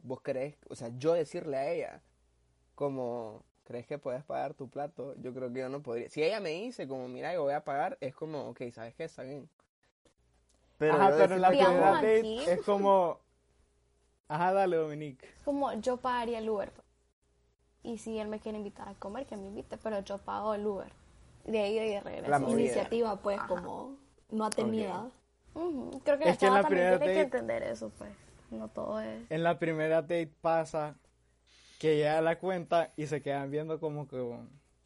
vos 0.02 0.20
crees, 0.22 0.56
o 0.68 0.74
sea, 0.74 0.90
yo 0.98 1.12
decirle 1.14 1.56
a 1.56 1.70
ella, 1.70 2.00
como, 2.74 3.44
¿crees 3.68 3.86
que 3.86 3.98
puedes 3.98 4.24
pagar 4.24 4.54
tu 4.54 4.68
plato? 4.70 5.14
Yo 5.20 5.34
creo 5.34 5.52
que 5.52 5.60
yo 5.60 5.68
no 5.68 5.82
podría. 5.82 6.08
Si 6.08 6.22
ella 6.22 6.40
me 6.40 6.48
dice, 6.48 6.88
como, 6.88 7.06
mira, 7.06 7.34
yo 7.34 7.42
voy 7.42 7.52
a 7.52 7.62
pagar, 7.64 7.98
es 8.00 8.14
como, 8.14 8.48
ok, 8.48 8.62
¿sabes 8.72 8.94
qué? 8.94 9.04
Está 9.04 9.22
bien. 9.24 9.46
Pero, 10.78 10.94
Ajá, 10.94 11.12
pero 11.18 11.34
en 11.34 11.42
la 11.42 11.50
primera 11.50 11.90
date 11.92 12.54
es 12.54 12.62
como... 12.62 13.20
Ajá, 14.28 14.52
dale, 14.54 14.76
Dominique. 14.76 15.28
Como 15.44 15.72
yo 15.74 15.98
pagaría 15.98 16.38
el 16.38 16.48
Uber. 16.48 16.72
Y 17.82 17.98
si 17.98 18.18
él 18.18 18.28
me 18.28 18.40
quiere 18.40 18.56
invitar 18.58 18.88
a 18.88 18.94
comer, 18.94 19.26
que 19.26 19.36
me 19.36 19.46
invite, 19.48 19.76
pero 19.78 20.00
yo 20.00 20.16
pago 20.18 20.54
el 20.54 20.66
Uber. 20.66 20.90
De 21.44 21.58
ahí 21.60 21.78
y 21.78 21.90
de 21.90 22.00
regreso. 22.00 22.30
La. 22.30 22.50
Iniciativa, 22.50 23.16
pues, 23.16 23.38
como 23.42 23.96
no 24.30 24.44
atenida. 24.46 25.10
Ujú, 25.54 26.00
Creo 26.04 26.18
que 26.18 26.24
Es 26.28 26.30
la 26.30 26.36
que 26.36 26.46
en 26.46 26.52
chava 26.52 26.56
la 26.56 26.62
también 26.62 26.86
primera 26.86 26.98
tiene 26.98 27.14
que 27.14 27.20
date- 27.20 27.36
entender 27.36 27.62
eso, 27.64 27.90
pues. 27.98 28.10
No 28.50 28.68
todo 28.68 29.00
es... 29.00 29.30
En 29.30 29.42
la 29.42 29.58
primera 29.58 30.00
date 30.02 30.30
pasa 30.40 30.94
que 31.78 31.96
llega 31.96 32.20
la 32.20 32.38
cuenta 32.38 32.92
y 32.96 33.06
se 33.06 33.22
quedan 33.22 33.50
viendo 33.50 33.78
como 33.80 34.06
que... 34.06 34.36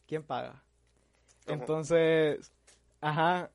¿Quién 0.07 0.23
paga? 0.23 0.63
Entonces, 1.47 2.53
ajá, 3.01 3.51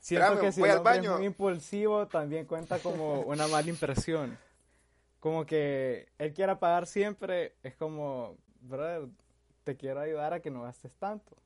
siento 0.00 0.26
Espérame, 0.26 0.40
que 0.46 0.52
si 0.52 0.62
el 0.62 0.70
hombre 0.76 0.92
es 0.92 0.98
baño. 0.98 1.16
muy 1.16 1.26
impulsivo 1.26 2.06
también 2.08 2.46
cuenta 2.46 2.78
como 2.80 3.20
una 3.20 3.46
mala 3.46 3.68
impresión. 3.68 4.36
Como 5.20 5.46
que 5.46 6.08
él 6.18 6.34
quiera 6.34 6.58
pagar 6.58 6.86
siempre, 6.86 7.54
es 7.62 7.74
como, 7.76 8.36
brother, 8.60 9.08
te 9.62 9.76
quiero 9.76 10.00
ayudar 10.00 10.34
a 10.34 10.40
que 10.40 10.50
no 10.50 10.62
gastes 10.62 10.92
tanto. 10.96 11.36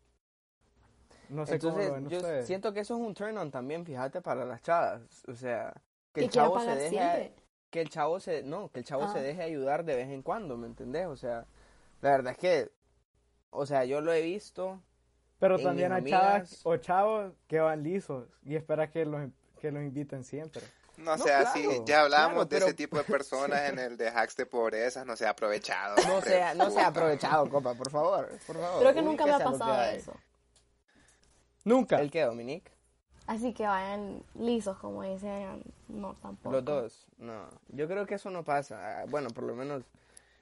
No 1.28 1.44
sé 1.46 1.58
cómo 1.60 1.78
Entonces, 1.78 1.88
lo 1.88 1.94
ven 1.94 2.08
yo 2.08 2.16
ustedes. 2.16 2.46
siento 2.46 2.72
que 2.72 2.80
eso 2.80 2.94
es 2.94 3.00
un 3.00 3.14
turn 3.14 3.36
on 3.36 3.50
también, 3.50 3.84
fíjate, 3.84 4.20
para 4.22 4.44
las 4.44 4.62
chavas. 4.62 5.02
O 5.28 5.34
sea, 5.34 5.74
que 6.12 6.24
el 6.24 6.30
chavo 6.30 6.58
se 6.58 6.74
deje, 6.74 6.88
siempre. 6.88 7.34
Que 7.70 7.80
el 7.80 7.88
chavo 7.90 8.18
se, 8.20 8.42
no, 8.42 8.70
que 8.70 8.80
el 8.80 8.84
chavo 8.84 9.12
se 9.12 9.20
deje 9.20 9.42
ayudar 9.42 9.84
de 9.84 9.94
vez 9.96 10.08
en 10.08 10.22
cuando, 10.22 10.56
¿me 10.56 10.66
entendés? 10.66 11.06
O 11.06 11.16
sea, 11.16 11.46
la 12.00 12.10
verdad 12.10 12.32
es 12.32 12.38
que, 12.38 12.70
o 13.50 13.66
sea, 13.66 13.84
yo 13.84 14.00
lo 14.00 14.12
he 14.12 14.22
visto. 14.22 14.80
Pero 15.38 15.56
en 15.58 15.64
también 15.64 15.92
hay 15.92 16.04
chavas 16.04 16.60
o 16.64 16.76
chavos 16.78 17.32
que 17.46 17.60
van 17.60 17.82
lisos 17.84 18.26
y 18.44 18.56
espera 18.56 18.90
que 18.90 19.04
los, 19.04 19.28
que 19.60 19.70
los 19.70 19.82
inviten 19.82 20.24
siempre. 20.24 20.62
No 20.96 21.16
No, 21.16 21.22
sea 21.22 21.42
claro, 21.42 21.50
así, 21.50 21.82
ya 21.86 22.00
hablamos 22.00 22.28
claro, 22.32 22.44
de 22.46 22.56
pero- 22.56 22.66
ese 22.66 22.74
tipo 22.74 22.96
de 22.98 23.04
personas 23.04 23.68
en 23.70 23.78
el 23.78 23.96
de 23.96 24.08
hacks 24.08 24.34
de 24.34 24.46
pobreza, 24.46 25.04
no 25.04 25.14
sea 25.16 25.30
aprovechado. 25.30 25.94
No 26.08 26.14
hombre, 26.16 26.30
sea, 26.30 26.54
no 26.54 26.64
sea 26.70 26.72
puta. 26.72 26.86
aprovechado, 26.88 27.48
compa, 27.48 27.74
por 27.74 27.88
favor, 27.88 28.28
por 28.48 28.56
favor. 28.56 28.80
Creo 28.80 28.94
que 28.94 29.02
nunca 29.02 29.24
me 29.26 29.32
ha 29.34 29.38
pasado 29.38 29.82
eso. 29.84 30.12
Nunca. 31.64 32.00
¿El 32.00 32.10
qué, 32.10 32.22
Dominique? 32.22 32.72
Así 33.28 33.52
que 33.52 33.64
vayan 33.66 34.22
lisos, 34.34 34.76
como 34.78 35.02
dicen. 35.04 35.62
No, 35.88 36.14
tampoco. 36.20 36.50
Los 36.56 36.64
dos. 36.64 37.06
No, 37.18 37.48
yo 37.68 37.86
creo 37.86 38.06
que 38.06 38.14
eso 38.16 38.30
no 38.30 38.42
pasa. 38.42 39.02
Ah, 39.02 39.04
Bueno, 39.08 39.28
por 39.30 39.44
lo 39.44 39.54
menos 39.54 39.84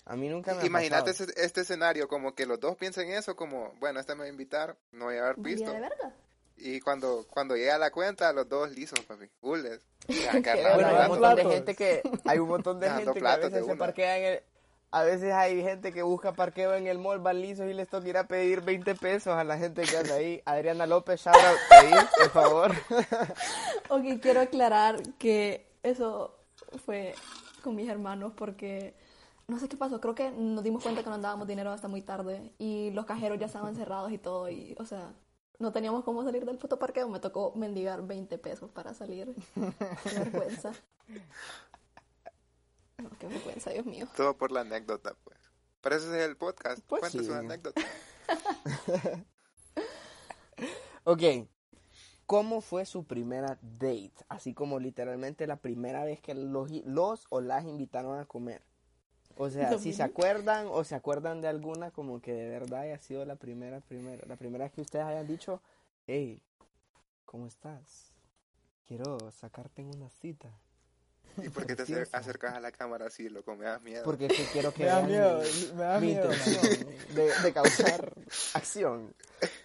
a 0.04 0.14
mí 0.16 0.28
nunca 0.28 0.54
me 0.54 0.62
ha 0.62 0.66
Imagínate 0.66 1.10
pasado. 1.10 1.30
ese- 1.30 1.44
este 1.44 1.60
escenario, 1.62 2.06
como 2.08 2.34
que 2.34 2.46
los 2.46 2.60
dos 2.60 2.76
piensen 2.76 3.10
eso, 3.10 3.34
como, 3.36 3.72
bueno, 3.80 3.98
este 4.00 4.14
me 4.14 4.20
va 4.20 4.26
a 4.26 4.28
invitar, 4.28 4.76
no 4.92 5.06
voy 5.06 5.16
a 5.16 5.24
haber 5.24 5.36
visto. 5.38 5.70
de 5.72 5.80
verga. 5.80 6.14
Y 6.58 6.80
cuando, 6.80 7.26
cuando 7.28 7.54
llega 7.56 7.76
la 7.76 7.90
cuenta, 7.90 8.32
los 8.32 8.48
dos 8.48 8.70
lisos, 8.70 8.98
papi. 9.00 9.28
Bueno, 9.42 9.68
hay 10.08 11.02
un 11.02 11.08
montón 11.08 11.36
de 11.36 11.44
gente 11.44 11.74
que 11.74 12.02
hay 12.24 12.38
un 12.38 12.48
montón 12.48 12.80
de 12.80 12.88
gente 12.90 13.12
que 13.12 13.26
a 13.26 13.36
veces 13.36 13.66
se 13.66 13.76
parquea 13.76 14.18
en 14.18 14.24
el 14.24 14.42
a 14.90 15.02
veces 15.02 15.32
hay 15.32 15.62
gente 15.62 15.92
que 15.92 16.02
busca 16.02 16.32
parqueo 16.32 16.74
en 16.74 16.86
el 16.86 16.98
mall, 16.98 17.18
van 17.18 17.40
lisos 17.40 17.68
y 17.68 17.74
les 17.74 17.88
toca 17.88 18.08
ir 18.08 18.16
a 18.16 18.26
pedir 18.28 18.62
20 18.62 18.94
pesos 18.94 19.34
a 19.34 19.44
la 19.44 19.58
gente 19.58 19.82
que 19.82 19.96
anda 19.96 20.14
ahí. 20.14 20.42
Adriana 20.44 20.86
López, 20.86 21.20
shout 21.20 21.36
out 21.36 21.58
ahí, 21.70 21.92
por 22.18 22.30
favor. 22.30 22.72
Ok, 23.88 24.20
quiero 24.20 24.40
aclarar 24.40 25.00
que 25.18 25.66
eso 25.84 26.36
fue 26.84 27.14
con 27.62 27.76
mis 27.76 27.88
hermanos 27.88 28.32
porque 28.36 28.94
no 29.48 29.58
sé 29.60 29.68
qué 29.68 29.76
pasó, 29.76 30.00
creo 30.00 30.14
que 30.14 30.30
nos 30.32 30.64
dimos 30.64 30.82
cuenta 30.82 31.02
que 31.02 31.08
no 31.08 31.14
andábamos 31.14 31.46
dinero 31.46 31.70
hasta 31.70 31.86
muy 31.86 32.02
tarde 32.02 32.52
y 32.58 32.90
los 32.90 33.06
cajeros 33.06 33.38
ya 33.38 33.46
estaban 33.46 33.76
cerrados 33.76 34.10
y 34.10 34.18
todo 34.18 34.50
y, 34.50 34.74
o 34.80 34.84
sea, 34.84 35.12
no 35.58 35.72
teníamos 35.72 36.04
cómo 36.04 36.24
salir 36.24 36.44
del 36.44 36.58
fotoparqueo, 36.58 37.08
me 37.08 37.20
tocó 37.20 37.52
mendigar 37.54 38.02
20 38.06 38.38
pesos 38.38 38.70
para 38.70 38.92
salir. 38.92 39.34
Qué 39.54 40.18
vergüenza. 40.18 40.72
Qué 43.18 43.26
vergüenza, 43.26 43.70
Dios 43.70 43.86
mío. 43.86 44.06
Todo 44.16 44.36
por 44.36 44.52
la 44.52 44.60
anécdota, 44.60 45.16
pues. 45.24 45.38
Pero 45.80 45.96
ese 45.96 46.06
es 46.08 46.28
el 46.28 46.36
podcast. 46.36 46.80
Pues 46.86 47.00
Cuente 47.00 47.18
sí. 47.18 47.24
su 47.24 47.34
anécdota. 47.34 47.80
Ok, 51.08 51.22
¿cómo 52.26 52.60
fue 52.60 52.84
su 52.84 53.04
primera 53.04 53.60
date? 53.62 54.12
Así 54.28 54.54
como 54.54 54.80
literalmente 54.80 55.46
la 55.46 55.54
primera 55.54 56.04
vez 56.04 56.20
que 56.20 56.34
los, 56.34 56.68
los 56.84 57.26
o 57.30 57.40
las 57.40 57.64
invitaron 57.64 58.18
a 58.18 58.24
comer. 58.24 58.64
O 59.36 59.48
sea, 59.48 59.78
si 59.78 59.92
se 59.92 60.02
acuerdan 60.02 60.66
o 60.68 60.82
se 60.82 60.96
acuerdan 60.96 61.40
de 61.40 61.46
alguna 61.46 61.92
como 61.92 62.20
que 62.20 62.32
de 62.32 62.48
verdad 62.48 62.80
haya 62.80 62.98
sido 62.98 63.24
la 63.24 63.36
primera, 63.36 63.80
primera, 63.82 64.26
la 64.26 64.34
primera 64.34 64.64
vez 64.64 64.72
que 64.72 64.80
ustedes 64.80 65.04
hayan 65.04 65.28
dicho, 65.28 65.62
hey, 66.08 66.42
¿cómo 67.24 67.46
estás? 67.46 68.10
Quiero 68.88 69.30
sacarte 69.30 69.82
en 69.82 69.94
una 69.94 70.10
cita. 70.10 70.50
¿Y 71.38 71.48
por 71.50 71.66
qué 71.66 71.76
te 71.76 71.82
acercas 72.12 72.54
a 72.54 72.60
la 72.60 72.72
cámara 72.72 73.06
así, 73.06 73.28
loco? 73.28 73.54
Me 73.56 73.64
das 73.66 73.82
miedo. 73.82 74.02
Porque 74.04 74.26
es 74.26 74.32
que 74.32 74.44
quiero 74.52 74.72
que 74.72 74.84
Me 74.84 74.88
da 74.88 75.02
miedo, 75.02 75.40
mi- 75.42 75.72
me 75.74 75.82
da 75.84 76.00
mi 76.00 76.06
miedo. 76.08 76.28
de, 77.14 77.32
de 77.42 77.52
causar 77.52 78.12
acción. 78.54 79.14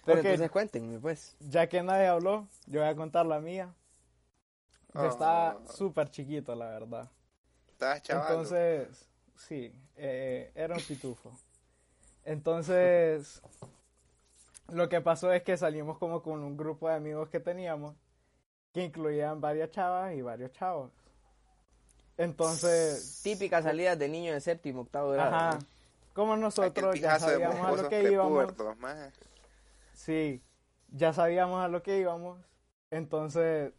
Pero 0.04 0.18
entonces 0.20 0.50
cuéntenme, 0.50 0.98
pues. 0.98 1.36
Ya 1.40 1.66
que 1.68 1.82
nadie 1.82 2.06
habló, 2.06 2.46
yo 2.66 2.80
voy 2.80 2.88
a 2.88 2.94
contar 2.96 3.26
la 3.26 3.40
mía. 3.40 3.74
Yo 4.94 5.00
Oh. 5.02 5.08
estaba 5.08 5.58
súper 5.72 6.10
chiquito, 6.10 6.54
la 6.54 6.66
verdad. 6.68 7.10
Estabas 7.68 8.02
chaval. 8.02 8.26
Entonces, 8.30 9.08
sí, 9.36 9.72
eh, 9.96 10.52
era 10.54 10.74
un 10.74 10.82
pitufo. 10.82 11.32
Entonces, 12.24 13.40
lo 14.68 14.88
que 14.88 15.00
pasó 15.00 15.32
es 15.32 15.42
que 15.42 15.56
salimos 15.56 15.98
como 15.98 16.22
con 16.22 16.40
un 16.40 16.56
grupo 16.56 16.88
de 16.88 16.94
amigos 16.94 17.28
que 17.30 17.40
teníamos, 17.40 17.94
que 18.72 18.84
incluían 18.84 19.40
varias 19.40 19.70
chavas 19.70 20.14
y 20.14 20.22
varios 20.22 20.52
chavos. 20.52 20.90
Entonces, 22.22 23.20
Típica 23.22 23.62
salida 23.62 23.96
de 23.96 24.08
niño 24.08 24.32
de 24.32 24.40
séptimo, 24.40 24.82
octavo 24.82 25.10
grado. 25.10 25.34
ajá, 25.34 25.58
¿no? 25.58 25.66
como 26.14 26.36
nosotros 26.36 27.00
ya 27.00 27.18
sabíamos 27.18 27.60
a 27.66 27.72
lo 27.72 27.88
que 27.88 28.02
íbamos, 28.12 28.54
sí, 29.94 30.42
ya 30.88 31.12
sabíamos 31.12 31.64
a 31.64 31.68
lo 31.68 31.82
que 31.82 31.98
íbamos, 31.98 32.38
entonces 32.90 33.72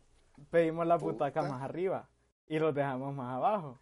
pedimos 0.49 0.87
la 0.87 0.95
butaca 0.97 1.41
Puta. 1.41 1.53
más 1.53 1.61
arriba 1.61 2.09
y 2.47 2.57
los 2.59 2.73
dejamos 2.73 3.13
más 3.13 3.35
abajo. 3.35 3.77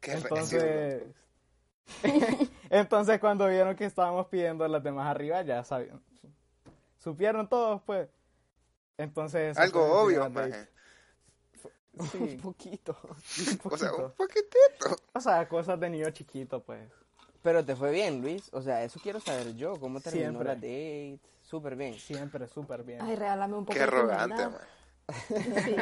Qué 0.00 0.12
Entonces, 0.12 1.02
entonces 2.70 3.20
cuando 3.20 3.46
vieron 3.46 3.76
que 3.76 3.84
estábamos 3.84 4.26
pidiendo 4.26 4.66
las 4.68 4.82
demás 4.82 5.06
arriba, 5.08 5.42
ya 5.42 5.62
sabían, 5.62 6.00
su- 6.20 6.30
supieron 6.98 7.48
todos, 7.48 7.82
pues. 7.82 8.08
Entonces, 8.98 9.58
Algo 9.58 9.84
obvio, 10.02 10.30
maje. 10.30 10.66
Sí, 12.12 12.18
Un 12.18 12.36
poquito. 12.40 12.96
un 13.04 13.72
O 13.72 13.76
sea, 13.76 13.90
poquito. 13.90 14.06
un 14.06 14.12
poquitito. 14.12 14.96
O 15.14 15.20
sea, 15.20 15.48
cosas 15.48 15.80
de 15.80 15.88
niño 15.90 16.10
chiquito, 16.10 16.62
pues. 16.62 16.90
Pero 17.42 17.64
te 17.64 17.74
fue 17.76 17.90
bien, 17.92 18.20
Luis. 18.22 18.48
O 18.52 18.60
sea, 18.60 18.82
eso 18.84 18.98
quiero 19.02 19.20
saber 19.20 19.54
yo. 19.54 19.78
¿Cómo 19.80 20.00
terminó 20.00 20.24
Siempre. 20.30 20.44
la 20.48 20.54
date? 20.56 21.20
Súper 21.42 21.76
bien. 21.76 21.94
Siempre 21.94 22.46
súper 22.48 22.82
bien. 22.82 23.00
Ay, 23.00 23.14
regálame 23.16 23.54
un 23.54 23.64
poco 23.64 23.72
Qué 23.74 23.78
de 23.78 23.84
arrogante, 23.84 24.34
humildad. 24.46 24.50
man. 24.50 25.64
Sí. 25.64 25.76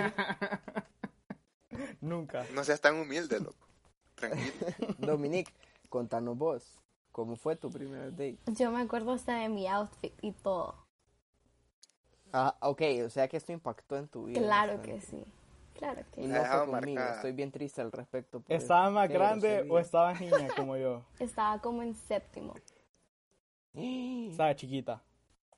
Nunca. 2.00 2.44
No 2.54 2.62
seas 2.64 2.80
tan 2.80 2.96
humilde, 2.96 3.40
loco. 3.40 3.66
Tranquilo. 4.14 4.52
Dominique, 4.98 5.52
contanos 5.88 6.36
vos. 6.36 6.64
¿Cómo 7.12 7.36
fue 7.36 7.56
tu 7.56 7.70
primer 7.70 8.10
date? 8.10 8.38
Yo 8.46 8.70
me 8.70 8.82
acuerdo 8.82 9.12
hasta 9.12 9.36
de 9.38 9.48
mi 9.48 9.66
outfit 9.68 10.12
y 10.20 10.32
todo. 10.32 10.76
Ah, 12.32 12.56
ok, 12.60 12.82
o 13.06 13.10
sea 13.10 13.28
que 13.28 13.36
esto 13.36 13.52
impactó 13.52 13.96
en 13.96 14.08
tu 14.08 14.24
vida. 14.26 14.40
Claro 14.40 14.72
bastante. 14.78 14.94
que 15.00 15.00
sí. 15.00 15.24
Claro 15.84 16.02
que 16.14 16.22
Y 16.22 16.26
no 16.26 16.40
fue 16.40 16.48
conmigo. 16.66 16.72
marcada. 16.72 17.14
Estoy 17.16 17.32
bien 17.32 17.52
triste 17.52 17.80
al 17.82 17.92
respecto. 17.92 18.40
por 18.40 18.56
¿Estabas 18.56 18.86
eso. 18.88 18.94
más 18.94 19.08
grande 19.10 19.66
o 19.68 19.78
estabas 19.78 20.18
niña 20.20 20.48
como 20.56 20.76
yo? 20.78 21.02
Estaba 21.18 21.60
como 21.60 21.82
en 21.82 21.94
séptimo. 21.94 22.54
Estaba 23.74 24.54
chiquita. 24.54 25.02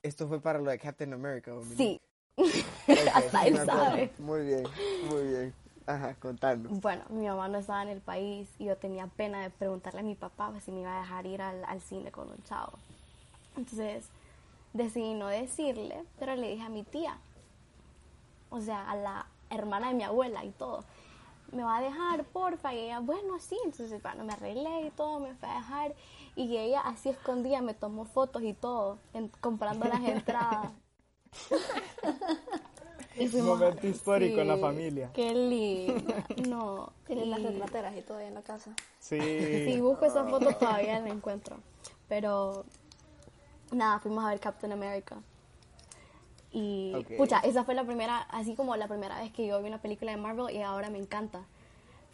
Esto 0.02 0.26
fue 0.26 0.40
para 0.40 0.58
lo 0.58 0.70
de 0.70 0.78
Captain 0.78 1.12
America. 1.12 1.52
Dominique. 1.52 1.76
Sí. 1.76 2.00
Hasta 3.14 3.46
él 3.46 3.56
sabe. 3.64 4.12
Muy 4.18 4.44
bien, 4.46 4.64
muy 5.10 5.22
bien. 5.28 5.54
Ajá, 5.86 6.14
contanos. 6.16 6.80
Bueno, 6.80 7.04
mi 7.10 7.26
mamá 7.28 7.46
no 7.48 7.58
estaba 7.58 7.82
en 7.84 7.88
el 7.90 8.00
país 8.00 8.48
y 8.58 8.64
yo 8.64 8.76
tenía 8.76 9.06
pena 9.06 9.40
de 9.42 9.50
preguntarle 9.50 10.00
a 10.00 10.02
mi 10.02 10.16
papá 10.16 10.50
pues, 10.50 10.64
si 10.64 10.72
me 10.72 10.80
iba 10.80 10.96
a 10.96 11.00
dejar 11.02 11.26
ir 11.26 11.40
al, 11.40 11.64
al 11.64 11.80
cine 11.80 12.10
con 12.10 12.28
un 12.28 12.42
chavo. 12.42 12.72
Entonces 13.56 14.08
decidí 14.72 15.14
no 15.14 15.28
decirle, 15.28 16.02
pero 16.18 16.34
le 16.34 16.50
dije 16.50 16.64
a 16.64 16.68
mi 16.68 16.82
tía, 16.82 17.16
o 18.50 18.60
sea, 18.60 18.90
a 18.90 18.96
la 18.96 19.26
hermana 19.50 19.88
de 19.88 19.94
mi 19.94 20.02
abuela 20.04 20.44
y 20.44 20.50
todo. 20.50 20.84
Me 21.52 21.62
va 21.62 21.76
a 21.78 21.80
dejar, 21.80 22.24
porfa. 22.24 22.74
Y 22.74 22.78
ella, 22.78 23.00
bueno, 23.00 23.38
sí. 23.38 23.56
Entonces, 23.64 24.02
bueno, 24.02 24.24
me 24.24 24.32
arreglé 24.32 24.86
y 24.86 24.90
todo, 24.90 25.20
me 25.20 25.34
fue 25.34 25.48
a 25.48 25.54
dejar. 25.54 25.94
Y 26.34 26.56
ella, 26.56 26.80
así 26.80 27.08
escondida, 27.08 27.62
me 27.62 27.72
tomó 27.74 28.04
fotos 28.04 28.42
y 28.42 28.52
todo, 28.52 28.98
en- 29.14 29.28
comprando 29.40 29.86
las 29.86 30.00
entradas. 30.02 30.72
Y 33.18 33.28
fuimos- 33.28 33.58
Momento 33.58 33.86
histórico 33.86 34.40
en 34.40 34.48
la 34.48 34.58
familia. 34.58 35.10
Qué 35.14 35.34
linda. 35.34 36.24
No. 36.48 36.92
Tienen 37.06 37.30
las 37.30 37.42
retrateras 37.42 37.96
y 37.96 38.02
todo 38.02 38.18
ahí 38.18 38.26
en 38.26 38.34
la 38.34 38.42
casa. 38.42 38.72
Sí. 38.98 39.18
Si 39.18 39.80
busco 39.80 40.04
esa 40.04 40.24
foto 40.24 40.52
todavía 40.52 41.00
la 41.00 41.08
encuentro. 41.08 41.56
Pero 42.08 42.66
nada, 43.72 43.98
fuimos 44.00 44.22
a 44.24 44.28
ver 44.28 44.40
Captain 44.40 44.70
America. 44.72 45.16
Y 46.58 47.04
pucha, 47.18 47.40
esa 47.40 47.64
fue 47.64 47.74
la 47.74 47.84
primera, 47.84 48.22
así 48.30 48.54
como 48.54 48.76
la 48.76 48.88
primera 48.88 49.20
vez 49.20 49.30
que 49.30 49.46
yo 49.46 49.60
vi 49.60 49.68
una 49.68 49.82
película 49.82 50.12
de 50.12 50.16
Marvel 50.16 50.56
y 50.56 50.62
ahora 50.62 50.88
me 50.88 50.96
encanta. 50.96 51.44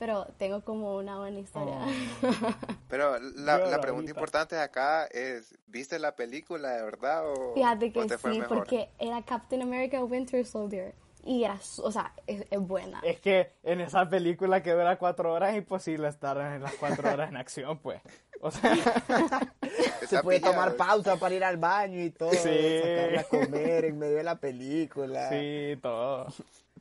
Pero 0.01 0.27
tengo 0.37 0.63
como 0.63 0.97
una 0.97 1.17
buena 1.17 1.39
historia. 1.39 1.79
Pero 2.89 3.21
la, 3.21 3.81
pregunta 3.81 4.11
importante 4.11 4.59
acá 4.59 5.05
es, 5.05 5.57
¿viste 5.69 6.01
la 6.01 6.17
película 6.17 6.71
de 6.71 6.83
verdad 6.83 7.25
o, 7.25 7.55
Fíjate 7.55 7.93
que 7.93 8.01
o 8.01 8.07
te 8.09 8.19
fue 8.19 8.33
sí, 8.33 8.41
mejor? 8.41 8.59
porque 8.59 8.91
era 8.99 9.23
Captain 9.23 9.63
America 9.63 10.03
Winter 10.03 10.45
Soldier. 10.45 10.93
Y 11.25 11.45
era, 11.45 11.61
o 11.81 11.93
sea, 11.93 12.13
es, 12.27 12.45
es 12.51 12.61
buena. 12.61 12.99
Es 13.05 13.21
que 13.21 13.53
en 13.63 13.81
esa 13.81 14.11
película 14.11 14.61
que 14.61 14.73
dura 14.73 14.99
cuatro 14.99 15.33
horas 15.33 15.53
es 15.53 15.59
imposible 15.59 16.09
estar 16.09 16.37
en 16.37 16.65
las 16.65 16.75
cuatro 16.75 17.09
horas 17.09 17.29
en 17.29 17.37
acción, 17.37 17.79
pues. 17.79 18.01
O 18.45 18.51
sea, 18.51 18.75
Se 20.09 20.21
puede 20.21 20.39
pillado. 20.41 20.55
tomar 20.55 20.77
pausa 20.77 21.17
para 21.17 21.33
ir 21.35 21.45
al 21.45 21.57
baño 21.59 22.01
y 22.03 22.11
todo. 22.11 22.31
Sí. 22.33 22.39
Sacarla 22.83 23.21
a 23.21 23.25
comer 23.25 23.85
en 23.85 23.99
medio 23.99 24.17
de 24.17 24.23
la 24.25 24.35
película. 24.37 25.29
sí, 25.31 25.79
todo. 25.81 26.27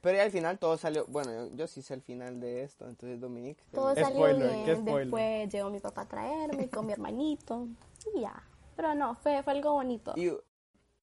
Pero 0.02 0.20
al 0.20 0.32
final 0.32 0.58
todo 0.58 0.76
salió. 0.78 1.06
Bueno, 1.08 1.32
yo, 1.50 1.56
yo 1.56 1.68
sí 1.68 1.84
sé 1.84 1.94
el 1.94 2.02
final 2.02 2.40
de 2.40 2.64
esto. 2.64 2.88
Entonces, 2.90 3.20
Dominique. 3.20 3.64
Todo 3.72 3.94
salió 3.94 4.10
Spoiler, 4.26 4.50
bien. 4.52 4.66
¿qué 4.66 4.76
spoiler? 4.76 5.02
Después 5.06 5.50
llegó 5.54 5.70
mi 5.70 5.80
papá 5.80 6.02
a 6.02 6.08
traerme 6.08 6.68
con 6.70 6.88
mi 6.88 6.94
hermanito. 6.94 7.68
Y 8.16 8.22
ya. 8.22 8.44
Pero 8.76 8.96
no, 8.96 9.14
fue, 9.14 9.44
fue 9.44 9.54
algo 9.54 9.74
bonito. 9.74 10.14
Y, 10.18 10.32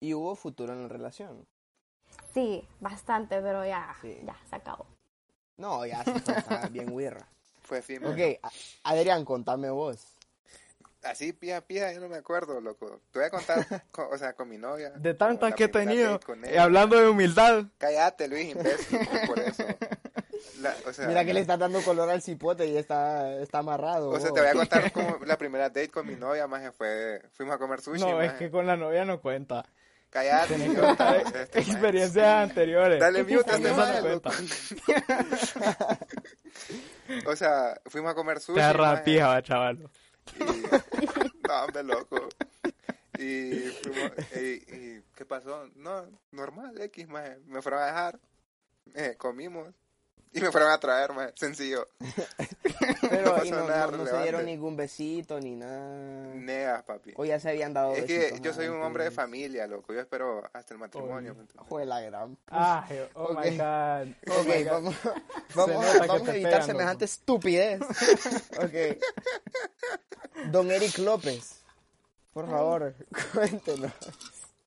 y 0.00 0.14
hubo 0.14 0.34
futuro 0.34 0.72
en 0.72 0.82
la 0.82 0.88
relación. 0.88 1.46
Sí, 2.34 2.66
bastante, 2.80 3.40
pero 3.40 3.64
ya, 3.64 3.94
Sí. 4.02 4.18
ya 4.26 4.36
se 4.50 4.56
acabó. 4.56 4.86
No, 5.56 5.86
ya 5.86 6.02
se 6.02 6.18
fue, 6.18 6.68
bien 6.70 6.90
wirra. 6.92 7.28
Fue 7.62 7.78
efímero. 7.78 8.10
Ok, 8.12 8.40
Adrián, 8.82 9.24
contame 9.24 9.70
vos. 9.70 10.16
Así, 11.04 11.32
pija, 11.32 11.60
pija, 11.60 11.92
yo 11.92 12.00
no 12.00 12.08
me 12.08 12.16
acuerdo, 12.16 12.60
loco. 12.60 13.00
Te 13.12 13.20
voy 13.20 13.26
a 13.26 13.30
contar, 13.30 13.64
con- 13.92 14.12
o 14.12 14.18
sea, 14.18 14.32
con 14.32 14.48
mi 14.48 14.58
novia. 14.58 14.90
De 14.90 15.14
tantas 15.14 15.54
que 15.54 15.64
he 15.64 15.68
tenido, 15.68 16.18
con 16.20 16.44
eh, 16.44 16.50
ella. 16.50 16.64
hablando 16.64 17.00
de 17.00 17.08
humildad, 17.08 17.64
Cállate, 17.78 18.26
Luis, 18.28 18.50
imbécil, 18.54 18.98
por 19.26 19.38
eso. 19.38 19.64
La- 20.60 20.74
o 20.86 20.92
sea, 20.92 21.06
Mira 21.06 21.24
que 21.24 21.32
le 21.34 21.40
estás 21.40 21.58
dando 21.58 21.80
color 21.82 22.10
al 22.10 22.20
cipote 22.20 22.66
y 22.66 22.76
está, 22.76 23.32
está 23.40 23.58
amarrado. 23.58 24.10
O 24.10 24.18
sea, 24.18 24.32
te 24.32 24.40
voy 24.40 24.48
a 24.50 24.54
contar 24.54 24.90
como 24.92 25.18
la 25.24 25.36
primera 25.38 25.64
date 25.68 25.88
con 25.88 26.04
mi 26.06 26.16
novia, 26.16 26.48
más 26.48 26.74
fue, 26.76 27.22
fuimos 27.32 27.54
a 27.54 27.58
comer 27.58 27.80
sushi, 27.80 28.00
no, 28.00 28.20
es 28.20 28.32
que 28.32 28.50
con 28.50 28.66
la 28.66 28.76
novia 28.76 29.04
no 29.04 29.20
cuenta. 29.20 29.64
Cállate, 30.10 30.48
Tienes 30.54 30.68
que 30.68 30.72
idiota, 30.72 30.88
contar 30.88 31.16
o 31.26 31.30
sea, 31.30 31.42
este 31.42 31.58
maje. 31.58 31.70
experiencias 31.70 32.26
anteriores. 32.26 32.98
Dale 32.98 33.22
mute 33.24 33.50
a 33.50 33.56
este 33.56 33.70
no. 37.20 37.30
O 37.30 37.36
sea, 37.36 37.78
fuimos 37.86 38.12
a 38.12 38.14
comer 38.14 38.40
sushi. 38.40 38.56
Te 38.56 38.62
agarra 38.62 38.92
maje. 38.92 39.02
Chaval. 40.28 40.84
No, 41.48 41.82
loco. 41.82 42.28
Y 43.18 43.70
fuimos, 43.82 44.12
y, 44.36 44.74
y 44.74 45.02
¿qué 45.14 45.24
pasó? 45.24 45.68
No, 45.74 46.06
normal, 46.30 46.80
X, 46.82 47.08
maje. 47.08 47.38
Me 47.46 47.62
fueron 47.62 47.82
a 47.82 47.86
dejar, 47.86 48.20
eh, 48.94 49.14
comimos, 49.18 49.74
y 50.32 50.40
me 50.40 50.50
fueron 50.52 50.70
a 50.70 50.78
traer, 50.78 51.12
maje. 51.12 51.32
Sencillo. 51.36 51.86
Pero 53.10 53.34
no 53.36 53.42
ahí 53.42 53.50
no, 53.50 53.66
nada 53.66 53.86
no- 53.88 53.96
no 53.98 54.06
se 54.06 54.22
dieron 54.22 54.44
ningún 54.44 54.76
besito 54.76 55.40
ni 55.40 55.56
nada. 55.56 56.34
Negas, 56.34 56.82
papi. 56.84 57.12
O 57.16 57.24
ya 57.24 57.40
se 57.40 57.48
habían 57.50 57.72
dado 57.72 57.94
Es 57.94 58.04
que 58.04 58.18
besitos 58.18 58.40
yo 58.42 58.52
soy 58.54 58.68
un 58.68 58.82
hombre 58.82 59.04
de 59.04 59.10
familia, 59.10 59.66
loco. 59.66 59.92
Yo 59.92 60.00
espero 60.00 60.42
hasta 60.52 60.74
el 60.74 60.80
matrimonio. 60.80 61.34
¿me 61.34 61.40
entiendes? 61.42 61.68
Joder, 61.68 61.86
la 61.88 62.00
gran. 62.00 62.38
Ay, 62.48 63.08
oh 63.14 63.24
Ok. 63.24 63.44
my 63.44 63.56
god. 63.56 64.08
Oh 64.30 64.40
Ok, 64.40 64.46
God. 64.46 64.70
vamos, 64.70 64.94
vamos, 65.54 65.84
a, 65.86 66.06
vamos 66.06 66.28
a 66.28 66.34
evitar 66.34 66.52
pegan, 66.52 66.66
semejante 66.66 67.04
loco. 67.04 67.12
estupidez. 67.12 67.80
Ok. 68.58 70.50
Don 70.50 70.70
Eric 70.70 70.98
López, 70.98 71.62
por 72.32 72.48
favor, 72.48 72.94
cuéntenos. 73.34 73.92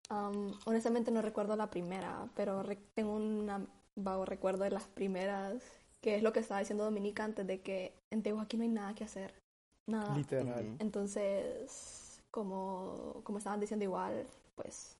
Um, 0.10 0.54
honestamente 0.66 1.12
no 1.12 1.22
recuerdo 1.22 1.56
la 1.56 1.68
primera, 1.70 2.26
pero 2.36 2.64
tengo 2.94 3.14
un 3.16 3.50
vago 4.04 4.26
recuerdo 4.26 4.64
de 4.64 4.72
las 4.72 4.88
primeras, 4.88 5.62
que 6.02 6.16
es 6.16 6.24
lo 6.24 6.34
que 6.34 6.40
estaba 6.40 6.60
diciendo 6.60 6.84
Dominica 6.84 7.24
antes 7.24 7.46
de 7.48 7.62
que 7.62 7.94
en 8.12 8.22
Tegucigalpa 8.24 8.46
aquí 8.46 8.58
no 8.58 8.64
hay 8.64 8.70
nada 8.70 8.96
que 8.96 9.04
hacer. 9.04 9.34
Nada. 9.88 10.16
Literal. 10.16 10.76
Entonces, 10.80 12.22
como, 12.32 13.22
como 13.24 13.38
estaban 13.38 13.60
diciendo 13.60 13.84
igual, 13.86 14.26
pues 14.56 14.96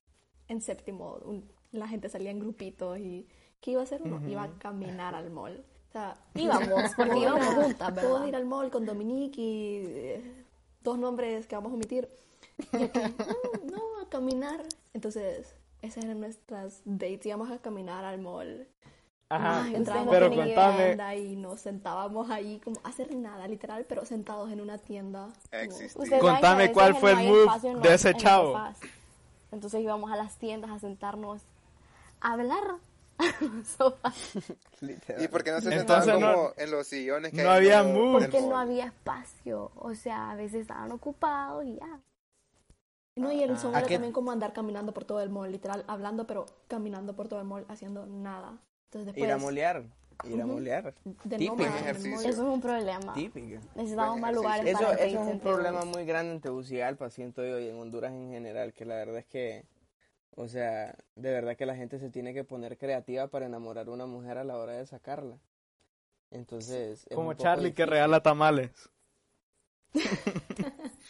en 0.48 0.60
séptimo 0.60 1.18
un- 1.24 1.48
la 1.72 1.88
gente 1.88 2.08
salía 2.08 2.30
en 2.30 2.38
grupitos 2.40 2.98
y 2.98 3.26
¿qué 3.60 3.72
iba 3.72 3.80
a 3.80 3.84
hacer 3.84 4.02
uno? 4.02 4.20
Iba 4.28 4.42
a 4.44 4.58
caminar 4.58 5.14
al 5.14 5.30
mall. 5.30 5.64
O 5.88 5.92
sea, 5.92 6.16
Íbamos, 6.34 6.92
porque 6.96 7.18
íbamos 7.18 7.46
juntas, 7.54 7.94
¿verdad? 7.94 8.10
Puedo 8.10 8.28
ir 8.28 8.36
al 8.36 8.44
mall 8.46 8.70
con 8.70 8.84
Dominique 8.86 9.40
y 9.40 9.76
eh, 9.86 10.44
dos 10.82 10.98
nombres 10.98 11.46
que 11.46 11.54
vamos 11.56 11.72
a 11.72 11.74
omitir. 11.74 12.08
Y 12.72 12.82
aquí, 12.82 12.98
"Mm, 12.98 13.70
no, 13.70 14.00
a 14.02 14.08
caminar. 14.08 14.62
Entonces, 14.92 15.54
esas 15.82 16.04
eran 16.04 16.20
nuestras 16.20 16.80
dates. 16.84 17.26
Íbamos 17.26 17.50
a 17.50 17.58
caminar 17.58 18.04
al 18.04 18.20
mall. 18.20 18.68
Ajá, 19.28 19.64
Ay, 19.64 19.74
entrábamos 19.76 20.12
pero 20.12 20.26
en 20.26 20.32
una 20.34 20.44
tienen 20.44 20.62
contame, 20.64 20.86
tienda 20.88 21.14
y 21.16 21.36
nos 21.36 21.60
sentábamos 21.60 22.30
ahí 22.30 22.60
como 22.60 22.80
a 22.84 22.88
hacer 22.90 23.14
nada, 23.14 23.48
literal, 23.48 23.86
pero 23.88 24.04
sentados 24.04 24.50
en 24.52 24.60
una 24.60 24.78
tienda. 24.78 25.28
Contame 26.20 26.70
cuál 26.72 26.94
fue 26.94 27.12
el 27.12 27.28
move 27.28 27.80
de 27.80 27.94
ese 27.94 28.14
chavo. 28.14 28.58
Entonces 29.50 29.80
íbamos 29.80 30.12
a 30.12 30.16
las 30.16 30.36
tiendas 30.38 30.70
a 30.70 30.78
sentarnos 30.78 31.42
a 32.20 32.32
hablar. 32.32 32.62
¿Y 35.18 35.28
por 35.28 35.44
qué 35.44 35.52
no 35.52 35.60
se 35.60 35.72
Entonces 35.74 36.04
sentaban 36.06 36.20
no- 36.20 36.34
como 36.34 36.50
en 36.56 36.70
los 36.70 36.86
sillones 36.86 37.32
que 37.32 37.42
no 37.42 37.50
hay 37.50 37.58
había 37.58 37.80
el 37.80 38.12
Porque 38.12 38.40
no 38.42 38.58
había 38.58 38.86
espacio. 38.86 39.70
O 39.76 39.94
sea, 39.94 40.30
a 40.30 40.34
veces 40.34 40.62
estaban 40.62 40.90
ocupados 40.92 41.64
y 41.64 41.76
ya. 41.76 42.00
No, 43.14 43.30
y 43.30 43.42
el 43.42 43.58
son 43.58 43.70
era 43.72 43.80
¿A 43.80 43.82
qué- 43.88 43.94
también 43.94 44.12
como 44.12 44.30
andar 44.30 44.52
caminando 44.52 44.92
por 44.94 45.04
todo 45.04 45.20
el 45.20 45.28
mall, 45.28 45.52
literal, 45.52 45.84
hablando, 45.86 46.26
pero 46.26 46.46
caminando 46.68 47.14
por 47.14 47.28
todo 47.28 47.40
el 47.40 47.46
mall, 47.46 47.66
haciendo 47.68 48.06
nada. 48.06 48.58
Entonces 48.86 49.06
después... 49.06 49.24
Ir 49.24 49.32
a 49.32 49.38
molear. 49.38 49.84
Ir 50.24 50.40
a 50.40 50.46
molear. 50.46 50.94
de 51.24 51.36
Típico. 51.36 51.62
Eso 51.62 52.28
es 52.28 52.38
un 52.38 52.60
problema. 52.60 53.12
Típica. 53.12 53.60
Necesitamos 53.74 54.20
más 54.20 54.34
lugares 54.34 54.66
Eso, 54.66 54.78
para 54.78 54.94
eso 54.94 55.22
es 55.22 55.26
un 55.28 55.40
problema 55.40 55.84
muy 55.84 56.04
grande 56.04 56.32
en 56.34 56.40
Tegucigalpa, 56.40 57.10
siento 57.10 57.44
yo, 57.44 57.58
y 57.58 57.68
en 57.68 57.78
Honduras 57.78 58.12
en 58.12 58.30
general, 58.30 58.72
que 58.72 58.84
la 58.84 58.94
verdad 58.94 59.18
es 59.18 59.26
que 59.26 59.64
O 60.36 60.48
sea, 60.48 60.94
de 61.16 61.30
verdad 61.30 61.56
que 61.56 61.66
la 61.66 61.76
gente 61.76 61.98
se 61.98 62.08
tiene 62.08 62.32
que 62.32 62.44
poner 62.44 62.78
creativa 62.78 63.26
para 63.28 63.46
enamorar 63.46 63.88
a 63.88 63.90
una 63.90 64.06
mujer 64.06 64.38
a 64.38 64.44
la 64.44 64.56
hora 64.56 64.72
de 64.72 64.86
sacarla. 64.86 65.36
Entonces, 66.30 67.06
es 67.10 67.14
Como 67.14 67.34
Charlie 67.34 67.74
que 67.74 67.84
regala 67.84 68.22
tamales. 68.22 68.70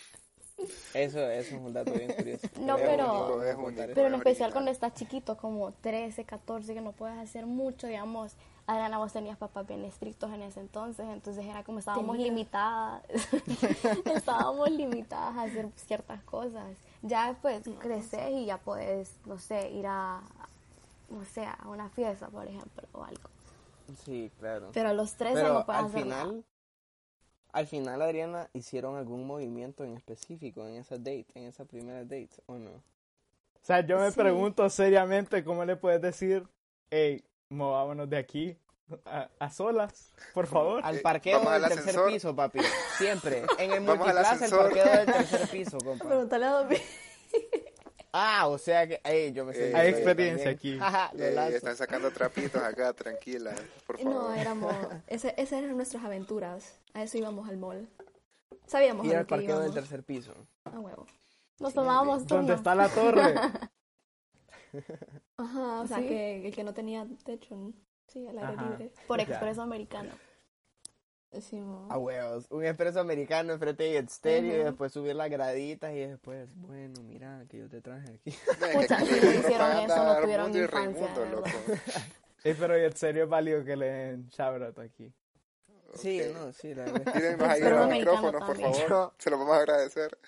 Eso, 0.94 1.18
eso 1.20 1.56
es 1.56 1.60
un 1.62 1.72
dato 1.72 1.92
bien 1.92 2.12
curioso. 2.12 2.46
No, 2.60 2.76
pero- 2.76 3.36
único. 3.36 3.72
Pero 3.94 4.06
en 4.06 4.14
especial 4.14 4.52
cuando 4.52 4.70
estás 4.70 4.94
chiquito, 4.94 5.36
como 5.36 5.72
13, 5.72 6.24
14, 6.24 6.74
que 6.74 6.80
no 6.80 6.92
puedes 6.92 7.18
hacer 7.18 7.46
mucho, 7.46 7.86
digamos. 7.86 8.34
Adriana, 8.66 8.98
vos 8.98 9.12
tenías 9.12 9.36
papás 9.36 9.66
bien 9.66 9.84
estrictos 9.84 10.32
en 10.32 10.42
ese 10.42 10.60
entonces, 10.60 11.04
entonces 11.10 11.44
era 11.44 11.64
como 11.64 11.80
estábamos 11.80 12.12
Tenía. 12.16 12.28
limitadas. 12.28 13.02
estábamos 14.14 14.70
limitadas 14.70 15.36
a 15.36 15.42
hacer 15.42 15.68
ciertas 15.76 16.22
cosas. 16.22 16.70
Ya 17.02 17.28
después 17.28 17.62
creces 17.80 18.30
y 18.30 18.46
ya 18.46 18.58
puedes, 18.58 19.16
no 19.26 19.38
sé, 19.38 19.70
ir 19.72 19.86
a, 19.88 20.22
no 21.10 21.24
sé, 21.24 21.44
a 21.44 21.58
una 21.66 21.88
fiesta, 21.90 22.28
por 22.28 22.46
ejemplo, 22.46 22.84
o 22.92 23.02
algo. 23.02 23.28
Sí, 24.04 24.30
claro. 24.38 24.70
Pero 24.72 24.90
a 24.90 24.92
los 24.92 25.14
13 25.14 25.34
Pero 25.34 25.54
no 25.54 25.66
puedes 25.66 25.80
al 25.80 25.86
hacer 25.88 26.02
final, 26.04 26.28
nada. 26.28 26.42
Al 27.52 27.66
final, 27.66 28.00
Adriana, 28.02 28.48
¿hicieron 28.52 28.96
algún 28.96 29.26
movimiento 29.26 29.84
en 29.84 29.96
específico 29.96 30.66
en 30.66 30.76
esa 30.76 30.96
date, 30.96 31.26
en 31.34 31.44
esa 31.44 31.64
primera 31.64 32.00
date, 32.00 32.30
o 32.46 32.56
no? 32.56 32.70
O 32.70 33.64
sea, 33.64 33.80
yo 33.86 33.98
me 33.98 34.10
Sí. 34.10 34.16
pregunto 34.18 34.68
seriamente 34.70 35.44
cómo 35.44 35.64
le 35.64 35.76
puedes 35.76 36.00
decir, 36.00 36.44
hey, 36.90 37.22
movámonos 37.48 38.08
de 38.10 38.16
aquí 38.16 38.56
a, 39.04 39.28
a 39.38 39.50
solas, 39.50 40.12
por 40.34 40.46
favor. 40.46 40.80
Al 40.84 40.96
Eh, 40.96 41.00
parqueo 41.00 41.38
vamos 41.38 41.52
del 41.54 41.64
al 41.64 41.68
tercer 41.70 41.88
ascensor. 41.90 42.12
piso, 42.12 42.34
papi. 42.36 42.58
Siempre. 42.98 43.44
En 43.58 43.72
el 43.72 43.80
multiplaza, 43.82 44.44
el 44.44 44.50
parqueo 44.50 44.84
del 44.84 45.06
tercer 45.06 45.48
piso, 45.48 45.78
compa. 45.84 46.04
Preguntale 46.06 46.44
a 46.46 46.50
Domi. 46.50 46.76
Ah, 48.12 48.46
o 48.48 48.58
sea 48.58 48.86
que, 48.86 49.00
ey, 49.04 49.32
yo 49.32 49.44
me 49.46 49.54
sé. 49.54 49.70
Eh, 49.70 49.74
Hay 49.74 49.88
experiencia 49.88 50.50
aquí. 50.50 50.74
Lo 50.74 50.84
Eh, 51.24 51.56
están 51.56 51.76
sacando 51.76 52.10
trapitos 52.10 52.62
acá, 52.62 52.92
tranquila, 52.92 53.54
por 53.86 53.98
favor. 53.98 54.12
No, 54.14 54.34
éramos. 54.34 54.74
Ese, 55.06 55.34
esas 55.38 55.62
eran 55.62 55.76
nuestras 55.76 56.04
aventuras. 56.04 56.78
A 56.92 57.02
eso 57.02 57.16
íbamos 57.16 57.48
al 57.48 57.56
mall. 57.56 57.88
Sabíamos 58.66 59.06
Ir 59.06 59.14
a 59.14 59.18
al 59.18 59.22
lo 59.22 59.26
que 59.26 59.30
parqueo 59.34 59.60
del 59.60 59.72
tercer 59.72 60.02
piso. 60.04 60.34
A 60.64 60.78
huevo. 60.78 61.06
Nos 61.58 61.72
tomábamos 61.74 62.26
¿Dónde 62.26 62.54
turnos. 62.54 62.56
está 62.58 62.74
la 62.74 62.88
torre? 62.88 63.34
Ajá, 65.36 65.80
o 65.80 65.86
sea, 65.86 65.98
Sí. 65.98 66.08
que 66.08 66.46
el 66.46 66.54
que 66.54 66.64
no 66.64 66.74
tenía 66.74 67.06
techo. 67.24 67.56
¿no? 67.56 67.72
Sí, 68.08 68.26
al 68.26 68.38
aire 68.38 68.52
Ajá. 68.54 68.70
libre. 68.70 68.92
Por 69.06 69.20
expreso 69.20 69.62
americano. 69.62 70.10
Sí. 71.40 71.62
A 71.88 71.96
huevos. 71.98 72.46
Un 72.50 72.64
expreso 72.64 73.00
americano 73.00 73.54
enfrente 73.54 73.84
de 73.84 73.98
estéreo 73.98 74.54
y 74.54 74.58
Ujú. 74.58 74.64
después 74.66 74.92
subir 74.92 75.14
las 75.16 75.30
graditas 75.30 75.92
y 75.94 76.00
después, 76.00 76.54
bueno, 76.56 77.00
mira, 77.02 77.44
que 77.48 77.58
yo 77.58 77.68
te 77.68 77.80
traje 77.80 78.14
aquí. 78.14 78.36
Pucha, 78.74 78.98
si 79.00 79.10
no 79.12 79.32
hicieron 79.32 79.70
eso, 79.78 80.04
no 80.04 80.20
tuvieron 80.20 80.54
y 80.54 80.58
infancia. 80.58 81.08
Eh, 82.44 82.54
pero 82.58 82.76
en 82.76 82.96
serio 82.96 83.24
es 83.24 83.28
válido 83.30 83.64
que 83.64 83.76
le 83.76 83.86
den 83.86 84.28
shoutout 84.28 84.78
aquí. 84.78 85.10
Sí, 85.94 86.20
Ok. 86.22 86.34
no, 86.36 86.52
sí, 86.52 86.74
la 86.74 86.84
verdad. 86.84 87.12
Tírennos 87.12 87.48
ahí 87.48 87.60
Pero 87.62 87.78
los 87.78 87.88
micrófonos, 87.88 88.42
por 88.44 88.56
también. 88.58 88.88
favor. 88.88 89.12
Se 89.18 89.30
los 89.30 89.38
vamos 89.38 89.54
a 89.54 89.58
agradecer. 89.58 90.18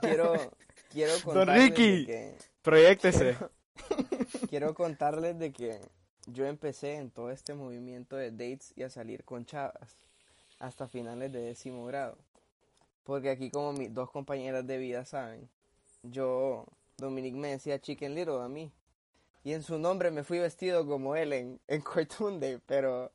Quiero, 0.00 0.34
quiero 0.92 1.12
Don 1.14 1.22
contarles 1.22 1.56
de 1.56 1.68
Ricky. 1.68 2.06
que... 2.06 2.34
Proyectese. 2.62 3.36
Quiero 4.50 4.74
contarles 4.74 5.38
de 5.38 5.52
que 5.52 5.80
yo 6.26 6.46
empecé 6.46 6.94
en 6.96 7.10
todo 7.10 7.30
este 7.30 7.54
movimiento 7.54 8.16
de 8.16 8.30
dates 8.30 8.72
y 8.76 8.82
a 8.82 8.90
salir 8.90 9.24
con 9.24 9.46
chavas 9.46 9.96
hasta 10.58 10.88
finales 10.88 11.32
de 11.32 11.40
décimo 11.40 11.84
grado. 11.86 12.16
Porque 13.04 13.30
aquí 13.30 13.50
como 13.50 13.72
mis 13.72 13.92
dos 13.92 14.10
compañeras 14.10 14.66
de 14.66 14.78
vida 14.78 15.04
saben, 15.04 15.48
yo, 16.02 16.66
Dominic 16.96 17.34
me 17.34 17.48
decía 17.48 17.80
Chicken 17.80 18.14
Little 18.14 18.42
a 18.42 18.48
mí. 18.48 18.70
Y 19.44 19.52
en 19.52 19.62
su 19.62 19.78
nombre 19.78 20.10
me 20.10 20.24
fui 20.24 20.38
vestido 20.38 20.86
como 20.86 21.16
él 21.16 21.32
en, 21.32 21.60
en 21.68 21.80
Cartoon 21.80 22.40
Day, 22.40 22.60
pero 22.66 23.10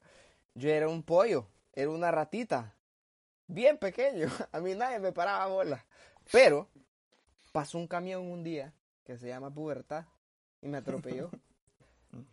yo 0.55 0.69
era 0.69 0.87
un 0.87 1.03
pollo, 1.03 1.45
era 1.73 1.89
una 1.89 2.11
ratita, 2.11 2.73
bien 3.47 3.77
pequeño, 3.77 4.27
a 4.51 4.59
mí 4.59 4.73
nadie 4.73 4.99
me 4.99 5.11
paraba 5.11 5.47
bola. 5.47 5.85
Pero 6.31 6.67
pasó 7.51 7.77
un 7.77 7.87
camión 7.87 8.23
un 8.23 8.43
día 8.43 8.73
que 9.05 9.17
se 9.17 9.27
llama 9.27 9.53
Pubertad 9.53 10.05
y 10.61 10.67
me 10.67 10.77
atropelló. 10.77 11.29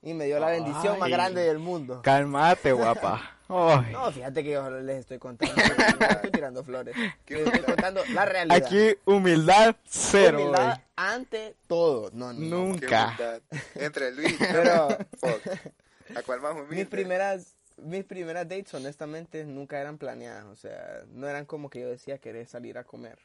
Y 0.02 0.14
me 0.14 0.26
dio 0.26 0.38
la 0.38 0.48
bendición 0.50 0.98
más 0.98 1.06
Ay. 1.06 1.12
grande 1.12 1.42
del 1.42 1.58
mundo. 1.58 2.00
Cálmate, 2.02 2.72
guapa. 2.72 3.36
Ay. 3.48 3.92
No, 3.92 4.12
fíjate 4.12 4.44
que 4.44 4.50
yo 4.50 4.70
les 4.70 4.98
estoy 5.00 5.18
contando, 5.18 5.54
no 5.56 6.06
estoy 6.08 6.30
tirando 6.30 6.62
flores. 6.62 6.94
Les 7.26 7.40
estoy 7.46 7.62
contando 7.62 8.00
la 8.14 8.24
realidad. 8.24 8.56
Aquí 8.64 8.96
humildad 9.04 9.74
cero. 9.84 10.38
Humildad 10.38 10.66
güey. 10.76 10.86
ante 10.96 11.56
todo. 11.66 12.10
No, 12.12 12.32
no. 12.32 12.38
Nunca. 12.40 13.40
Entre 13.74 14.12
Luis 14.12 14.32
y 14.34 14.36
Pero 14.38 14.88
Fuck. 15.18 16.16
¿A 16.16 16.22
cuál 16.22 16.40
más 16.40 16.52
humilde? 16.52 16.76
mis 16.76 16.86
primeras, 16.86 17.56
mis 17.78 18.04
primeras 18.04 18.48
dates, 18.48 18.72
honestamente, 18.74 19.44
nunca 19.44 19.80
eran 19.80 19.98
planeadas. 19.98 20.44
O 20.44 20.54
sea, 20.56 21.02
no 21.08 21.28
eran 21.28 21.44
como 21.44 21.70
que 21.70 21.80
yo 21.80 21.88
decía 21.88 22.18
querer 22.18 22.46
salir 22.46 22.78
a 22.78 22.84
comer. 22.84 23.18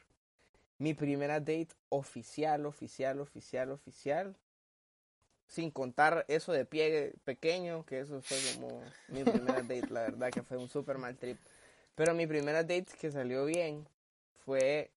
Mi 0.78 0.92
primera 0.92 1.38
date 1.40 1.68
oficial, 1.88 2.66
oficial, 2.66 3.20
oficial, 3.20 3.70
oficial. 3.70 4.36
Sin 5.48 5.70
contar 5.70 6.24
eso 6.28 6.52
de 6.52 6.64
pie 6.64 7.14
pequeño, 7.24 7.84
que 7.86 8.00
eso 8.00 8.20
fue 8.20 8.38
como 8.54 8.82
mi 9.08 9.22
primera 9.22 9.62
date, 9.62 9.88
la 9.90 10.02
verdad 10.02 10.30
que 10.30 10.42
fue 10.42 10.56
un 10.56 10.68
super 10.68 10.98
mal 10.98 11.16
trip. 11.16 11.38
Pero 11.94 12.14
mi 12.14 12.26
primera 12.26 12.62
date 12.62 12.86
que 13.00 13.10
salió 13.10 13.44
bien 13.46 13.86
fue 14.44 14.90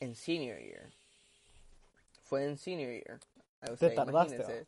en 0.00 0.14
senior 0.14 0.58
year. 0.58 0.90
Fue 2.24 2.44
en 2.44 2.58
senior 2.58 2.90
year. 2.90 3.20
O 3.70 3.76
Te 3.76 3.90
tardaste, 3.90 4.66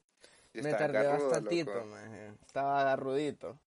Me 0.54 0.70
tardé 0.70 1.02
garrudo, 1.02 1.30
bastantito. 1.30 1.84
Estaba 2.46 2.80
agarrudito. 2.80 3.58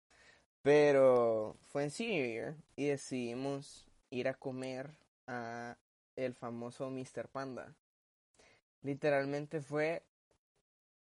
Pero 0.64 1.56
fue 1.68 1.84
en 1.84 1.92
senior 1.92 2.28
year 2.28 2.56
y 2.76 2.88
decidimos 2.88 3.86
ir 4.10 4.28
a 4.28 4.34
comer 4.34 4.90
a 5.28 5.78
el 6.16 6.34
famoso 6.34 6.90
Mr. 6.90 7.28
Panda. 7.28 7.74
Literalmente 8.82 9.62
fue 9.62 10.04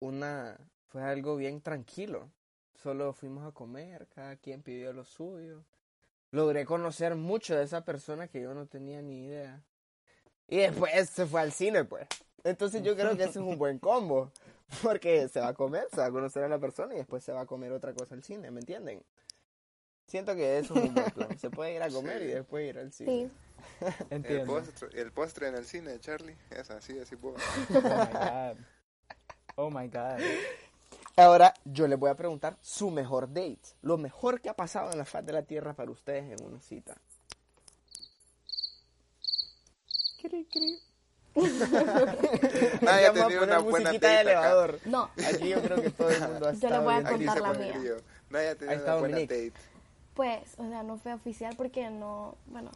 una 0.04 0.58
fue 0.88 1.02
algo 1.02 1.36
bien 1.36 1.60
tranquilo. 1.60 2.30
Solo 2.74 3.12
fuimos 3.12 3.46
a 3.46 3.52
comer, 3.52 4.06
cada 4.14 4.36
quien 4.36 4.62
pidió 4.62 4.92
lo 4.92 5.04
suyo. 5.04 5.64
Logré 6.30 6.64
conocer 6.64 7.14
mucho 7.14 7.56
de 7.56 7.64
esa 7.64 7.84
persona 7.84 8.28
que 8.28 8.42
yo 8.42 8.54
no 8.54 8.66
tenía 8.66 9.00
ni 9.02 9.24
idea. 9.24 9.62
Y 10.48 10.58
después 10.58 11.08
se 11.08 11.26
fue 11.26 11.40
al 11.40 11.52
cine, 11.52 11.84
pues. 11.84 12.06
Entonces 12.42 12.82
yo 12.82 12.94
creo 12.94 13.16
que 13.16 13.22
ese 13.22 13.38
es 13.40 13.44
un 13.44 13.58
buen 13.58 13.78
combo. 13.78 14.30
Porque 14.82 15.28
se 15.28 15.40
va 15.40 15.48
a 15.48 15.54
comer, 15.54 15.86
se 15.90 15.98
va 16.00 16.06
a 16.06 16.10
conocer 16.10 16.42
a 16.44 16.48
la 16.48 16.58
persona 16.58 16.94
y 16.94 16.98
después 16.98 17.22
se 17.22 17.32
va 17.32 17.42
a 17.42 17.46
comer 17.46 17.72
otra 17.72 17.92
cosa 17.92 18.14
al 18.14 18.22
cine, 18.22 18.50
¿me 18.50 18.60
entienden? 18.60 19.02
Siento 20.06 20.34
que 20.34 20.58
eso 20.58 20.74
es 20.74 20.84
un 20.84 20.94
buen 20.94 21.10
plan. 21.12 21.38
Se 21.38 21.50
puede 21.50 21.74
ir 21.74 21.82
a 21.82 21.88
comer 21.88 22.22
y 22.22 22.26
después 22.26 22.68
ir 22.68 22.78
al 22.78 22.92
cine. 22.92 23.30
Sí. 23.30 23.86
El 24.10 24.42
postre, 24.46 24.88
el 25.00 25.12
postre 25.12 25.48
en 25.48 25.54
el 25.54 25.64
cine, 25.64 25.98
Charlie. 26.00 26.36
Es 26.50 26.70
así, 26.70 26.98
así 26.98 27.16
puedo. 27.16 27.36
Oh 27.70 27.80
my 27.80 27.80
god. 27.80 28.58
Oh 29.56 29.70
my 29.70 29.88
god. 29.88 30.20
Ahora 31.16 31.54
yo 31.64 31.86
les 31.86 31.98
voy 31.98 32.10
a 32.10 32.14
preguntar 32.16 32.56
su 32.60 32.90
mejor 32.90 33.28
date. 33.28 33.60
Lo 33.82 33.96
mejor 33.98 34.40
que 34.40 34.48
ha 34.48 34.54
pasado 34.54 34.90
en 34.90 34.98
la 34.98 35.04
faz 35.04 35.24
de 35.24 35.32
la 35.32 35.42
tierra 35.42 35.74
para 35.74 35.90
ustedes 35.90 36.38
en 36.38 36.44
una 36.46 36.60
cita. 36.60 36.96
Nadie 42.80 43.06
ha 43.06 43.12
Vamos 43.12 43.22
a 43.22 43.26
tenido 43.26 43.42
una 43.44 43.58
buena 43.58 43.90
de 43.90 43.96
acá. 43.96 44.20
elevador. 44.20 44.78
No, 44.84 45.10
Aquí 45.26 45.48
yo 45.48 45.60
creo 45.62 45.82
que 45.82 45.90
todo 45.90 46.08
el 46.10 46.20
mundo 46.20 46.48
ha 46.48 46.52
Yo 46.52 46.54
estado 46.54 46.74
les 46.74 46.82
voy 46.84 46.94
a 46.94 47.02
contar 47.10 47.40
la 47.40 47.52
mía. 47.54 47.74
Nadie 48.30 48.48
ha 48.48 48.54
tenido 48.54 48.82
una 48.84 48.94
buena 48.96 49.16
date. 49.18 49.52
pues, 50.14 50.54
o 50.58 50.68
sea, 50.68 50.82
no 50.84 50.96
fue 50.98 51.12
oficial 51.12 51.54
porque 51.56 51.90
no, 51.90 52.36
bueno, 52.46 52.70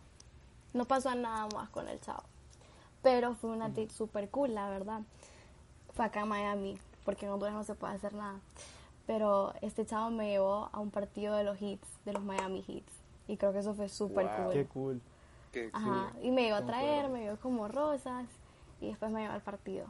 no 0.73 0.85
pasó 0.87 1.15
nada 1.15 1.49
más 1.55 1.71
con 1.71 1.89
el 1.89 2.01
chavo. 2.01 2.23
Pero 3.03 3.35
fue 3.37 3.51
una 3.51 3.69
date 3.69 3.91
super 3.91 4.29
cool, 4.29 4.55
la 4.55 4.69
verdad. 4.71 5.01
Fue 5.99 6.07
acá 6.07 6.21
en 6.21 6.29
Miami, 6.29 6.79
porque 7.05 7.27
en 7.27 7.33
Honduras 7.33 7.55
no 7.55 7.65
se 7.65 7.75
puede 7.75 7.93
hacer 7.95 8.15
nada. 8.15 8.39
Pero 9.05 9.53
este 9.63 9.85
chavo 9.85 10.11
me 10.11 10.29
llevó 10.31 10.69
a 10.71 10.79
un 10.79 10.93
partido 10.93 11.35
de 11.35 11.43
los 11.43 11.61
Heats, 11.61 11.89
de 12.05 12.13
los 12.13 12.23
Miami 12.23 12.65
Heats. 12.69 12.93
Y 13.27 13.37
creo 13.37 13.53
que 13.53 13.59
eso 13.59 13.75
fue 13.75 13.89
súper 13.89 14.27
Wow. 14.27 14.45
cool. 14.73 15.03
Qué 15.51 15.71
cool. 15.73 15.73
Ajá, 15.73 16.13
y 16.23 16.31
me 16.31 16.47
iba 16.47 16.59
a 16.59 16.65
traer, 16.65 17.09
me 17.09 17.23
dio 17.23 17.37
como 17.41 17.67
rosas 17.67 18.27
y 18.81 18.87
después 18.91 19.11
me 19.11 19.23
llevó 19.23 19.35
al 19.35 19.41
partido. 19.41 19.87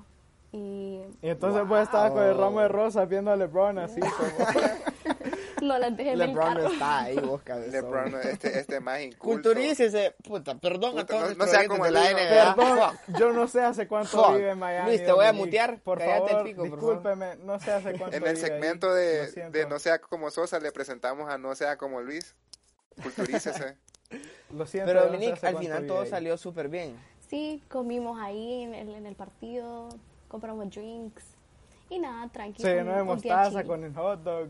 Y 0.50 1.02
Y 1.20 1.28
entonces 1.28 1.62
pues 1.68 1.82
estaba 1.82 2.08
con 2.08 2.22
el 2.22 2.38
ramo 2.38 2.60
de 2.60 2.68
rosas 2.68 3.06
viendo 3.06 3.30
a 3.30 3.36
LeBron 3.36 3.78
así 3.78 4.00
como... 4.00 4.48
no 5.62 5.78
las 5.78 5.96
dejé 5.96 6.12
en 6.12 6.20
el 6.20 6.28
LeBron 6.28 6.54
carro. 6.54 6.68
está 6.72 7.00
ahí, 7.02 7.16
vos 7.18 7.42
cabezón. 7.42 7.72
LeBron, 7.72 8.14
este, 8.22 8.58
este 8.60 8.80
más 8.80 9.00
inculto. 9.00 9.24
Culturícese, 9.50 10.14
puta, 10.24 10.54
perdón 10.56 10.98
a 10.98 11.02
Puta, 11.02 11.06
todos 11.06 11.36
no- 11.36 11.44
no 11.44 11.50
sea 11.50 11.66
como 11.68 11.86
el 11.86 11.94
la. 11.94 12.10
NBA. 12.10 12.54
Perdón, 12.56 12.96
yo 13.18 13.32
no 13.32 13.48
sé 13.48 13.60
hace 13.62 13.86
cuánto 13.88 14.22
Fuck. 14.24 14.36
vive 14.36 14.50
en 14.50 14.58
Miami. 14.58 14.88
Luis, 14.90 15.04
te 15.04 15.12
voy 15.12 15.26
a 15.26 15.32
mutear. 15.32 15.80
Por 15.80 15.98
Cállate 15.98 16.22
el 16.22 16.28
favor, 16.30 16.44
pico, 16.44 16.60
por 16.62 16.68
favor. 16.70 16.94
discúlpeme, 16.94 17.36
no 17.44 17.60
sé 17.60 17.70
hace 17.72 17.90
cuánto 17.98 18.06
En 18.08 18.14
el 18.14 18.20
vive 18.20 18.30
ahí. 18.30 18.36
segmento 18.36 18.92
de, 18.94 19.26
de 19.50 19.66
No 19.66 19.78
sea 19.78 19.98
como 20.00 20.30
Sosa 20.30 20.58
le 20.60 20.72
presentamos 20.72 21.30
a 21.30 21.38
No 21.38 21.54
sea 21.54 21.76
como 21.76 22.00
Luis. 22.00 22.34
Culturícese. 23.02 23.76
Lo 24.54 24.66
siento, 24.66 24.86
Pero 24.88 25.00
no 25.00 25.06
sé 25.06 25.12
Dominique, 25.12 25.32
hace 25.34 25.46
al 25.48 25.58
final 25.58 25.86
todo 25.86 26.00
ahí. 26.00 26.08
salió 26.08 26.36
súper 26.38 26.68
bien. 26.68 26.96
Sí, 27.28 27.62
comimos 27.68 28.18
ahí 28.20 28.62
en 28.62 28.74
el, 28.74 28.94
en 28.94 29.06
el 29.06 29.14
partido, 29.14 29.90
compramos 30.28 30.70
drinks 30.70 31.24
y 31.90 31.98
nada, 31.98 32.26
tranqui. 32.32 32.62
Se 32.62 32.74
llenó 32.74 32.94
de 32.96 33.02
un- 33.02 33.08
un 33.10 33.18
día 33.20 33.36
mostaza 33.36 33.64
con 33.64 33.84
el 33.84 33.94
hot 33.94 34.20
dog. 34.22 34.48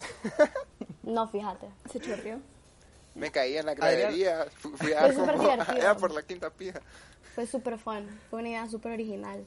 No, 1.02 1.26
fíjate. 1.28 1.66
Se 1.90 1.98
chorreó. 1.98 2.38
Me 3.14 3.30
caí 3.32 3.56
en 3.56 3.66
la 3.66 3.74
gradería. 3.74 4.46
Fui 4.76 4.92
a 4.96 5.00
Fue 5.06 5.14
súper 5.14 5.36
como 5.36 5.48
divertido. 5.50 5.76
allá 5.78 5.96
por 5.96 6.12
la 6.12 6.22
quinta 6.22 6.50
pija. 6.50 6.80
Fue 7.34 7.46
súper 7.46 7.78
fun, 7.78 8.06
fue 8.28 8.40
una 8.40 8.48
idea 8.50 8.68
súper 8.68 8.92
original. 8.92 9.44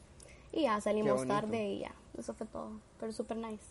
Y 0.51 0.64
ya 0.64 0.80
salimos 0.82 1.26
tarde 1.28 1.64
y 1.64 1.80
ya, 1.80 1.91
eso 2.18 2.34
fue 2.34 2.47
todo. 2.47 2.72
Pero 2.99 3.12
súper 3.12 3.38
nice. 3.38 3.64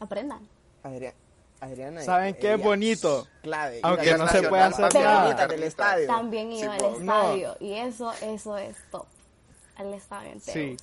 Aprendan. 0.00 0.48
Adrián, 0.82 1.14
Adriana. 1.60 2.02
¿Saben 2.02 2.34
qué 2.34 2.54
es 2.54 2.62
bonito? 2.62 3.26
Clave. 3.42 3.80
Aunque 3.82 4.16
no 4.16 4.26
se 4.28 4.42
puede 4.48 4.62
papas 4.70 4.80
hacer 4.80 5.02
nada. 5.04 5.46
del 5.46 5.62
estadio. 5.62 6.06
También 6.06 6.52
iba 6.52 6.74
al 6.74 6.84
estadio 6.84 7.56
y 7.60 7.72
eso, 7.74 8.12
eso 8.22 8.56
es 8.56 8.76
top. 8.90 9.06
Al 9.76 9.92
estadio 9.94 10.32
entero. 10.32 10.52
Sí. 10.52 10.76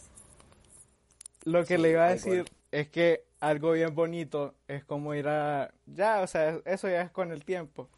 Lo 1.44 1.62
que 1.66 1.76
Sí, 1.78 1.82
le 1.82 1.90
iba 1.92 2.06
a 2.06 2.10
decir. 2.10 2.46
Es 2.72 2.90
que 2.90 3.26
algo 3.40 3.72
bien 3.72 3.94
bonito 3.96 4.56
es 4.68 4.84
como 4.84 5.14
ir 5.14 5.28
a... 5.28 5.74
Ya, 5.86 6.22
o 6.22 6.28
sea, 6.28 6.60
eso 6.66 6.90
ya 6.90 7.02
es 7.02 7.12
con 7.12 7.32
el 7.32 7.46
tiempo. 7.46 7.90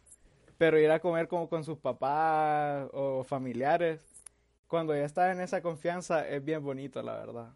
Pero 0.58 0.78
ir 0.78 0.90
a 0.90 1.00
comer 1.00 1.28
como 1.28 1.48
con 1.48 1.64
sus 1.64 1.78
papás 1.78 2.88
o 2.92 3.24
familiares, 3.24 4.00
cuando 4.66 4.94
ya 4.94 5.04
estás 5.04 5.34
en 5.34 5.40
esa 5.40 5.62
confianza, 5.62 6.28
es 6.28 6.44
bien 6.44 6.62
bonito, 6.62 7.02
la 7.02 7.14
verdad. 7.14 7.54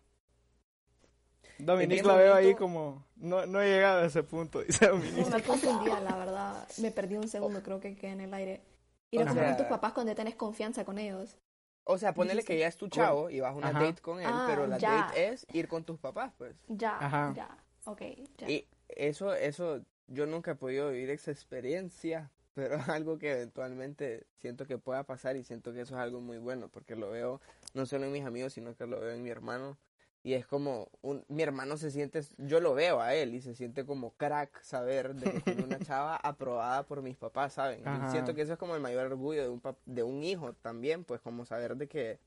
Dominique 1.59 2.03
la 2.03 2.17
veo 2.17 2.35
ahí 2.35 2.55
como... 2.55 3.05
No, 3.17 3.47
no 3.47 3.61
he 3.61 3.69
llegado 3.69 4.03
a 4.03 4.07
ese 4.07 4.23
punto, 4.23 4.61
dice 4.67 4.89
Dominique. 4.89 5.31
Me 5.31 5.43
confundía, 5.43 6.01
la 6.01 6.17
verdad. 6.17 6.69
Me 6.79 6.91
perdí 6.91 7.17
un 7.17 7.29
segundo, 7.29 7.62
creo 7.62 7.81
que 7.81 7.95
quedé 7.95 8.12
en 8.12 8.23
el 8.23 8.35
aire. 8.35 8.62
Ir 9.11 9.23
a 9.23 9.27
comer 9.27 9.47
con 9.49 9.57
tus 9.59 9.67
papás 9.67 9.93
cuando 9.93 10.15
tenés 10.15 10.35
confianza 10.35 10.85
con 10.85 10.99
ellos. 10.99 11.37
O 11.85 11.99
sea, 11.99 12.14
ponele 12.14 12.43
que 12.45 12.59
ya 12.59 12.66
es 12.66 12.76
tu 12.76 12.89
chavo 12.89 13.28
y 13.30 13.41
vas 13.41 13.53
a 13.53 13.57
una 13.57 13.68
Ajá. 13.68 13.80
date 13.85 14.01
con 14.01 14.18
él, 14.20 14.26
Ah, 14.28 14.45
pero 14.47 14.66
la 14.66 14.78
ya. 14.78 15.07
date 15.07 15.28
es 15.28 15.47
ir 15.53 15.68
con 15.68 15.85
tus 15.85 15.99
papás, 15.99 16.32
pues. 16.39 16.57
Ya, 16.68 16.97
Ajá. 16.99 17.32
ya. 17.37 17.59
Ok, 17.85 18.03
ya. 18.39 18.49
Y 18.49 18.66
eso, 18.89 19.35
eso, 19.35 19.82
yo 20.07 20.24
nunca 20.26 20.53
he 20.53 20.55
podido 20.55 20.91
vivir 20.91 21.11
esa 21.11 21.30
experiencia, 21.30 22.30
pero 22.55 22.76
es 22.76 22.89
algo 22.89 23.18
que 23.18 23.32
eventualmente 23.32 24.26
siento 24.39 24.66
que 24.66 24.78
pueda 24.78 25.05
pasar 25.05 25.37
y 25.37 25.45
siento 25.45 25.72
que 25.74 25.82
eso 25.82 25.95
es 25.95 26.01
algo 26.01 26.20
muy 26.20 26.39
bueno, 26.39 26.68
porque 26.68 26.97
lo 26.97 27.11
veo 27.11 27.41
no 27.74 27.85
solo 27.85 28.07
en 28.07 28.12
mis 28.12 28.24
amigos, 28.24 28.55
sino 28.55 28.74
que 28.74 28.87
lo 28.87 28.99
veo 29.01 29.11
en 29.11 29.22
mi 29.22 29.30
hermano. 29.30 29.76
Y 30.25 30.33
es 30.33 30.47
como, 30.47 30.89
un, 31.03 31.22
mi 31.29 31.43
hermano 31.43 31.77
se 31.77 31.91
siente, 31.91 32.22
yo 32.39 32.59
lo 32.59 32.72
veo 32.72 33.01
a 33.03 33.14
él 33.14 33.35
y 33.35 33.43
se 33.43 33.55
siente 33.55 33.85
como 33.85 34.12
crack 34.14 34.62
saber 34.62 35.14
de 35.14 35.31
que 35.31 35.41
tiene 35.41 35.62
una 35.62 35.79
chava 35.85 36.16
aprobada 36.16 36.83
por 36.85 37.03
mis 37.03 37.14
papás, 37.16 37.53
¿saben? 37.53 37.81
Y 37.81 38.11
siento 38.11 38.35
que 38.35 38.41
eso 38.41 38.55
es 38.55 38.59
como 38.59 38.75
el 38.75 38.81
mayor 38.81 39.05
orgullo 39.05 39.43
de 39.43 39.51
un, 39.51 39.61
pap- 39.61 39.77
de 39.85 40.03
un 40.03 40.22
hijo 40.25 40.55
también, 40.55 41.05
pues 41.05 41.20
como 41.20 41.45
saber 41.45 41.77
de 41.77 41.89
que 41.89 42.18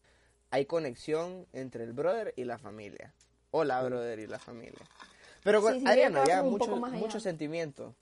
hay 0.51 0.65
conexión 0.67 1.47
entre 1.53 1.83
el 1.85 1.93
brother 1.93 2.33
y 2.37 2.43
la 2.43 2.59
familia. 2.59 3.13
O 3.49 3.63
la 3.63 3.81
brother 3.81 4.19
y 4.19 4.27
la 4.27 4.37
familia. 4.37 4.79
Pero 5.43 5.61
con 5.61 5.73
Sí, 5.73 5.79
sí, 5.79 5.87
Adriana, 5.87 6.23
ya 6.27 6.43
mucho, 6.43 6.75
mucho 6.75 7.19
sentimiento. 7.19 7.95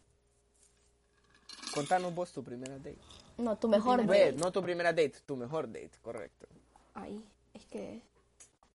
Contanos 1.73 2.13
vos 2.13 2.31
tu 2.33 2.43
primera 2.43 2.77
date. 2.77 2.97
No, 3.37 3.57
tu 3.57 3.67
mejor 3.69 4.05
Ve, 4.05 4.25
date. 4.25 4.33
no 4.33 4.51
tu 4.51 4.61
primera 4.61 4.91
date, 4.91 5.13
tu 5.25 5.37
mejor 5.37 5.67
date, 5.67 5.91
correcto. 6.01 6.47
Ay, 6.93 7.23
es 7.53 7.65
que 7.65 8.01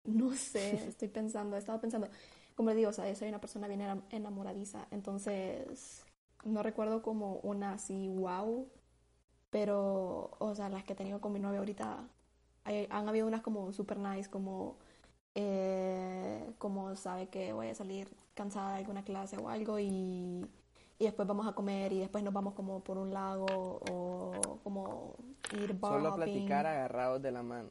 no 0.21 0.33
sé, 0.35 0.87
estoy 0.89 1.09
pensando, 1.09 1.57
he 1.57 1.59
estado 1.59 1.81
pensando, 1.81 2.09
como 2.55 2.71
le 2.71 2.77
digo, 2.77 2.91
o 2.91 2.93
sea, 2.93 3.09
yo 3.09 3.15
soy 3.17 3.29
una 3.29 3.41
persona 3.41 3.69
bien 3.69 3.81
enam- 3.81 4.03
enamoradiza, 4.11 4.87
entonces 4.91 6.05
no 6.45 6.63
recuerdo 6.63 7.03
como 7.03 7.37
una 7.43 7.75
así 7.75 8.09
wow, 8.09 8.69
pero, 9.51 10.33
o 10.39 10.55
sea, 10.55 10.69
las 10.69 10.85
que 10.85 10.93
he 10.95 10.97
tenido 10.97 11.21
con 11.21 11.33
mi 11.33 11.41
novia 11.41 11.59
ahorita, 11.61 12.09
hay- 12.65 12.87
han 12.91 13.09
habido 13.09 13.27
unas 13.27 13.43
como 13.43 13.73
super 13.73 13.99
nice, 13.99 14.31
como, 14.31 14.77
eh, 15.35 16.53
como 16.59 16.97
sabe 16.97 17.29
que 17.29 17.53
voy 17.53 17.69
a 17.69 17.75
salir 17.75 18.09
cansada 18.35 18.73
de 18.73 18.79
alguna 18.79 19.05
clase 19.05 19.39
o 19.39 19.49
algo 19.49 19.79
y, 19.79 20.47
y 20.99 21.05
después 21.05 21.29
vamos 21.29 21.47
a 21.47 21.53
comer 21.55 21.93
y 21.93 22.01
después 22.01 22.25
nos 22.25 22.35
vamos 22.35 22.55
como 22.55 22.81
por 22.85 22.99
un 22.99 23.13
lago 23.15 23.81
o 23.91 24.61
como 24.65 25.15
ir 25.51 25.75
bar 25.75 26.01
Solo 26.01 26.09
hopping. 26.11 26.15
platicar 26.17 26.67
agarrados 26.67 27.23
de 27.23 27.33
la 27.33 27.43
mano. 27.43 27.71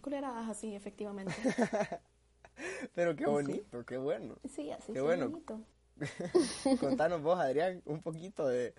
Culeradas 0.00 0.48
así, 0.48 0.74
efectivamente. 0.74 1.32
Pero 2.94 3.14
qué 3.16 3.26
bonito, 3.26 3.84
qué 3.84 3.96
bueno. 3.96 4.36
Sí, 4.48 4.70
así 4.72 4.92
Qué 4.92 4.98
sí, 4.98 5.04
bueno. 5.04 5.28
bonito. 5.30 5.60
Contanos 6.80 7.22
vos, 7.22 7.38
Adrián, 7.38 7.82
un 7.84 8.00
poquito 8.02 8.46
de, 8.48 8.74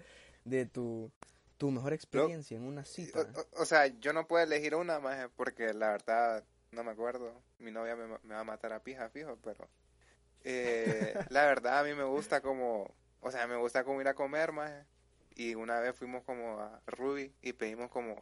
de 0.45 0.65
tu, 0.65 1.11
tu 1.57 1.71
mejor 1.71 1.93
experiencia 1.93 2.57
en 2.57 2.63
una 2.63 2.83
cita. 2.85 3.21
O, 3.35 3.39
o- 3.39 3.61
o 3.61 3.65
sea, 3.65 3.87
yo 3.87 4.13
no 4.13 4.27
puedo 4.27 4.43
elegir 4.43 4.75
una 4.75 4.99
más 4.99 5.29
porque 5.35 5.73
la 5.73 5.91
verdad 5.91 6.43
no 6.71 6.83
me 6.83 6.91
acuerdo. 6.91 7.41
Mi 7.59 7.71
novia 7.71 7.95
me, 7.95 8.07
me 8.23 8.33
va 8.35 8.41
a 8.41 8.45
matar 8.45 8.73
a 8.73 8.83
pija, 8.83 9.09
fijo, 9.09 9.37
pero 9.43 9.67
eh, 10.43 11.13
la 11.29 11.45
verdad 11.45 11.79
a 11.79 11.83
mí 11.83 11.93
me 11.93 12.03
gusta 12.03 12.41
como, 12.41 12.93
o 13.21 13.31
sea, 13.31 13.47
me 13.47 13.55
gusta 13.57 13.83
como 13.83 14.01
ir 14.01 14.07
a 14.07 14.13
comer 14.13 14.51
más. 14.51 14.71
Y 15.35 15.55
una 15.55 15.79
vez 15.79 15.95
fuimos 15.95 16.23
como 16.23 16.59
a 16.59 16.81
Ruby 16.87 17.33
y 17.41 17.53
pedimos 17.53 17.89
como 17.89 18.15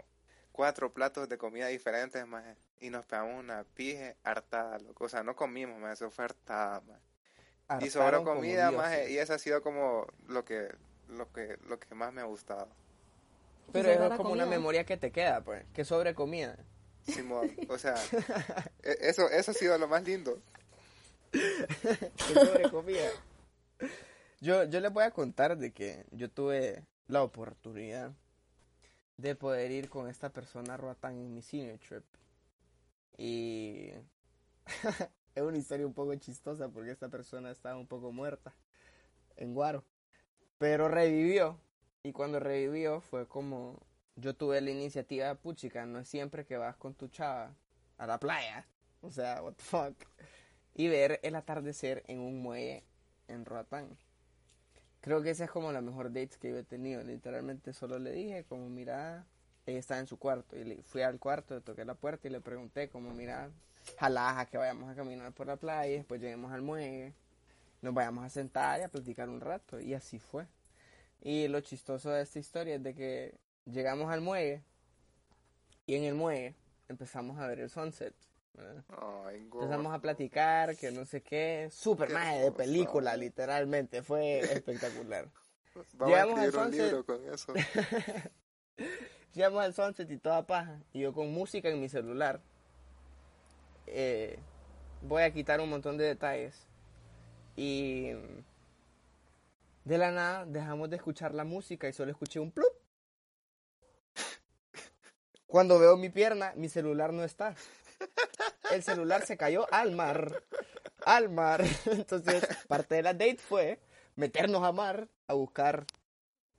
cuatro 0.57 0.91
platos 0.91 1.29
de 1.29 1.37
comida 1.37 1.67
diferentes 1.67 2.25
más. 2.27 2.43
Y 2.81 2.89
nos 2.89 3.05
pegamos 3.05 3.39
una 3.39 3.63
pije 3.63 4.17
hartada, 4.23 4.79
loco. 4.79 5.05
O 5.05 5.09
sea, 5.09 5.23
no 5.23 5.35
comimos 5.35 5.79
más, 5.79 6.01
eso 6.01 6.09
fue 6.09 6.25
hartada 6.25 6.81
más. 6.81 7.83
Y 7.83 7.89
sobró 7.89 8.23
comida 8.23 8.71
más 8.71 8.91
dioses. 8.91 9.11
y 9.11 9.19
eso 9.19 9.33
ha 9.33 9.39
sido 9.39 9.61
como 9.61 10.07
lo 10.27 10.43
que, 10.43 10.67
lo 11.09 11.31
que, 11.31 11.57
lo 11.67 11.79
que 11.79 11.93
más 11.93 12.11
me 12.11 12.21
ha 12.21 12.25
gustado. 12.25 12.67
Pero 13.71 13.89
¿Y 13.89 13.91
eso 13.93 14.07
es 14.07 14.17
como 14.17 14.31
una 14.31 14.45
memoria 14.45 14.83
que 14.83 14.97
te 14.97 15.11
queda, 15.11 15.41
pues. 15.41 15.63
Que 15.73 15.85
sobre 15.85 16.15
comida. 16.15 16.57
Simón, 17.03 17.55
o 17.69 17.77
sea, 17.77 17.95
e- 18.83 18.97
eso, 19.01 19.29
eso 19.29 19.51
ha 19.51 19.53
sido 19.53 19.77
lo 19.77 19.87
más 19.87 20.03
lindo. 20.03 20.41
que 21.31 22.33
sobre 22.33 22.69
comida. 22.71 23.09
Yo, 24.41 24.63
yo 24.63 24.79
les 24.79 24.91
voy 24.91 25.03
a 25.03 25.11
contar 25.11 25.57
de 25.57 25.71
que 25.71 26.05
yo 26.11 26.29
tuve 26.29 26.83
la 27.07 27.21
oportunidad 27.21 28.11
de 29.17 29.35
poder 29.35 29.71
ir 29.71 29.89
con 29.89 30.07
esta 30.07 30.29
persona 30.29 30.75
a 30.75 30.77
Roatán 30.77 31.13
en 31.17 31.33
mi 31.33 31.41
senior 31.41 31.79
trip. 31.79 32.05
Y 33.17 33.91
es 35.35 35.43
una 35.43 35.57
historia 35.57 35.87
un 35.87 35.93
poco 35.93 36.13
chistosa 36.15 36.69
porque 36.69 36.91
esta 36.91 37.09
persona 37.09 37.51
estaba 37.51 37.77
un 37.77 37.87
poco 37.87 38.11
muerta 38.11 38.55
en 39.35 39.53
Guaro. 39.53 39.83
Pero 40.57 40.87
revivió. 40.87 41.59
Y 42.03 42.13
cuando 42.13 42.39
revivió 42.39 43.01
fue 43.01 43.27
como 43.27 43.85
yo 44.15 44.35
tuve 44.35 44.61
la 44.61 44.71
iniciativa, 44.71 45.35
puchica, 45.35 45.85
no 45.85 45.99
es 45.99 46.07
siempre 46.07 46.45
que 46.45 46.57
vas 46.57 46.75
con 46.75 46.95
tu 46.95 47.07
chava 47.07 47.55
a 47.97 48.07
la 48.07 48.19
playa. 48.19 48.67
O 49.01 49.11
sea, 49.11 49.41
what 49.43 49.53
the 49.53 49.63
fuck. 49.63 49.95
Y 50.73 50.87
ver 50.87 51.19
el 51.23 51.35
atardecer 51.35 52.03
en 52.07 52.19
un 52.19 52.41
muelle 52.41 52.83
en 53.27 53.45
Roatán. 53.45 53.97
Creo 55.07 55.21
que 55.21 55.29
esa 55.29 55.45
es 55.45 55.51
como 55.51 55.71
la 55.71 55.79
mejor 55.79 56.07
date 56.07 56.35
que 56.37 56.49
yo 56.49 56.57
he 56.57 56.63
tenido. 56.63 57.01
Literalmente 57.01 57.71
solo 57.71 57.97
le 57.97 58.11
dije, 58.11 58.43
como 58.43 58.67
mira, 58.67 59.25
ella 59.65 59.79
estaba 59.79 60.01
en 60.01 60.05
su 60.05 60.19
cuarto. 60.19 60.57
Y 60.57 60.65
le 60.65 60.83
fui 60.83 61.01
al 61.01 61.17
cuarto, 61.17 61.55
le 61.55 61.61
toqué 61.61 61.85
la 61.85 61.93
puerta 61.93 62.27
y 62.27 62.31
le 62.31 62.41
pregunté, 62.41 62.89
como 62.89 63.13
mira, 63.13 63.49
jalaja 63.97 64.47
que 64.47 64.57
vayamos 64.57 64.91
a 64.91 64.95
caminar 64.95 65.31
por 65.31 65.47
la 65.47 65.55
playa 65.55 65.87
y 65.87 65.95
después 65.99 66.19
lleguemos 66.19 66.51
al 66.51 66.61
muelle. 66.61 67.13
Nos 67.81 67.93
vayamos 67.93 68.25
a 68.25 68.29
sentar 68.29 68.81
y 68.81 68.83
a 68.83 68.89
platicar 68.89 69.29
un 69.29 69.39
rato. 69.39 69.79
Y 69.79 69.93
así 69.93 70.19
fue. 70.19 70.45
Y 71.21 71.47
lo 71.47 71.61
chistoso 71.61 72.09
de 72.09 72.23
esta 72.23 72.39
historia 72.39 72.75
es 72.75 72.83
de 72.83 72.93
que 72.93 73.33
llegamos 73.63 74.11
al 74.11 74.19
muelle 74.19 74.61
y 75.85 75.95
en 75.95 76.03
el 76.03 76.15
muelle 76.15 76.53
empezamos 76.89 77.39
a 77.39 77.47
ver 77.47 77.61
el 77.61 77.69
sunset. 77.69 78.13
Empezamos 78.57 79.93
a 79.93 79.99
platicar, 79.99 80.75
que 80.75 80.91
no 80.91 81.05
sé 81.05 81.21
qué. 81.21 81.69
Super 81.71 82.11
maje 82.11 82.39
de 82.39 82.51
película, 82.51 83.15
literalmente. 83.15 84.01
Fue 84.03 84.39
espectacular. 84.39 85.29
Vamos 85.93 86.15
Llegamos 86.15 86.39
a 86.39 86.41
al 86.41 86.47
escribir 86.47 86.65
un 86.65 86.71
sunset. 86.71 86.85
libro 86.85 87.05
con 87.05 87.33
eso. 87.33 87.53
Llegamos 89.33 89.63
al 89.63 89.73
sunset 89.73 90.09
y 90.09 90.17
toda 90.17 90.47
paja. 90.47 90.79
Y 90.93 91.01
yo 91.01 91.13
con 91.13 91.31
música 91.31 91.69
en 91.69 91.79
mi 91.79 91.89
celular. 91.89 92.41
Eh, 93.85 94.39
voy 95.01 95.23
a 95.23 95.31
quitar 95.31 95.61
un 95.61 95.69
montón 95.69 95.97
de 95.97 96.05
detalles. 96.05 96.67
Y 97.55 98.11
de 99.85 99.97
la 99.97 100.11
nada 100.11 100.45
dejamos 100.45 100.89
de 100.89 100.95
escuchar 100.97 101.33
la 101.33 101.43
música 101.43 101.87
y 101.87 101.93
solo 101.93 102.11
escuché 102.11 102.39
un 102.39 102.51
plup. 102.51 102.73
Cuando 105.45 105.79
veo 105.79 105.95
mi 105.95 106.09
pierna, 106.09 106.53
mi 106.55 106.69
celular 106.69 107.13
no 107.13 107.23
está. 107.23 107.55
El 108.71 108.83
celular 108.83 109.25
se 109.25 109.37
cayó 109.37 109.65
al 109.73 109.91
mar. 109.93 110.43
Al 111.05 111.29
mar. 111.29 111.63
Entonces, 111.85 112.45
parte 112.67 112.95
de 112.95 113.03
la 113.03 113.13
date 113.13 113.37
fue 113.37 113.79
meternos 114.15 114.63
a 114.63 114.71
mar 114.71 115.07
a 115.27 115.33
buscar 115.33 115.85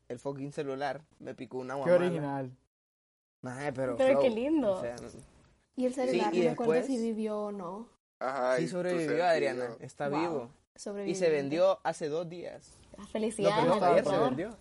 el 0.09 0.19
fucking 0.19 0.53
celular. 0.53 1.03
Me 1.19 1.35
picó 1.35 1.59
una 1.59 1.75
Qué 1.75 1.81
guamala. 1.81 1.97
original. 2.07 2.57
Maje, 3.43 3.73
pero, 3.73 3.97
Pero 3.97 4.21
qué 4.21 4.31
lindo. 4.31 4.73
o 4.75 4.81
sea, 4.81 4.97
no- 4.97 5.09
Y 5.77 5.87
el 5.87 5.95
celular, 5.95 6.31
Sí, 6.33 6.39
y 6.39 6.45
no 6.45 6.49
después- 6.51 6.87
si 6.87 6.97
vivió 6.99 7.39
o 7.39 7.53
no. 7.53 7.89
Ajá, 8.21 8.59
y 8.59 8.63
sí 8.63 8.69
sobrevivió 8.69 9.25
Adriana, 9.25 9.69
está 9.81 10.09
Wow. 10.09 10.21
vivo. 10.21 10.51
Y 11.07 11.15
se 11.15 11.29
vendió 11.31 11.79
hace 11.85 12.09
dos 12.09 12.29
días. 12.29 12.73
No, 12.97 13.07
Felicidades 13.07 13.57
pero 13.61 13.75
al 13.75 13.93
ayer 13.93 14.05
se 14.05 14.19
vendió. 14.19 14.57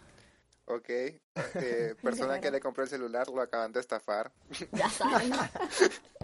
Ok, 0.65 0.89
eh, 0.89 1.95
persona 2.03 2.39
que 2.39 2.51
le 2.51 2.59
compró 2.59 2.83
el 2.83 2.89
celular 2.89 3.27
lo 3.29 3.41
acaban 3.41 3.71
de 3.71 3.79
estafar. 3.79 4.31
Ya 4.73 4.89
saben. 4.89 5.31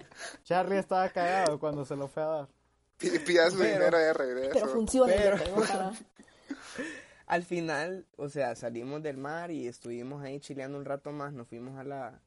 Charlie 0.43 0.77
estaba 0.77 1.09
cagado 1.09 1.59
cuando 1.59 1.85
se 1.85 1.95
lo 1.95 2.07
fue 2.07 2.23
a 2.23 2.27
dar. 2.27 2.47
Pi- 2.97 3.19
Pida 3.19 3.49
su 3.49 3.57
dinero 3.57 3.97
de 3.97 4.13
regreso. 4.13 4.49
Pero 4.53 4.67
funciona. 4.69 5.13
Pero- 5.15 5.37
yo 5.37 5.43
tengo 5.43 5.61
cara. 5.61 5.91
Al 7.27 7.43
final, 7.43 8.05
o 8.17 8.29
sea, 8.29 8.55
salimos 8.55 9.01
del 9.01 9.17
mar 9.17 9.49
y 9.49 9.67
estuvimos 9.67 10.23
ahí 10.23 10.39
chileando 10.39 10.77
un 10.77 10.85
rato 10.85 11.11
más, 11.11 11.33
nos 11.33 11.47
fuimos 11.47 11.77
a 11.79 11.83
la 11.83 12.21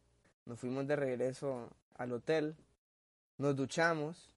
nos 0.46 0.58
fuimos 0.60 0.86
de 0.86 0.94
regreso 0.96 1.70
al 1.96 2.12
hotel, 2.12 2.56
nos 3.36 3.56
duchamos 3.56 4.34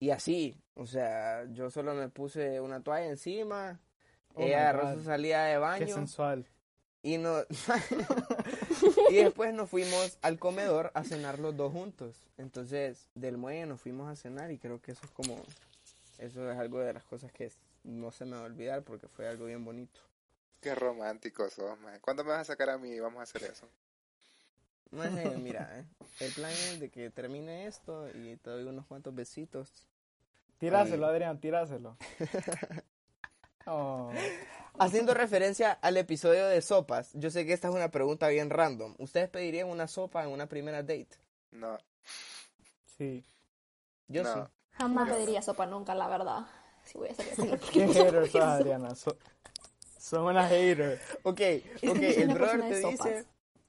y 0.00 0.10
así, 0.10 0.60
o 0.74 0.86
sea, 0.86 1.44
yo 1.52 1.70
solo 1.70 1.94
me 1.94 2.08
puse 2.08 2.60
una 2.60 2.82
toalla 2.82 3.06
encima, 3.06 3.80
Oh 4.34 4.42
ella 4.42 4.70
agarró 4.70 4.94
su 4.94 5.04
salida 5.04 5.44
de 5.44 5.52
Qué 5.52 5.58
baño 5.58 5.94
sensual. 5.94 6.46
y 7.02 7.16
no 7.18 7.38
y 9.10 9.16
después 9.16 9.54
nos 9.54 9.70
fuimos 9.70 10.18
al 10.22 10.38
comedor 10.38 10.90
a 10.94 11.04
cenar 11.04 11.38
los 11.38 11.56
dos 11.56 11.72
juntos. 11.72 12.16
Entonces, 12.38 13.06
del 13.14 13.36
muelle 13.36 13.66
nos 13.66 13.80
fuimos 13.80 14.08
a 14.10 14.16
cenar 14.16 14.50
y 14.50 14.58
creo 14.58 14.80
que 14.80 14.92
eso 14.92 15.00
es 15.04 15.10
como 15.10 15.42
eso 16.18 16.50
es 16.50 16.58
algo 16.58 16.78
de 16.80 16.92
las 16.92 17.04
cosas 17.04 17.32
que 17.32 17.50
no 17.84 18.12
se 18.12 18.24
me 18.24 18.36
va 18.36 18.42
a 18.42 18.46
olvidar 18.46 18.82
porque 18.82 19.08
fue 19.08 19.28
algo 19.28 19.46
bien 19.46 19.64
bonito. 19.64 20.00
Qué 20.60 20.74
romántico 20.74 21.48
sos, 21.50 21.78
man. 21.80 21.98
¿Cuándo 22.00 22.22
me 22.22 22.30
vas 22.30 22.42
a 22.42 22.52
sacar 22.52 22.70
a 22.70 22.78
mí 22.78 22.90
y 22.90 23.00
vamos 23.00 23.18
a 23.18 23.24
hacer 23.24 23.42
eso? 23.42 23.68
Maje, 24.92 25.30
mira, 25.38 25.80
eh, 25.80 25.84
el 26.20 26.32
plan 26.32 26.52
es 26.52 26.78
de 26.78 26.90
que 26.90 27.10
termine 27.10 27.66
esto 27.66 28.08
y 28.10 28.36
te 28.36 28.50
doy 28.50 28.64
unos 28.64 28.86
cuantos 28.86 29.14
besitos. 29.14 29.70
Tíraselo. 30.58 31.06
Adrián, 31.06 31.40
tíraselo. 31.40 31.96
Oh. 33.64 34.10
Haciendo 34.78 35.14
referencia 35.14 35.72
al 35.72 35.96
episodio 35.96 36.46
de 36.46 36.60
sopas, 36.62 37.10
yo 37.14 37.30
sé 37.30 37.44
que 37.46 37.52
esta 37.52 37.68
es 37.68 37.74
una 37.74 37.90
pregunta 37.90 38.28
bien 38.28 38.50
random. 38.50 38.94
¿Ustedes 38.98 39.28
pedirían 39.28 39.68
una 39.68 39.86
sopa 39.86 40.24
en 40.24 40.30
una 40.30 40.46
primera 40.46 40.82
date? 40.82 41.08
No, 41.52 41.78
Sí. 42.98 43.24
Yo 44.08 44.22
no. 44.22 44.34
sí. 44.34 44.40
Jamás. 44.72 45.10
pediría 45.10 45.42
sopa 45.42 45.66
nunca, 45.66 45.94
la 45.94 46.08
verdad. 46.08 46.46
Si 46.84 46.98
voy 46.98 47.08
a 47.08 47.14
salir 47.14 47.32
así. 47.32 47.50
Qué 47.72 47.86
hater 47.86 48.28
sos, 48.30 48.42
Adriana. 48.42 48.94
So- 48.94 49.16
Son 49.98 50.24
una 50.24 50.46
hater. 50.48 51.00
Ok, 51.22 51.40
ok, 51.88 51.96
el 52.02 52.34
brother 52.34 52.60
te 52.60 52.74
dice, 52.78 52.96
sopas. 52.96 53.26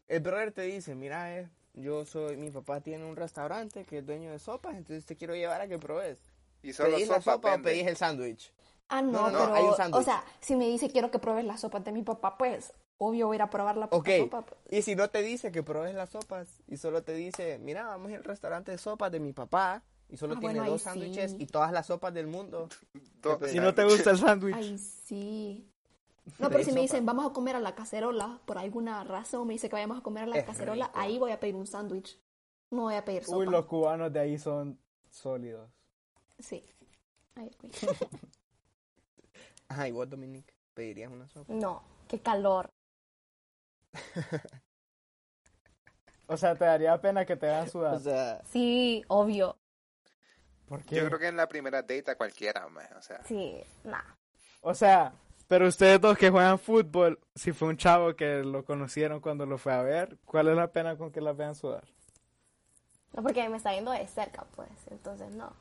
el 0.08 0.20
brother 0.22 0.52
te 0.52 0.62
dice, 0.64 0.96
mira, 0.96 1.38
eh, 1.38 1.50
yo 1.74 2.06
soy, 2.06 2.38
mi 2.38 2.50
papá 2.50 2.82
tiene 2.82 3.06
un 3.06 3.16
restaurante 3.16 3.86
que 3.86 4.00
es 4.00 4.06
dueño 4.06 4.32
de 4.32 4.40
sopas, 4.40 4.76
entonces 4.76 5.06
te 5.06 5.16
quiero 5.16 5.36
llevar 5.36 5.62
a 5.62 5.68
que 5.68 5.78
pruebes. 5.78 6.20
Y 6.62 6.74
solo 6.74 6.96
¿Pedís 6.96 7.08
la 7.10 7.16
sopa 7.16 7.34
sopa 7.34 7.56
o 7.56 7.62
pedís 7.62 7.88
el 7.88 7.98
sándwich? 7.98 8.52
Ah, 8.90 9.02
no, 9.02 9.12
No, 9.12 9.32
no, 9.32 9.32
no, 9.32 9.40
pero, 9.40 9.56
hay 9.56 9.64
un 9.88 9.94
o 9.96 10.02
sea, 10.04 10.24
si 10.40 10.56
me 10.56 10.68
dice 10.68 10.90
quiero 10.90 11.10
que 11.10 11.20
pruebes 11.20 11.46
las 11.46 11.62
sopas 11.62 11.84
de 11.84 11.92
mi 11.92 12.04
papá, 12.04 12.38
pues, 12.38 12.74
obvio 12.98 13.28
voy 13.28 13.36
a 13.36 13.38
ir 13.38 13.42
a 13.42 13.50
probar 13.50 13.76
la 13.78 13.86
Ok, 13.92 14.10
sopa. 14.20 14.42
pues. 14.46 14.60
y 14.70 14.82
si 14.84 14.96
no 14.96 15.10
te 15.10 15.22
dice 15.24 15.52
que 15.52 15.64
pruebes 15.64 15.96
las 15.96 16.10
sopas 16.12 16.48
y 16.68 16.78
solo 16.78 17.02
te 17.04 17.14
dice, 17.14 17.58
mira, 17.60 17.86
vamos 17.88 18.12
al 18.12 18.24
restaurante 18.24 18.72
de 18.72 18.78
sopas 18.78 19.12
de 19.12 19.20
mi 19.20 19.34
papá 19.34 19.84
y 20.10 20.18
solo 20.18 20.36
Ah, 20.36 20.40
tiene 20.40 20.60
bueno, 20.60 20.72
dos 20.72 20.82
sándwiches 20.84 21.32
sí. 21.32 21.38
y 21.40 21.46
todas 21.48 21.72
las 21.72 21.88
sopas 21.88 22.14
del 22.14 22.28
mundo. 22.28 22.70
Do- 23.22 23.40
¿qué 23.40 23.50
Si 23.50 23.60
no 23.60 23.74
te 23.74 23.84
gusta 23.84 24.12
el 24.12 24.18
sándwich. 24.20 24.56
Ay, 24.56 24.78
sí. 24.78 25.70
No, 26.40 26.50
pero 26.50 26.64
si 26.64 26.72
me 26.72 26.80
dicen 26.80 27.06
vamos 27.06 27.26
a 27.30 27.34
comer 27.34 27.58
a 27.58 27.60
la 27.60 27.76
cacerola, 27.76 28.40
por 28.46 28.58
alguna 28.58 29.04
razón 29.04 29.46
me 29.46 29.54
dice 29.54 29.68
que 29.68 29.76
vayamos 29.76 29.98
a 30.00 30.02
comer 30.02 30.24
a 30.24 30.28
la 30.28 30.38
Es 30.38 30.46
cacerola, 30.46 30.86
rico. 30.88 30.98
ahí 31.00 31.20
voy 31.20 31.32
a 31.34 31.40
pedir 31.42 31.56
un 31.56 31.68
sándwich. 31.68 32.18
No 32.72 32.84
voy 32.84 32.96
a 32.96 33.04
pedir 33.04 33.26
sopa. 33.26 33.40
Uy, 33.40 33.46
los 33.48 33.66
cubanos 33.66 34.14
de 34.14 34.20
ahí 34.22 34.38
son 34.40 34.80
sólidos. 35.10 35.70
Sí. 36.40 36.64
Ay. 37.36 37.52
Ajá, 39.74 39.88
y 39.88 39.92
vos, 39.92 40.08
Dominique, 40.08 40.54
pedirías 40.76 41.12
una 41.12 41.28
sopa. 41.28 41.52
No, 41.52 41.82
qué 42.08 42.20
calor. 42.20 42.70
O 46.26 46.38
sea, 46.38 46.56
te 46.56 46.64
daría 46.64 47.00
pena 47.02 47.26
que 47.26 47.36
te 47.36 47.50
hagan 47.50 47.70
sudar. 47.70 47.96
O 47.96 48.00
sea, 48.00 48.42
Sí, 48.46 49.04
obvio. 49.10 49.58
¿Por 50.68 50.84
qué? 50.84 50.96
Yo 50.96 51.06
creo 51.08 51.20
que 51.20 51.28
en 51.28 51.36
la 51.36 51.50
primera 51.50 51.82
date 51.82 52.10
a 52.10 52.16
cualquiera, 52.16 52.68
man. 52.70 52.88
O 52.98 53.02
sea, 53.02 53.22
Sí, 53.26 53.62
nah. 53.84 54.02
O 54.62 54.74
sea, 54.74 55.14
pero 55.48 55.68
ustedes 55.68 56.00
dos 56.00 56.18
que 56.18 56.30
juegan 56.30 56.58
fútbol, 56.58 57.20
si 57.36 57.52
fue 57.52 57.68
un 57.68 57.78
chavo 57.78 58.16
que 58.16 58.42
lo 58.42 58.64
conocieron 58.64 59.20
cuando 59.20 59.46
lo 59.46 59.58
fue 59.58 59.74
a 59.74 59.82
ver, 59.82 60.18
¿cuál 60.26 60.48
es 60.48 60.56
la 60.56 60.72
pena 60.72 60.98
con 60.98 61.12
que 61.12 61.20
la 61.20 61.34
vean 61.34 61.56
sudar? 61.56 61.84
No, 63.12 63.22
porque 63.22 63.48
me 63.50 63.58
está 63.58 63.72
viendo 63.72 63.92
de 63.92 64.08
cerca, 64.08 64.46
pues. 64.56 64.70
Entonces, 64.90 65.36
no. 65.36 65.54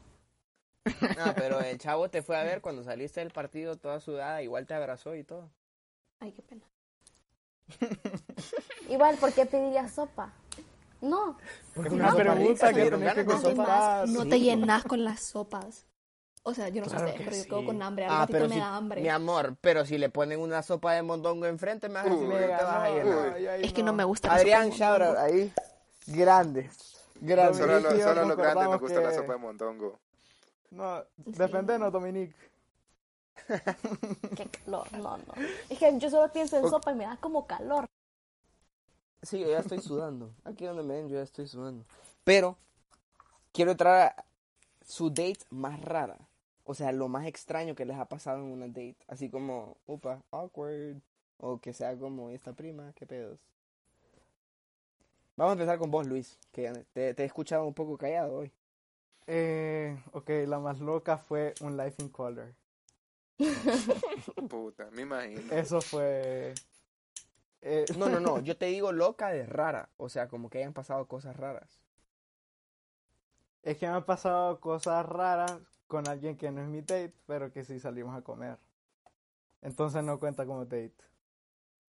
No, 0.85 1.35
pero 1.37 1.61
el 1.61 1.79
chavo 1.79 2.09
te 2.11 2.23
fue 2.23 2.37
a 2.37 2.43
ver 2.45 2.61
cuando 2.61 2.83
saliste 2.83 3.21
del 3.21 3.31
partido 3.31 3.77
toda 3.77 4.01
sudada, 4.01 4.43
igual 4.43 4.67
te 4.67 4.75
abrazó 4.75 5.15
y 5.15 5.25
todo. 5.25 5.51
Ay, 6.21 6.33
qué 6.33 6.43
pena. 6.43 6.63
Igual, 8.89 9.17
¿por 9.17 9.33
qué 9.33 9.47
pediría 9.47 9.89
sopa? 9.89 10.33
No. 11.01 11.37
Porque 11.75 11.89
Es 11.89 11.95
una 11.95 12.15
pregunta 12.15 12.69
rica, 12.69 12.73
que 12.85 12.91
tenés 12.91 13.15
que 13.15 13.25
contestar. 13.25 14.09
no 14.09 14.23
sí. 14.23 14.29
te 14.29 14.41
llenas 14.41 14.85
con 14.85 15.05
las 15.05 15.21
sopas. 15.21 15.87
O 16.45 16.55
sea, 16.55 16.69
yo 16.69 16.83
no 16.83 16.89
Claro 16.89 17.07
sé, 17.09 17.15
pero 17.19 17.37
yo 17.37 17.45
quedo 17.45 17.65
con 17.67 17.83
hambre. 17.83 18.05
Al 18.07 18.11
Ah, 18.13 18.27
pero 18.29 18.49
me 18.49 18.55
si, 18.55 18.61
da 18.61 18.77
hambre. 18.77 19.01
mi 19.01 19.09
amor, 19.09 19.57
pero 19.61 19.85
si 19.87 19.97
le 19.97 20.09
ponen 20.11 20.41
una 20.41 20.63
sopa 20.63 20.93
de 20.95 21.03
mondongo 21.03 21.47
enfrente, 21.47 21.89
me 21.89 21.95
vas 21.95 22.07
a 22.07 22.11
decir 22.11 22.29
que 22.29 22.35
te 22.37 22.47
vas 22.49 22.63
a 22.63 22.89
no, 22.89 22.95
llenar. 22.97 23.33
ay, 23.35 23.47
ay, 23.47 23.65
Es 23.65 23.73
que 23.73 23.83
no 23.85 23.93
me 23.93 24.03
gusta 24.05 24.27
la 24.29 24.35
Adrián, 24.35 24.69
mondongo. 24.71 25.19
ahí, 25.21 25.53
grande, 26.09 26.69
grande. 27.21 27.59
solo, 27.59 27.79
lo- 27.79 27.91
solo 27.91 27.97
los 27.97 28.05
grandes 28.05 28.17
nos 28.27 28.37
concordamos 28.37 28.81
gusta 28.81 29.01
la 29.01 29.09
que- 29.11 29.15
sopa 29.17 29.33
de 29.35 29.39
mondongo. 29.39 30.01
No, 30.73 31.05
defendenos, 31.17 31.93
Dominique. 31.93 32.35
Qué 34.37 34.47
calor. 34.47 34.89
No, 34.93 35.19
no. 35.19 35.35
Es 35.69 35.79
que 35.79 35.99
yo 35.99 36.11
solo 36.11 36.33
pienso 36.33 36.57
en 36.57 36.69
sopa 36.69 36.93
y 36.93 36.95
me 36.95 37.05
da 37.05 37.17
como 37.19 37.47
calor. 37.47 37.87
Sí, 39.23 39.39
yo 39.41 39.49
ya 39.49 39.59
estoy 39.59 39.81
sudando. 39.83 40.33
Aquí 40.45 40.65
donde 40.65 40.83
me 40.83 40.95
ven, 40.95 41.09
yo 41.09 41.17
ya 41.17 41.23
estoy 41.23 41.47
sudando. 41.47 41.85
Pero 42.25 42.57
quiero 43.53 43.73
entrar 43.73 44.15
a 44.17 44.25
su 44.87 45.11
date 45.11 45.41
más 45.51 45.81
rara. 45.83 46.17
O 46.65 46.75
sea, 46.75 46.91
lo 46.93 47.09
más 47.09 47.27
extraño 47.27 47.75
que 47.75 47.85
les 47.85 47.99
ha 47.99 48.07
pasado 48.07 48.39
en 48.39 48.45
una 48.45 48.67
date. 48.67 48.97
Así 49.09 49.29
como, 49.29 49.77
upa, 49.87 50.23
awkward. 50.31 50.97
O 51.37 51.59
que 51.61 51.75
sea 51.75 51.99
como, 51.99 52.31
¿y 52.31 52.35
esta 52.35 52.53
prima? 52.55 52.93
¿Qué 52.95 53.05
pedos? 53.05 53.39
Vamos 55.37 55.51
a 55.51 55.53
empezar 55.55 55.79
con 55.79 55.91
vos, 55.91 56.07
Luis, 56.07 56.39
que 56.53 56.73
te, 56.93 57.15
te 57.15 57.23
he 57.23 57.27
escuchado 57.27 57.67
un 57.67 57.75
poco 57.75 57.99
callado 57.99 58.33
hoy. 58.37 58.53
Eh, 59.27 60.01
ok, 60.13 60.31
la 60.47 60.59
más 60.61 60.81
loca 60.81 61.19
fue 61.19 61.55
un 61.61 61.77
Life 61.77 62.01
in 62.03 62.09
Color. 62.09 62.55
Puta, 64.49 64.91
me 64.93 65.03
imagino. 65.03 65.53
Eso 65.53 65.81
fue... 65.81 66.55
eh, 67.63 67.87
No, 67.97 68.09
no, 68.09 68.21
no, 68.21 68.41
yo 68.45 68.57
te 68.57 68.67
digo 68.67 68.93
loca 68.93 69.29
de 69.31 69.47
rara. 69.47 69.89
O 69.97 70.09
sea, 70.09 70.29
como 70.29 70.51
que 70.51 70.59
hayan 70.59 70.73
pasado 70.75 71.07
cosas 71.07 71.37
raras. 71.37 71.81
Es 73.65 73.77
que 73.79 73.89
me 73.89 73.95
han 73.95 74.05
pasado 74.05 74.61
cosas 74.61 75.05
raras 75.05 75.61
con 75.89 76.07
alguien 76.07 76.37
que 76.37 76.51
no 76.53 76.61
es 76.63 76.69
mi 76.69 76.81
date, 76.81 77.13
pero 77.27 77.51
que 77.53 77.65
sí 77.65 77.81
salimos 77.81 78.17
a 78.17 78.23
comer. 78.23 78.59
Entonces 79.63 80.05
no 80.05 80.21
cuenta 80.21 80.45
como 80.45 80.67
date. 80.67 80.93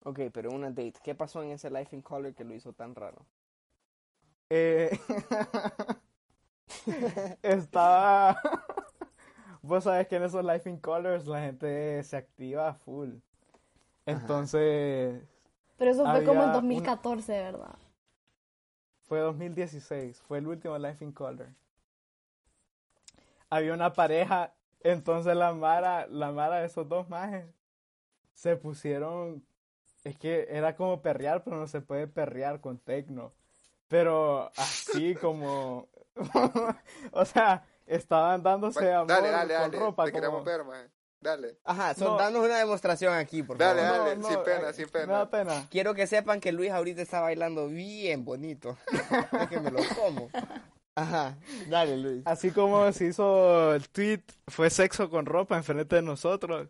Ok, 0.04 0.20
pero 0.32 0.52
una 0.52 0.68
date. 0.70 0.94
¿Qué 1.02 1.16
pasó 1.16 1.42
en 1.42 1.50
ese 1.50 1.68
Life 1.68 1.96
in 1.96 2.02
Color 2.02 2.32
que 2.34 2.44
lo 2.44 2.54
hizo 2.54 2.72
tan 2.74 2.94
raro? 2.94 3.26
Eh, 4.50 4.90
estaba... 7.42 8.40
Vos 9.62 9.84
sabés 9.84 10.06
que 10.08 10.16
en 10.16 10.24
esos 10.24 10.44
Life 10.44 10.68
in 10.68 10.78
Colors 10.78 11.26
la 11.26 11.40
gente 11.40 12.02
se 12.02 12.16
activa 12.16 12.74
full. 12.74 13.14
Entonces, 14.04 15.22
Pero 15.78 15.90
eso 15.90 16.04
fue 16.04 16.22
como 16.22 16.42
en 16.42 16.50
Había 16.50 16.52
2014, 16.52 17.32
¿verdad? 17.32 17.78
fue 19.04 19.20
2016, 19.20 20.20
fue 20.22 20.38
el 20.38 20.46
último 20.46 20.78
Life 20.78 21.04
in 21.04 21.12
Color. 21.12 21.48
Había 23.50 23.74
una 23.74 23.92
pareja, 23.92 24.54
entonces 24.80 25.36
la 25.36 25.52
Mara, 25.52 26.06
la 26.08 26.32
Mara 26.32 26.56
de 26.56 26.66
esos 26.66 26.88
dos 26.88 27.08
majes 27.08 27.46
se 28.32 28.56
pusieron, 28.56 29.44
es 30.02 30.18
que 30.18 30.46
era 30.50 30.74
como 30.74 31.00
perrear, 31.02 31.44
pero 31.44 31.56
no 31.56 31.66
se 31.66 31.80
puede 31.80 32.06
perrear 32.06 32.60
con 32.60 32.78
tecno. 32.78 33.32
Pero 33.88 34.50
así 34.56 35.14
como, 35.14 35.88
o 37.12 37.24
sea, 37.24 37.64
estaban 37.86 38.42
dándose 38.42 38.92
amor 38.92 39.08
dale, 39.08 39.30
dale, 39.30 39.54
con 39.54 39.62
dale. 39.62 39.78
ropa. 39.78 40.04
Te 40.06 40.12
queremos 40.12 40.34
como- 40.38 40.44
ver, 40.44 40.64
man. 40.64 40.90
Dale. 41.20 41.56
Ajá, 41.64 41.94
No. 41.96 42.06
soltanos 42.06 42.44
una 42.44 42.58
demostración 42.58 43.14
aquí, 43.14 43.42
por 43.42 43.56
Dale, 43.56 43.80
favor. 43.80 44.08
dale. 44.08 44.22
sin 44.22 44.42
pena, 44.44 44.68
eh, 44.68 44.72
sin 44.74 44.88
pena. 44.90 45.06
Me 45.06 45.12
da 45.14 45.30
pena. 45.30 45.66
Quiero 45.70 45.94
que 45.94 46.06
sepan 46.06 46.38
que 46.38 46.52
Luis 46.52 46.70
ahorita 46.70 47.00
está 47.00 47.22
bailando 47.22 47.66
bien 47.68 48.26
bonito. 48.26 48.76
es 49.40 49.48
que 49.48 49.58
me 49.58 49.70
lo 49.70 49.78
como. 49.96 50.28
Ajá, 50.94 51.38
dale 51.68 51.96
Luis. 51.96 52.22
Así 52.26 52.50
como 52.50 52.92
se 52.92 53.06
hizo 53.06 53.74
el 53.74 53.88
tweet, 53.88 54.20
fue 54.48 54.68
sexo 54.68 55.08
con 55.08 55.24
ropa 55.24 55.56
enfrente 55.56 55.96
de 55.96 56.02
nosotros. 56.02 56.68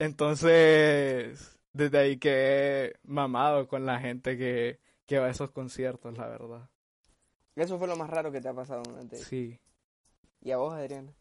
Entonces, 0.00 1.56
desde 1.72 1.98
ahí 1.98 2.16
quedé 2.18 2.94
mamado 3.04 3.68
con 3.68 3.86
la 3.86 4.00
gente 4.00 4.36
que, 4.36 4.80
que 5.06 5.18
va 5.18 5.26
a 5.26 5.30
esos 5.30 5.50
conciertos, 5.52 6.18
la 6.18 6.26
verdad. 6.26 6.68
Eso 7.56 7.78
fue 7.78 7.86
lo 7.88 7.96
más 7.96 8.10
raro 8.10 8.32
que 8.32 8.40
te 8.40 8.48
ha 8.48 8.52
pasado 8.54 8.82
date. 8.82 9.18
Sí. 9.18 9.58
¿Y 10.40 10.50
a 10.50 10.56
vos, 10.56 10.74
Adriana? 10.74 11.12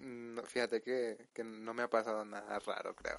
No, 0.00 0.42
fíjate 0.42 0.82
que, 0.82 1.28
que 1.32 1.44
no 1.44 1.72
me 1.74 1.82
ha 1.82 1.88
pasado 1.90 2.24
nada 2.24 2.58
raro, 2.60 2.94
creo. 2.94 3.18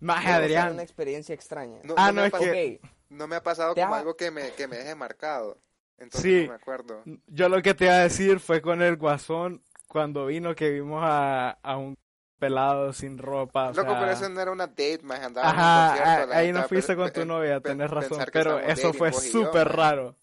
Más 0.00 0.16
Pero, 0.18 0.20
o 0.20 0.22
sea, 0.22 0.36
Adrián. 0.36 0.72
Una 0.74 0.82
experiencia 0.82 1.34
extraña. 1.34 1.78
No, 1.84 1.94
Ah, 1.96 2.08
no 2.08 2.12
no, 2.12 2.12
me 2.14 2.20
ha 2.22 2.26
es 2.26 2.32
pasado- 2.32 2.52
que- 2.52 2.80
no 3.08 3.26
me 3.28 3.36
ha 3.36 3.42
pasado 3.42 3.74
como 3.74 3.94
ha- 3.94 3.98
algo 3.98 4.16
que 4.16 4.30
me, 4.30 4.52
que 4.52 4.66
me 4.68 4.76
deje 4.78 4.94
marcado. 4.94 5.58
Entonces 5.98 6.22
Sí. 6.22 6.42
no 6.44 6.50
me 6.50 6.54
acuerdo. 6.56 7.02
Yo 7.28 7.48
lo 7.48 7.62
que 7.62 7.72
te 7.74 7.84
iba 7.86 7.94
a 7.94 7.98
decir 8.02 8.38
fue 8.40 8.60
con 8.60 8.82
el 8.82 8.96
guasón 8.96 9.62
cuando 9.88 10.26
vino 10.26 10.54
que 10.54 10.70
vimos 10.70 11.00
a, 11.02 11.50
a 11.62 11.76
un 11.78 11.96
pelado 12.38 12.92
sin 12.92 13.16
ropa. 13.16 13.70
o 13.70 13.72
Loco, 13.72 13.90
sea, 13.90 14.00
pero 14.00 14.12
eso 14.12 14.28
no 14.28 14.40
era 14.40 14.50
una 14.52 14.66
date, 14.66 14.98
más 15.02 15.20
andaba 15.20 15.48
en 15.48 15.54
un 15.54 15.60
Ajá, 15.60 15.88
concierto, 15.96 16.32
ah, 16.32 16.36
ahí 16.36 16.52
no 16.52 16.68
fuiste 16.68 16.96
con 16.96 17.10
tu 17.12 17.24
novia, 17.24 17.60
tenés 17.60 17.90
razón, 17.90 18.22
pero 18.30 18.58
eso 18.58 18.92
fue 18.92 19.12
súper 19.12 19.68
raro. 19.68 20.14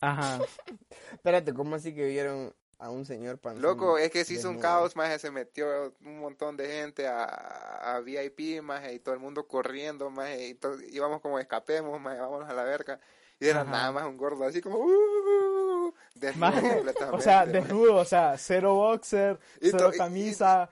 Ajá. 0.00 0.38
Espérate, 1.12 1.52
¿cómo 1.54 1.76
así 1.76 1.94
que 1.94 2.06
vieron 2.06 2.54
a 2.78 2.90
un 2.90 3.04
señor 3.04 3.38
panzón? 3.38 3.62
Loco, 3.62 3.98
es 3.98 4.10
que 4.10 4.24
se 4.24 4.34
hizo 4.34 4.48
un 4.48 4.58
caos, 4.58 4.96
más 4.96 5.20
se 5.20 5.30
metió 5.30 5.94
un 6.04 6.18
montón 6.20 6.56
de 6.56 6.66
gente 6.68 7.06
a, 7.06 7.24
a 7.96 8.00
VIP, 8.00 8.62
más 8.62 8.90
y 8.92 8.98
todo 9.00 9.14
el 9.14 9.20
mundo 9.20 9.46
corriendo, 9.46 10.08
más 10.10 10.30
y 10.38 10.54
to- 10.54 10.80
íbamos 10.90 11.20
como 11.20 11.38
escapemos, 11.38 12.00
más 12.00 12.18
vámonos 12.18 12.48
a 12.48 12.54
la 12.54 12.64
verga. 12.64 12.98
Y 13.38 13.46
era 13.48 13.62
Ajá. 13.62 13.70
nada 13.70 13.92
más 13.92 14.04
un 14.06 14.16
gordo 14.18 14.44
así 14.44 14.60
como 14.60 14.78
uh, 14.78 15.94
desnudo 16.14 16.50
Maje, 16.50 16.74
completamente. 16.74 17.16
o 17.16 17.20
sea, 17.20 17.46
desnudo, 17.46 17.96
o 17.96 18.04
sea, 18.04 18.36
cero 18.38 18.74
boxer, 18.74 19.38
Y 19.60 19.70
cero 19.70 19.90
y- 19.94 19.96
camisa. 19.98 20.70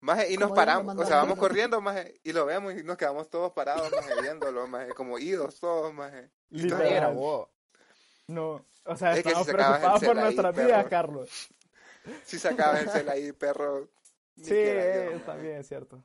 Maje, 0.00 0.32
y 0.32 0.36
nos 0.36 0.52
paramos, 0.52 0.96
o 0.96 1.04
sea, 1.04 1.16
vamos 1.16 1.38
corriendo, 1.38 1.80
maje, 1.80 2.20
y 2.22 2.32
lo 2.32 2.46
vemos 2.46 2.72
y 2.74 2.84
nos 2.84 2.96
quedamos 2.96 3.28
todos 3.28 3.52
parados, 3.52 3.90
maje, 3.90 4.20
viéndolo, 4.22 4.66
maje, 4.68 4.90
como 4.94 5.18
idos 5.18 5.58
todos, 5.58 5.92
maje. 5.92 6.30
Literal. 6.50 6.94
grabó. 6.94 7.50
No, 8.28 8.64
o 8.84 8.96
sea, 8.96 9.12
Es 9.12 9.18
que 9.18 9.22
si 9.22 9.28
estamos 9.40 9.46
preocupados 9.48 10.04
por 10.04 10.16
nuestras 10.16 10.56
vidas, 10.56 10.86
Carlos. 10.86 11.30
Si 12.24 12.38
sacabas 12.38 12.82
el 12.82 12.90
cel 12.90 13.08
ahí, 13.10 13.32
perro. 13.32 13.88
Sí, 14.36 14.52
eh, 14.54 15.20
también 15.26 15.56
es 15.56 15.66
cierto. 15.68 16.02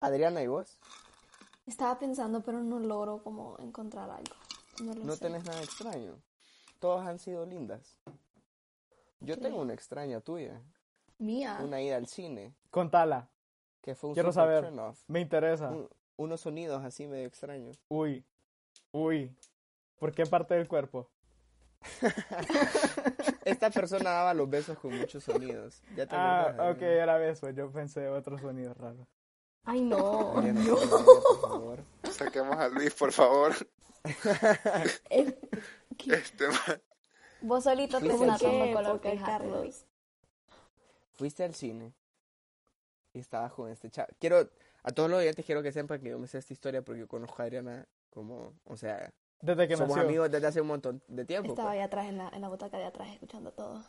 Adriana, 0.00 0.42
¿y 0.42 0.46
vos? 0.46 0.78
Estaba 1.66 1.98
pensando, 1.98 2.42
pero 2.42 2.60
no 2.62 2.78
logro 2.78 3.22
como 3.22 3.58
encontrar 3.58 4.08
algo. 4.10 4.34
No 4.82 4.94
lo 4.94 5.04
No 5.04 5.12
sé. 5.14 5.20
tenés 5.20 5.44
nada 5.44 5.60
extraño. 5.62 6.14
Todas 6.80 7.06
han 7.06 7.18
sido 7.18 7.44
lindas. 7.44 7.98
Yo 9.20 9.38
tengo 9.38 9.60
una 9.60 9.74
extraña 9.74 10.20
tuya. 10.20 10.60
Mía. 11.18 11.58
Una 11.62 11.80
ida 11.80 11.96
al 11.96 12.06
cine. 12.06 12.54
Contala, 12.70 13.28
Que 13.82 13.94
fue 13.94 14.08
un 14.10 14.14
Quiero 14.14 14.32
saber. 14.32 14.70
me 15.08 15.20
interesa. 15.20 15.68
Un- 15.70 15.88
unos 16.16 16.40
sonidos 16.40 16.82
así 16.84 17.06
medio 17.06 17.26
extraños. 17.26 17.78
Uy, 17.88 18.24
uy. 18.92 19.34
¿Por 19.98 20.12
qué 20.12 20.24
parte 20.26 20.54
del 20.54 20.68
cuerpo? 20.68 21.08
Esta 23.44 23.70
persona 23.70 24.10
daba 24.10 24.34
los 24.34 24.48
besos 24.48 24.78
con 24.78 24.96
muchos 24.96 25.22
sonidos. 25.24 25.82
¿Ya 25.96 26.06
te 26.06 26.14
Ah, 26.16 26.42
acordás, 26.48 26.70
ok, 26.76 26.82
Adriana? 26.82 27.02
era 27.02 27.16
beso. 27.18 27.50
Yo 27.50 27.70
pensé 27.70 28.08
otro 28.08 28.38
sonido 28.38 28.74
raro. 28.74 29.06
Ay, 29.64 29.80
no. 29.82 30.38
Adriana, 30.38 30.64
por 30.64 31.40
favor. 31.40 31.84
Saquemos 32.10 32.56
a 32.56 32.68
Luis, 32.68 32.94
por 32.94 33.12
favor. 33.12 33.52
Eh, 35.10 35.36
Este. 35.98 36.44
Vos 37.40 37.64
solito 37.64 37.98
te 38.00 38.08
¿Cómo 38.08 38.24
estás 38.24 38.40
dando 38.42 38.72
color, 38.72 39.00
fíjate, 39.00 39.20
Carlos? 39.24 39.84
Fuiste 41.14 41.44
al 41.44 41.54
cine 41.54 41.92
y 43.12 43.18
estabas 43.20 43.52
con 43.52 43.70
este 43.70 43.90
chavo. 43.90 44.08
Quiero, 44.20 44.48
a 44.82 44.92
todos 44.92 45.10
los 45.10 45.18
oyentes 45.20 45.44
quiero 45.44 45.62
que 45.62 45.72
sepan 45.72 46.00
que 46.00 46.10
yo 46.10 46.18
me 46.18 46.26
sé 46.28 46.38
esta 46.38 46.52
historia 46.52 46.82
porque 46.82 47.00
yo 47.00 47.08
conozco 47.08 47.40
a 47.42 47.46
Adriana 47.46 47.86
como, 48.10 48.52
o 48.64 48.76
sea, 48.76 49.12
Desde 49.40 49.68
que 49.68 49.76
somos 49.76 49.96
nació. 49.96 50.08
amigos 50.08 50.30
desde 50.30 50.46
hace 50.46 50.60
un 50.60 50.68
montón 50.68 51.02
de 51.08 51.24
tiempo. 51.24 51.50
Estaba 51.50 51.70
pues. 51.70 51.78
ahí 51.78 51.84
atrás 51.84 52.06
en 52.06 52.18
la, 52.18 52.28
en 52.28 52.40
la 52.40 52.48
butaca 52.48 52.78
de 52.78 52.84
atrás 52.84 53.08
escuchando 53.10 53.52
todo. 53.52 53.84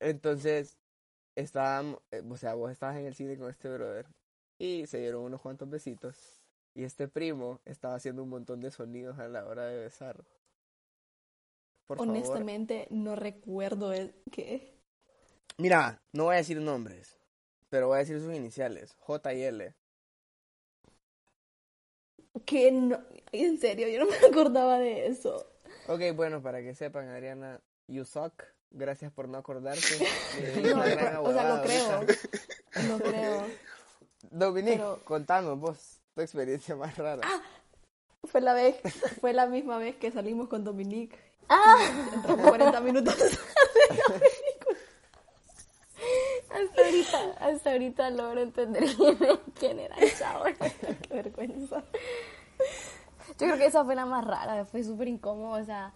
Entonces, 0.00 0.76
estábamos, 1.34 2.00
eh, 2.10 2.22
o 2.28 2.36
sea, 2.36 2.54
vos 2.54 2.70
estabas 2.70 2.96
en 2.96 3.06
el 3.06 3.14
cine 3.14 3.36
con 3.36 3.50
este 3.50 3.68
brother 3.68 4.06
y 4.58 4.86
se 4.86 4.98
dieron 4.98 5.22
unos 5.22 5.40
cuantos 5.40 5.68
besitos. 5.68 6.42
Y 6.74 6.84
este 6.84 7.08
primo 7.08 7.60
estaba 7.64 7.94
haciendo 7.94 8.22
un 8.22 8.28
montón 8.28 8.60
de 8.60 8.70
sonidos 8.70 9.18
a 9.18 9.28
la 9.28 9.46
hora 9.46 9.66
de 9.66 9.78
besar. 9.78 10.24
Por 11.86 11.98
favor. 11.98 12.10
Honestamente, 12.10 12.86
no 12.90 13.16
recuerdo 13.16 13.92
el 13.92 14.14
que. 14.30 14.76
Mira, 15.58 16.02
no 16.12 16.24
voy 16.24 16.34
a 16.34 16.38
decir 16.38 16.60
nombres, 16.60 17.16
pero 17.70 17.88
voy 17.88 17.96
a 17.96 18.00
decir 18.00 18.20
sus 18.20 18.34
iniciales, 18.34 18.94
J 19.00 19.34
y 19.34 19.42
L. 19.42 19.74
Que 22.44 22.70
no. 22.72 22.98
En 23.32 23.58
serio, 23.58 23.88
yo 23.88 24.04
no 24.04 24.10
me 24.10 24.16
acordaba 24.26 24.78
de 24.78 25.06
eso. 25.06 25.46
Ok, 25.88 26.00
bueno, 26.14 26.42
para 26.42 26.60
que 26.60 26.74
sepan, 26.74 27.08
Adriana, 27.08 27.60
you 27.88 28.04
suck. 28.04 28.32
Gracias 28.70 29.12
por 29.12 29.28
no 29.28 29.38
acordarte. 29.38 29.80
No, 30.62 30.80
gran 30.82 31.16
o 31.18 31.32
sea, 31.32 31.56
lo 31.56 31.62
creo. 31.62 32.00
Lo 32.88 32.98
creo. 33.10 33.46
Dominique, 34.30 34.76
Pero- 34.76 35.00
contanos 35.04 35.58
vos 35.58 36.00
tu 36.14 36.20
experiencia 36.20 36.74
más 36.76 36.96
rara. 36.98 37.22
Fue 38.24 38.40
la 38.40 38.54
vez, 38.54 38.76
fue 39.20 39.32
la 39.32 39.46
misma 39.46 39.78
vez 39.78 39.96
que 39.96 40.10
salimos 40.10 40.48
con 40.48 40.64
Dominique. 40.64 41.16
Ah, 41.48 42.10
Entramos 42.14 42.48
40 42.48 42.80
minutos. 42.80 43.14
Hasta 46.64 46.82
ahorita, 46.84 47.18
hasta 47.40 47.72
ahorita 47.72 48.10
logro 48.10 48.40
entender 48.40 48.84
quién 49.58 49.78
era 49.80 49.96
el 49.96 50.12
chavo. 50.16 50.44
Qué 51.08 51.14
vergüenza. 51.14 51.82
Yo 53.28 53.34
creo 53.46 53.56
que 53.58 53.66
esa 53.66 53.84
fue 53.84 53.94
la 53.94 54.06
más 54.06 54.24
rara, 54.24 54.64
fue 54.64 54.82
súper 54.82 55.08
incómodo, 55.08 55.60
o 55.60 55.64
sea, 55.64 55.92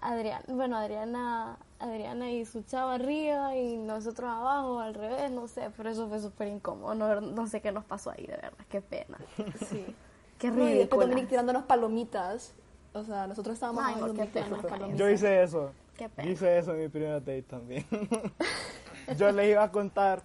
Adriana, 0.00 0.44
bueno, 0.48 0.76
Adriana, 0.76 1.56
Adriana 1.78 2.30
y 2.30 2.44
su 2.44 2.62
chava 2.62 2.94
arriba 2.94 3.54
y 3.56 3.76
nosotros 3.76 4.28
abajo, 4.28 4.80
al 4.80 4.94
revés, 4.94 5.30
no 5.30 5.46
sé, 5.46 5.70
pero 5.76 5.90
eso 5.90 6.08
fue 6.08 6.18
súper 6.20 6.48
incómodo, 6.48 6.94
no, 6.94 7.20
no 7.20 7.46
sé 7.46 7.60
qué 7.60 7.70
nos 7.70 7.84
pasó 7.84 8.10
ahí, 8.10 8.26
de 8.26 8.36
verdad, 8.36 8.52
qué 8.68 8.80
pena, 8.80 9.18
Sí. 9.68 9.84
qué 10.38 10.50
No, 10.50 10.54
y 10.54 10.58
después 10.58 10.76
ridículo, 10.78 11.00
Dominique 11.06 11.28
tirándonos 11.28 11.64
palomitas. 11.64 12.54
O 12.94 13.04
sea, 13.04 13.26
nosotros 13.26 13.54
estábamos 13.54 13.84
Ay, 13.86 13.94
no, 13.98 14.12
qué 14.12 14.24
pena. 14.26 14.56
palomitas. 14.60 14.98
Yo 14.98 15.08
hice 15.08 15.42
eso. 15.42 15.70
qué 15.96 16.04
Yo 16.04 16.10
pena. 16.10 16.30
hice 16.30 16.58
eso 16.58 16.72
en 16.74 16.80
mi 16.80 16.88
primera 16.88 17.14
date 17.20 17.42
también. 17.42 17.86
Yo 19.16 19.30
les 19.32 19.50
iba 19.50 19.62
a 19.64 19.70
contar 19.70 20.22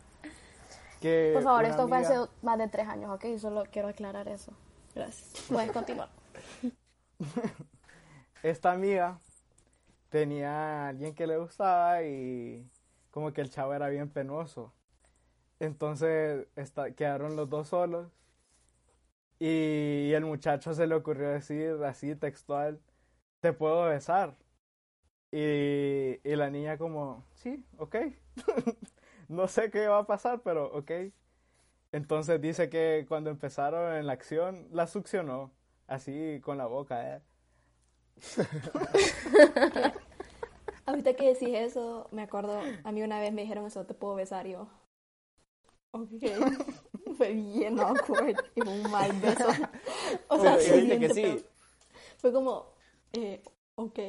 que. 1.01 1.31
Por 1.33 1.43
favor, 1.43 1.65
esto 1.65 1.87
fue 1.87 1.97
hace 1.97 2.15
más 2.41 2.57
de 2.57 2.67
tres 2.67 2.87
años, 2.87 3.11
¿ok? 3.11 3.25
Solo 3.39 3.63
quiero 3.71 3.87
aclarar 3.87 4.27
eso. 4.27 4.51
Gracias. 4.95 5.45
Puedes 5.49 5.71
continuar. 5.71 6.09
esta 8.43 8.71
amiga 8.71 9.19
tenía 10.09 10.51
a 10.85 10.87
alguien 10.89 11.13
que 11.13 11.27
le 11.27 11.37
gustaba 11.37 12.03
y 12.03 12.69
como 13.11 13.33
que 13.33 13.41
el 13.41 13.49
chavo 13.49 13.73
era 13.73 13.89
bien 13.89 14.09
penoso. 14.09 14.73
Entonces 15.59 16.47
esta- 16.55 16.91
quedaron 16.91 17.35
los 17.35 17.49
dos 17.49 17.69
solos 17.69 18.07
y 19.39 20.11
el 20.13 20.25
muchacho 20.25 20.73
se 20.73 20.87
le 20.87 20.95
ocurrió 20.95 21.29
decir 21.29 21.77
así 21.85 22.15
textual, 22.15 22.79
te 23.39 23.53
puedo 23.53 23.85
besar. 23.85 24.35
Y, 25.31 26.19
y 26.23 26.35
la 26.35 26.49
niña 26.49 26.77
como, 26.77 27.25
sí, 27.33 27.63
ok. 27.77 27.95
no 29.27 29.47
sé 29.47 29.69
qué 29.71 29.87
va 29.87 29.99
a 29.99 30.07
pasar, 30.07 30.41
pero 30.43 30.71
ok. 30.73 30.91
Entonces 31.91 32.41
dice 32.41 32.69
que 32.69 33.05
cuando 33.07 33.29
empezaron 33.29 33.95
en 33.95 34.07
la 34.07 34.13
acción, 34.13 34.67
la 34.71 34.87
succionó, 34.87 35.51
así 35.87 36.39
con 36.43 36.57
la 36.57 36.65
boca, 36.67 37.15
¿eh? 37.15 37.21
Ahorita 40.85 41.13
que 41.15 41.33
decís 41.33 41.49
eso, 41.51 42.07
me 42.11 42.23
acuerdo, 42.23 42.61
a 42.83 42.91
mí 42.91 43.03
una 43.03 43.19
vez 43.19 43.33
me 43.33 43.41
dijeron 43.41 43.65
eso, 43.65 43.85
te 43.85 43.93
puedo 43.93 44.15
besar 44.15 44.47
y 44.47 44.51
yo. 44.51 44.67
Ok. 45.91 46.09
Fue 47.17 47.33
bien 47.33 47.79
awkward 47.79 48.35
y 48.55 48.61
fue 48.61 48.73
un 48.73 48.91
mal 48.91 49.11
beso. 49.13 49.47
O 50.27 50.39
sea, 50.39 50.59
sí, 50.59 50.87
que 50.99 51.09
sí. 51.09 51.45
Fue 52.17 52.31
como, 52.31 52.73
eh, 53.13 53.41
ok. 53.75 53.99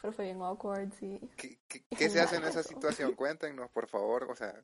Pero 0.00 0.12
fue 0.12 0.24
bien 0.26 0.40
awkward, 0.42 0.92
sí. 0.98 1.20
¿Qué, 1.36 1.58
qué, 1.68 1.84
qué 1.90 2.08
se 2.10 2.20
hace 2.20 2.36
en 2.36 2.44
esa 2.44 2.62
situación? 2.62 3.14
Cuéntenos, 3.14 3.70
por 3.70 3.88
favor. 3.88 4.24
O 4.30 4.36
sea, 4.36 4.54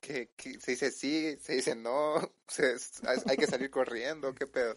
¿qué, 0.00 0.30
qué- 0.36 0.58
se 0.60 0.72
dice 0.72 0.90
sí, 0.90 1.36
se 1.40 1.54
dice 1.54 1.74
no? 1.74 2.14
Se- 2.48 2.76
hay 3.26 3.36
que 3.36 3.46
salir 3.46 3.70
corriendo, 3.70 4.34
¿qué 4.34 4.46
pedo? 4.46 4.74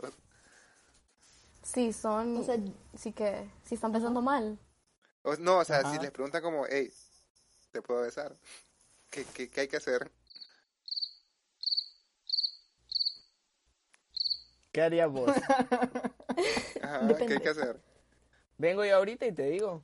Sí, 1.63 1.93
son, 1.93 2.37
O 2.37 2.43
sea, 2.43 2.57
sí 2.97 3.13
que, 3.13 3.49
sí 3.63 3.75
están 3.75 3.91
pensando 3.91 4.21
mal. 4.21 4.57
O- 5.23 5.35
no, 5.37 5.59
o 5.59 5.65
sea, 5.65 5.85
si 5.85 5.99
les 5.99 6.11
preguntan 6.11 6.41
como, 6.41 6.65
hey, 6.67 6.91
¿te 7.71 7.81
puedo 7.81 8.01
besar? 8.01 8.35
¿Qué, 9.09 9.25
qué, 9.33 9.49
qué 9.49 9.61
hay 9.61 9.67
que 9.67 9.77
hacer? 9.77 10.11
¿Qué 14.71 14.81
harías 14.81 15.11
vos? 15.11 15.27
Ajá, 16.81 17.17
¿qué 17.17 17.33
hay 17.33 17.39
que 17.41 17.49
hacer? 17.49 17.79
Vengo 18.57 18.85
yo 18.85 18.95
ahorita 18.95 19.25
y 19.25 19.31
te 19.31 19.43
digo, 19.49 19.83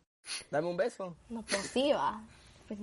dame 0.51 0.67
un 0.67 0.77
beso. 0.77 1.15
No, 1.29 1.41
pues 1.43 1.61
sí, 1.63 1.91
va. 1.91 2.21
Pues, 2.67 2.79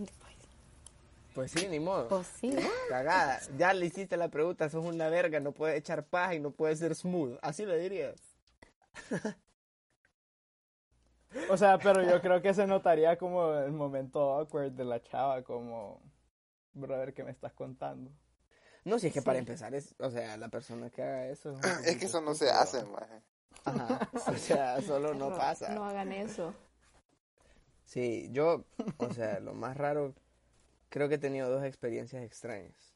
Pues 1.35 1.51
sí, 1.51 1.67
ni 1.69 1.81
modo. 1.81 2.09
pues 2.09 2.27
sí. 2.41 2.55
Cagada. 2.89 3.41
Ya 3.59 3.73
le 3.75 3.87
hiciste 3.87 4.17
la 4.17 4.29
pregunta, 4.29 4.69
sos 4.69 4.85
una 4.85 5.09
verga, 5.09 5.41
no 5.41 5.53
puedes 5.53 5.79
echar 5.79 6.05
paja 6.05 6.35
y 6.35 6.41
no 6.41 6.51
puedes 6.51 6.79
ser 6.79 6.95
smooth. 6.95 7.39
Así 7.43 7.67
le 7.67 7.79
dirías. 7.79 8.15
O 11.51 11.57
sea, 11.57 11.79
pero 11.79 12.03
yo 12.03 12.21
creo 12.21 12.41
que 12.41 12.55
se 12.55 12.67
notaría 12.67 13.19
como 13.19 13.55
el 13.55 13.73
momento 13.73 14.35
awkward 14.35 14.73
de 14.73 14.85
la 14.85 15.03
chava, 15.03 15.43
como, 15.43 16.01
brother, 16.73 17.13
¿qué 17.13 17.25
me 17.25 17.33
estás 17.33 17.53
contando? 17.53 18.11
No, 18.85 18.99
si 18.99 19.09
es 19.09 19.13
que 19.13 19.23
para 19.23 19.39
empezar 19.39 19.75
es, 19.75 19.95
o 19.99 20.11
sea, 20.11 20.37
la 20.37 20.49
persona 20.49 20.91
que 20.91 21.03
haga 21.03 21.27
eso. 21.27 21.59
Es 21.85 21.97
que 21.97 22.05
eso 22.05 22.21
no 22.21 22.35
se 22.35 22.51
hace, 22.51 22.85
maje. 22.85 23.23
Ajá. 23.65 24.09
O 24.27 24.37
sea, 24.37 24.81
solo 24.83 25.15
no 25.15 25.31
pasa. 25.37 25.71
No 25.71 25.85
hagan 25.85 26.13
eso. 26.13 26.55
Sí, 27.85 28.29
yo, 28.33 28.65
o 28.99 29.13
sea, 29.13 29.41
lo 29.41 29.55
más 29.55 29.77
raro, 29.77 30.15
creo 30.89 31.09
que 31.09 31.17
he 31.17 31.19
tenido 31.19 31.51
dos 31.51 31.65
experiencias 31.65 32.23
extrañas. 32.23 32.95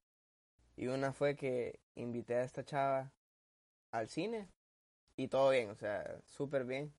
Y 0.77 0.87
una 0.89 1.13
fue 1.13 1.37
que 1.37 1.81
invité 1.95 2.37
a 2.37 2.45
esta 2.45 2.65
chava 2.65 3.13
al 3.91 4.09
cine 4.09 4.49
y 5.17 5.29
todo 5.29 5.51
bien, 5.51 5.71
o 5.71 5.75
sea, 5.75 6.21
súper 6.25 6.65
bien. 6.65 6.93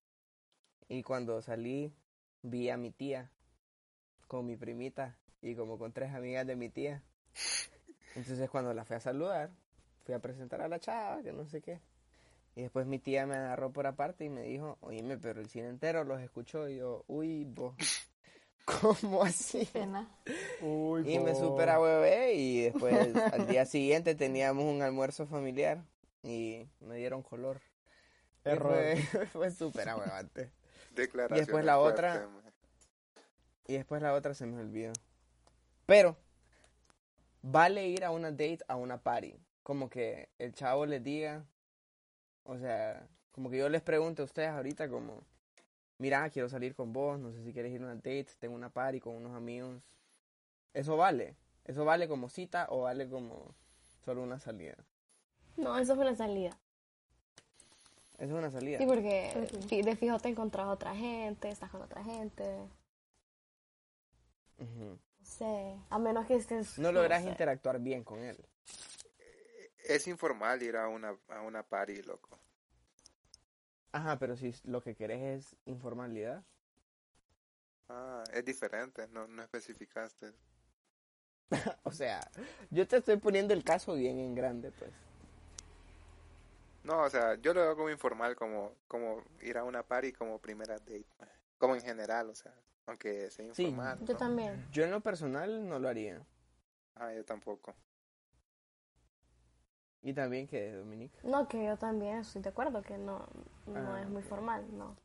Y 0.87 1.03
cuando 1.03 1.41
salí, 1.41 1.93
vi 2.41 2.69
a 2.69 2.77
mi 2.77 2.91
tía 2.91 3.31
con 4.27 4.45
mi 4.45 4.57
primita 4.57 5.17
y 5.41 5.55
como 5.55 5.77
con 5.77 5.91
tres 5.93 6.13
amigas 6.13 6.45
de 6.45 6.55
mi 6.55 6.69
tía. 6.69 7.03
Entonces 8.15 8.49
cuando 8.49 8.73
la 8.73 8.85
fui 8.85 8.95
a 8.95 8.99
saludar, 8.99 9.51
fui 10.03 10.13
a 10.13 10.19
presentar 10.19 10.61
a 10.61 10.67
la 10.67 10.79
chava, 10.79 11.21
que 11.21 11.31
no 11.31 11.47
sé 11.47 11.61
qué. 11.61 11.79
Y 12.55 12.63
después 12.63 12.85
mi 12.85 12.99
tía 12.99 13.25
me 13.25 13.35
agarró 13.35 13.71
por 13.71 13.87
aparte 13.87 14.25
y 14.25 14.29
me 14.29 14.41
dijo, 14.43 14.77
oíme, 14.81 15.17
pero 15.17 15.39
el 15.39 15.49
cine 15.49 15.69
entero 15.69 16.03
los 16.03 16.19
escuchó. 16.21 16.67
Y 16.67 16.77
yo, 16.77 17.03
uy, 17.07 17.45
vos, 17.45 17.75
¿cómo 18.65 19.23
así? 19.23 19.65
Pena. 19.71 20.09
Uy, 20.61 21.09
Y 21.13 21.19
me 21.19 21.31
po. 21.31 21.39
super 21.39 21.69
huevé 21.77 22.33
y 22.33 22.61
después 22.63 23.15
al 23.15 23.47
día 23.47 23.65
siguiente 23.65 24.15
teníamos 24.15 24.65
un 24.65 24.81
almuerzo 24.81 25.25
familiar 25.25 25.83
y 26.23 26.67
me 26.79 26.97
dieron 26.97 27.21
color. 27.21 27.61
Y 28.45 28.49
Error. 28.49 28.73
Fue, 28.73 29.25
fue 29.33 29.51
súper 29.51 29.89
ahuevante. 29.89 30.51
Declaraciones 30.95 31.47
después 31.47 31.63
la 31.65 31.79
otra-. 31.79 32.27
Y 33.67 33.73
después 33.73 34.01
la 34.01 34.13
otra 34.13 34.33
se 34.33 34.45
me 34.47 34.59
olvidó. 34.59 34.93
Pero, 35.85 36.17
vale 37.41 37.87
ir 37.87 38.03
a 38.03 38.11
una 38.11 38.31
date, 38.31 38.59
a 38.67 38.75
una 38.75 39.01
party. 39.01 39.35
Como 39.63 39.89
que 39.89 40.29
el 40.39 40.53
chavo 40.53 40.85
les 40.85 41.03
diga, 41.03 41.45
o 42.49 42.57
sea, 42.57 43.07
como 43.31 43.49
que 43.49 43.57
yo 43.57 43.69
les 43.69 43.83
pregunte 43.83 44.23
a 44.23 44.25
ustedes 44.25 44.49
ahorita 44.49 44.89
como, 44.89 45.21
mira, 45.99 46.27
quiero 46.31 46.49
salir 46.49 46.73
con 46.73 46.91
vos, 46.91 47.19
no 47.19 47.31
sé 47.31 47.43
si 47.43 47.53
quieres 47.53 47.71
ir 47.71 47.81
a 47.81 47.85
una 47.85 47.95
date, 47.95 48.27
tengo 48.39 48.55
una 48.55 48.69
party 48.69 48.99
con 48.99 49.15
unos 49.15 49.35
amigos. 49.35 49.81
Eso 50.73 50.97
vale. 50.97 51.35
Eso 51.65 51.85
vale 51.85 52.07
como 52.07 52.27
cita 52.27 52.65
o 52.69 52.81
vale 52.81 53.07
como 53.07 53.53
solo 54.03 54.23
una 54.23 54.39
salida. 54.39 54.75
No, 55.57 55.77
eso 55.77 55.95
fue 55.95 56.05
una 56.05 56.15
salida. 56.15 56.57
Eso 58.17 58.25
es 58.25 58.31
una 58.31 58.49
salida. 58.49 58.79
Sí, 58.79 58.85
porque 58.87 59.47
de 59.69 59.95
fijo 59.95 60.17
te 60.17 60.29
encontrás 60.29 60.67
otra 60.67 60.95
gente, 60.95 61.49
estás 61.49 61.69
con 61.69 61.83
otra 61.83 62.03
gente. 62.03 62.67
No 64.57 64.97
sé, 65.21 65.77
a 65.89 65.99
menos 65.99 66.25
que 66.25 66.35
estés... 66.35 66.79
No 66.79 66.91
logras 66.91 67.21
sé. 67.21 67.29
interactuar 67.29 67.79
bien 67.79 68.03
con 68.03 68.19
él. 68.19 68.43
Es 69.89 70.07
informal 70.07 70.63
ir 70.63 70.77
a 70.77 70.87
una, 70.87 71.17
a 71.27 71.41
una 71.41 71.63
party, 71.63 72.01
loco. 72.03 72.39
Ajá, 73.91 74.17
pero 74.17 74.35
si 74.35 74.53
lo 74.63 74.81
que 74.81 74.95
querés 74.95 75.21
es 75.21 75.55
informalidad. 75.65 76.43
Ah, 77.89 78.23
es 78.31 78.45
diferente, 78.45 79.07
no, 79.09 79.27
no 79.27 79.41
especificaste. 79.43 80.33
O 81.83 81.91
sea, 81.91 82.21
yo 82.69 82.87
te 82.87 82.97
estoy 82.97 83.17
poniendo 83.17 83.53
el 83.53 83.63
caso 83.63 83.93
bien 83.95 84.19
en 84.19 84.35
grande, 84.35 84.71
pues. 84.71 84.91
No, 86.83 87.03
o 87.03 87.09
sea, 87.09 87.35
yo 87.35 87.53
lo 87.53 87.61
veo 87.61 87.75
como 87.75 87.89
informal, 87.89 88.35
como, 88.35 88.73
como 88.87 89.23
ir 89.41 89.57
a 89.57 89.63
una 89.63 89.83
party 89.83 90.13
como 90.13 90.39
primera 90.39 90.75
date. 90.79 91.05
maje. 91.19 91.33
Como 91.57 91.75
en 91.75 91.81
general, 91.81 92.29
o 92.29 92.35
sea, 92.35 92.53
aunque 92.85 93.29
sea 93.31 93.45
Sí, 93.51 93.63
informal. 93.63 93.99
Yo 94.05 94.13
¿no? 94.13 94.17
también. 94.17 94.65
Yo 94.71 94.83
en 94.83 94.91
lo 94.91 95.01
personal 95.01 95.67
no 95.67 95.79
lo 95.79 95.89
haría. 95.89 96.25
Ah, 96.95 97.13
yo 97.13 97.23
tampoco. 97.25 97.75
Y 100.01 100.13
también 100.13 100.47
que 100.47 100.71
Dominique. 100.73 101.19
No, 101.23 101.47
que 101.47 101.65
yo 101.65 101.77
también 101.77 102.17
estoy 102.19 102.41
de 102.41 102.49
acuerdo 102.49 102.81
que 102.81 102.97
no, 102.97 103.27
no 103.67 103.95
Ah, 103.95 104.01
es 104.01 104.09
muy 104.09 104.21
formal, 104.23 104.65
no. 104.77 104.95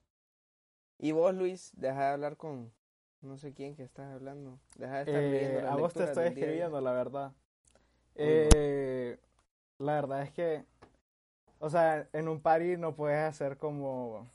Y 0.99 1.13
vos, 1.13 1.35
Luis, 1.35 1.73
deja 1.77 2.01
de 2.01 2.13
hablar 2.13 2.37
con 2.37 2.73
no 3.21 3.37
sé 3.39 3.53
quién 3.55 3.75
que 3.75 3.83
estás 3.85 4.13
hablando. 4.15 4.59
Deja 4.79 4.97
de 4.97 5.03
estar 5.03 5.23
Eh, 5.23 5.31
leyendo 5.31 5.69
a 5.69 5.77
vos 5.77 5.93
te 5.95 6.05
estoy 6.05 6.27
escribiendo, 6.27 6.81
la 6.81 6.93
verdad. 6.93 7.33
Eh, 8.15 9.19
la 9.79 9.95
verdad 9.95 10.23
es 10.23 10.33
que, 10.33 10.65
o 11.59 11.71
sea, 11.71 12.09
en 12.13 12.29
un 12.29 12.41
party 12.41 12.77
no 12.77 12.95
puedes 12.97 13.19
hacer 13.19 13.59
como, 13.59 14.29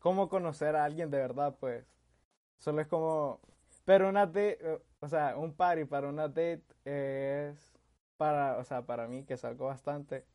como 0.00 0.28
conocer 0.28 0.76
a 0.76 0.84
alguien 0.84 1.10
de 1.10 1.18
verdad, 1.18 1.56
pues. 1.60 1.84
Solo 2.58 2.80
es 2.82 2.88
como, 2.88 3.40
pero 3.84 4.08
una 4.08 4.26
date, 4.26 4.58
eh, 4.60 4.82
o 5.00 5.08
sea, 5.08 5.36
un 5.36 5.54
party 5.54 5.84
para 5.86 6.08
una 6.08 6.28
date 6.28 6.62
es 6.84 7.67
para, 8.18 8.58
o 8.58 8.64
sea, 8.64 8.82
para 8.82 9.06
mí 9.06 9.24
que 9.24 9.38
salgo 9.38 9.66
bastante, 9.66 10.26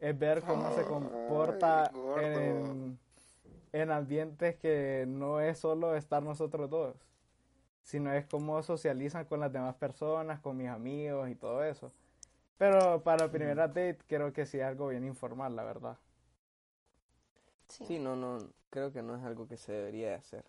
es 0.00 0.18
ver 0.18 0.42
cómo 0.42 0.74
se 0.74 0.84
comporta 0.84 1.84
Ay, 1.84 1.92
gordo. 1.92 2.20
en, 2.20 2.98
en 3.72 3.90
ambientes 3.92 4.56
que 4.56 5.04
no 5.06 5.40
es 5.40 5.58
solo 5.58 5.94
estar 5.94 6.22
nosotros 6.22 6.68
dos, 6.68 6.96
sino 7.82 8.12
es 8.12 8.26
cómo 8.26 8.60
socializan 8.62 9.26
con 9.26 9.40
las 9.40 9.52
demás 9.52 9.76
personas, 9.76 10.40
con 10.40 10.56
mis 10.56 10.68
amigos 10.68 11.28
y 11.30 11.34
todo 11.36 11.62
eso. 11.62 11.92
Pero 12.56 13.02
para 13.02 13.26
la 13.26 13.30
primera 13.30 13.68
date 13.68 13.98
creo 14.08 14.32
que 14.32 14.44
sí 14.46 14.58
es 14.58 14.64
algo 14.64 14.88
bien 14.88 15.04
informal, 15.04 15.54
la 15.54 15.62
verdad. 15.62 15.96
Sí. 17.68 17.84
Sí, 17.86 17.98
no, 17.98 18.16
no, 18.16 18.38
creo 18.70 18.92
que 18.92 19.02
no 19.02 19.14
es 19.16 19.22
algo 19.22 19.46
que 19.46 19.56
se 19.56 19.72
debería 19.72 20.08
de 20.08 20.14
hacer. 20.14 20.44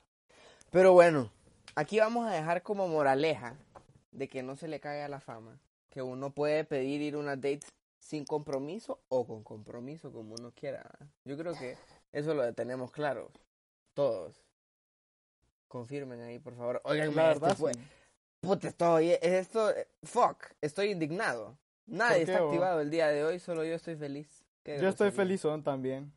Pero 0.71 0.93
bueno, 0.93 1.29
aquí 1.75 1.99
vamos 1.99 2.27
a 2.27 2.31
dejar 2.31 2.63
como 2.63 2.87
moraleja 2.87 3.57
de 4.11 4.27
que 4.27 4.41
no 4.41 4.55
se 4.55 4.67
le 4.67 4.79
caiga 4.79 5.07
la 5.07 5.19
fama, 5.19 5.59
que 5.89 6.01
uno 6.01 6.31
puede 6.31 6.63
pedir 6.63 7.01
ir 7.01 7.15
a 7.15 7.17
una 7.19 7.35
date 7.35 7.61
sin 7.99 8.25
compromiso 8.25 8.99
o 9.09 9.25
con 9.25 9.43
compromiso, 9.43 10.11
como 10.11 10.35
uno 10.35 10.51
quiera. 10.51 10.89
Yo 11.25 11.37
creo 11.37 11.53
que 11.53 11.77
eso 12.11 12.33
lo 12.33 12.53
tenemos 12.53 12.91
claro, 12.91 13.31
todos. 13.93 14.35
Confirmen 15.67 16.21
ahí, 16.21 16.39
por 16.39 16.55
favor. 16.55 16.81
Oigan, 16.85 17.15
La 17.15 17.27
verdad, 17.27 17.55
fue... 17.55 17.73
sí. 17.73 17.79
Puta, 18.41 18.69
estoy, 18.69 19.11
es 19.11 19.21
esto, 19.21 19.69
eh, 19.71 19.87
fuck, 20.03 20.45
estoy 20.61 20.91
indignado. 20.91 21.57
Nadie 21.85 22.19
¿Por 22.19 22.25
qué, 22.25 22.31
está 22.31 22.41
vos? 22.41 22.49
activado 22.51 22.81
el 22.81 22.89
día 22.89 23.07
de 23.09 23.25
hoy, 23.25 23.39
solo 23.39 23.65
yo 23.65 23.73
estoy 23.75 23.95
feliz. 23.95 24.45
Yo 24.65 24.73
estoy 24.73 24.81
grosería. 24.81 25.11
felizón 25.11 25.63
también. 25.63 26.13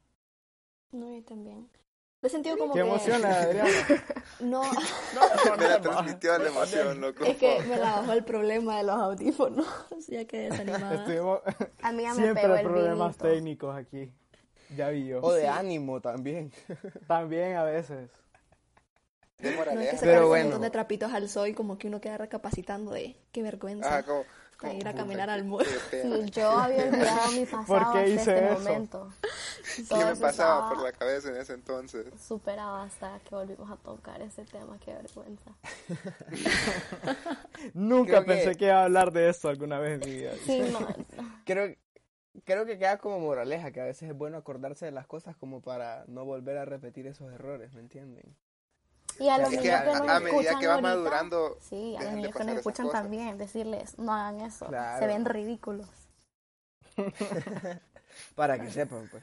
No, 0.92 1.12
yo 1.12 1.22
también. 1.24 1.68
Lo 2.22 2.28
he 2.28 2.30
sentido 2.30 2.56
como 2.56 2.72
Qué 2.72 2.80
que... 2.80 2.86
emoción, 2.86 3.24
Adriana. 3.24 3.70
No, 4.40 4.62
Me 5.58 5.68
la 5.68 5.80
transmitió 5.80 6.36
la 6.38 6.48
emoción, 6.48 7.00
loco. 7.00 7.24
es 7.24 7.36
que 7.36 7.60
me 7.62 7.76
la 7.76 7.96
bajó 8.00 8.12
el 8.12 8.24
problema 8.24 8.78
de 8.78 8.84
los 8.84 8.96
audífonos. 8.96 9.66
Ya 10.08 10.24
quedé 10.24 10.50
desanimada. 10.50 10.94
Estuvimos 10.94 11.40
A 11.82 11.92
mí 11.92 12.02
ya 12.02 12.14
me 12.14 12.14
siempre 12.22 12.42
pegó 12.42 12.54
el 12.56 12.62
problemas 12.62 13.16
vinito. 13.18 13.28
técnicos 13.28 13.76
aquí. 13.76 14.12
Ya 14.76 14.88
vi 14.88 15.06
yo. 15.06 15.20
O 15.20 15.32
de 15.32 15.46
ánimo 15.48 16.00
también. 16.00 16.50
También 17.06 17.56
a 17.56 17.64
veces. 17.64 18.10
De 19.38 19.50
No, 19.50 19.50
es 19.50 19.52
que 19.52 19.56
moraleja. 19.56 19.96
se 19.98 20.06
Pero 20.06 20.22
un 20.22 20.28
bueno. 20.28 20.44
montón 20.46 20.62
de 20.62 20.70
trapitos 20.70 21.12
al 21.12 21.28
sol 21.28 21.48
y 21.48 21.54
como 21.54 21.76
que 21.78 21.88
uno 21.88 22.00
queda 22.00 22.18
recapacitando 22.18 22.92
de 22.92 23.16
qué 23.32 23.42
vergüenza. 23.42 23.96
Ah, 23.98 24.02
como, 24.02 24.24
para 24.62 24.72
como, 24.72 24.80
ir 24.80 24.88
a 24.88 24.94
caminar 24.94 25.30
al 25.30 25.42
pena. 25.90 26.16
Sí, 26.24 26.30
yo 26.30 26.50
había 26.50 26.84
olvidado 26.84 27.32
mi 27.32 27.44
pasado 27.46 27.66
¿Por 27.66 27.78
qué 27.92 27.98
hasta 27.98 28.06
hice 28.06 28.20
este 28.20 28.46
eso? 28.52 28.58
momento. 28.62 29.12
¿Qué 29.88 29.94
me 30.04 30.10
eso 30.12 30.20
pasaba 30.20 30.68
por 30.70 30.82
la 30.82 30.92
cabeza 30.92 31.28
en 31.28 31.36
ese 31.36 31.52
entonces? 31.54 32.06
superado 32.20 32.76
hasta 32.76 33.18
que 33.20 33.34
volvimos 33.34 33.70
a 33.70 33.76
tocar 33.76 34.20
ese 34.22 34.44
tema, 34.44 34.78
qué 34.84 34.92
vergüenza. 34.94 35.52
Nunca 37.74 38.12
Creo 38.12 38.24
pensé 38.24 38.50
que- 38.52 38.56
que... 38.56 38.64
iba 38.66 38.80
a 38.80 38.84
hablar 38.84 39.12
de 39.12 39.28
esto 39.28 39.48
alguna 39.48 39.78
vez 39.78 40.02
en 40.02 40.08
mi 40.10 40.16
vida. 40.18 40.32
Sí, 40.44 40.60
no, 40.72 40.80
no. 40.80 40.88
Creo, 41.44 41.74
creo 42.44 42.66
que 42.66 42.78
queda 42.78 42.98
como 42.98 43.20
moraleja, 43.20 43.70
que 43.72 43.80
a 43.80 43.84
veces 43.84 44.10
es 44.10 44.16
bueno 44.16 44.36
acordarse 44.36 44.84
de 44.86 44.92
las 44.92 45.06
cosas 45.06 45.36
como 45.36 45.60
para 45.60 46.04
no 46.08 46.24
volver 46.24 46.56
a 46.58 46.64
repetir 46.64 47.06
esos 47.06 47.32
errores, 47.32 47.72
¿me 47.74 47.80
entienden? 47.80 48.36
Y 49.18 49.28
a 49.28 49.38
los 49.38 49.52
Es 49.52 49.60
niños 49.60 49.62
que 49.62 49.68
que, 49.68 49.74
a, 49.74 49.84
nos 49.84 50.08
a 50.08 50.20
medida 50.20 50.30
escuchan 50.30 50.60
que 50.60 50.66
va 50.66 50.72
ahorita, 50.74 50.88
madurando, 50.88 51.56
sí, 51.60 51.96
a 51.96 52.02
los 52.04 52.12
niños 52.14 52.34
que 52.34 52.44
nos 52.44 52.56
escuchan 52.56 52.86
cosas. 52.86 53.02
también, 53.02 53.38
decirles, 53.38 53.98
no 53.98 54.12
hagan 54.14 54.40
eso, 54.40 54.66
Claro. 54.66 54.98
se 55.00 55.06
ven 55.06 55.24
ridículos. 55.24 55.88
Para 58.34 58.58
que 58.58 58.70
sepan, 58.70 59.08
pues. 59.10 59.22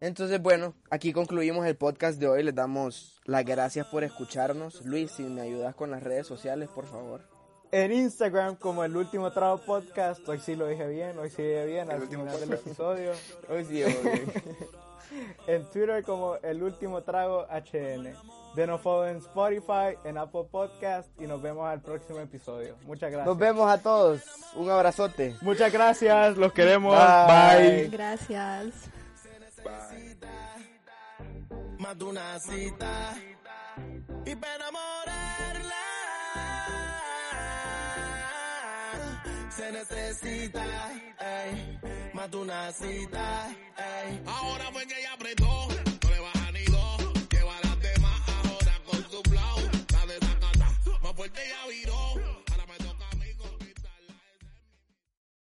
Entonces, 0.00 0.40
bueno, 0.40 0.74
aquí 0.90 1.12
concluimos 1.12 1.66
el 1.66 1.76
podcast 1.76 2.18
de 2.18 2.26
hoy. 2.28 2.42
Les 2.42 2.54
damos 2.54 3.20
las 3.24 3.44
gracias 3.44 3.86
por 3.88 4.02
escucharnos. 4.02 4.84
Luis, 4.86 5.10
si 5.10 5.24
me 5.24 5.42
ayudas 5.42 5.74
con 5.74 5.90
las 5.90 6.02
redes 6.02 6.26
sociales, 6.26 6.70
por 6.70 6.86
favor. 6.86 7.28
En 7.72 7.92
Instagram 7.92 8.56
como 8.56 8.82
el 8.82 8.96
último 8.96 9.30
trago 9.32 9.58
podcast. 9.58 10.26
Hoy 10.28 10.40
sí 10.40 10.56
lo 10.56 10.66
dije 10.66 10.88
bien, 10.88 11.18
hoy 11.18 11.28
sí 11.30 11.42
dije 11.42 11.66
bien 11.66 11.88
El 11.90 11.96
al 11.96 12.02
último 12.02 12.24
final 12.24 12.40
del 12.40 12.52
episodio. 12.54 13.12
Hoy 13.50 13.64
sí, 13.64 13.72
bien. 13.74 14.32
En 15.48 15.64
Twitter 15.70 16.04
como 16.04 16.36
el 16.36 16.62
último 16.62 17.02
trago 17.02 17.44
HN. 17.50 18.14
Denos 18.54 18.80
follow 18.80 19.06
en 19.06 19.18
Spotify, 19.18 19.96
en 20.04 20.18
Apple 20.18 20.44
Podcast 20.50 21.08
y 21.20 21.26
nos 21.26 21.40
vemos 21.40 21.66
al 21.68 21.80
próximo 21.80 22.18
episodio. 22.18 22.76
Muchas 22.84 23.10
gracias. 23.10 23.26
Nos 23.26 23.38
vemos 23.38 23.70
a 23.70 23.78
todos. 23.78 24.22
Un 24.56 24.70
abrazote. 24.70 25.36
Muchas 25.40 25.72
gracias, 25.72 26.36
los 26.36 26.52
queremos. 26.52 26.96
Bye. 26.96 27.70
Bye. 27.70 27.88
Gracias. 27.88 28.90
Bye. 29.62 30.16
más 31.78 31.98
de 31.98 32.04
una 32.04 32.38
cita 32.38 33.14
y 34.26 34.34
para 34.36 34.54
enamorarla 34.56 35.74
se 39.48 39.72
necesita 39.72 40.64
ey, 41.18 41.80
más 42.12 42.30
de 42.30 42.36
una 42.36 42.72
cita 42.72 43.48
ey. 43.78 44.22
ahora 44.26 44.64
fue 44.72 44.86
que 44.86 45.00
ella 45.00 45.14
apretó 45.14 45.89
por 51.20 51.30
de 51.32 51.48
la 51.48 51.66
vida. 51.66 51.89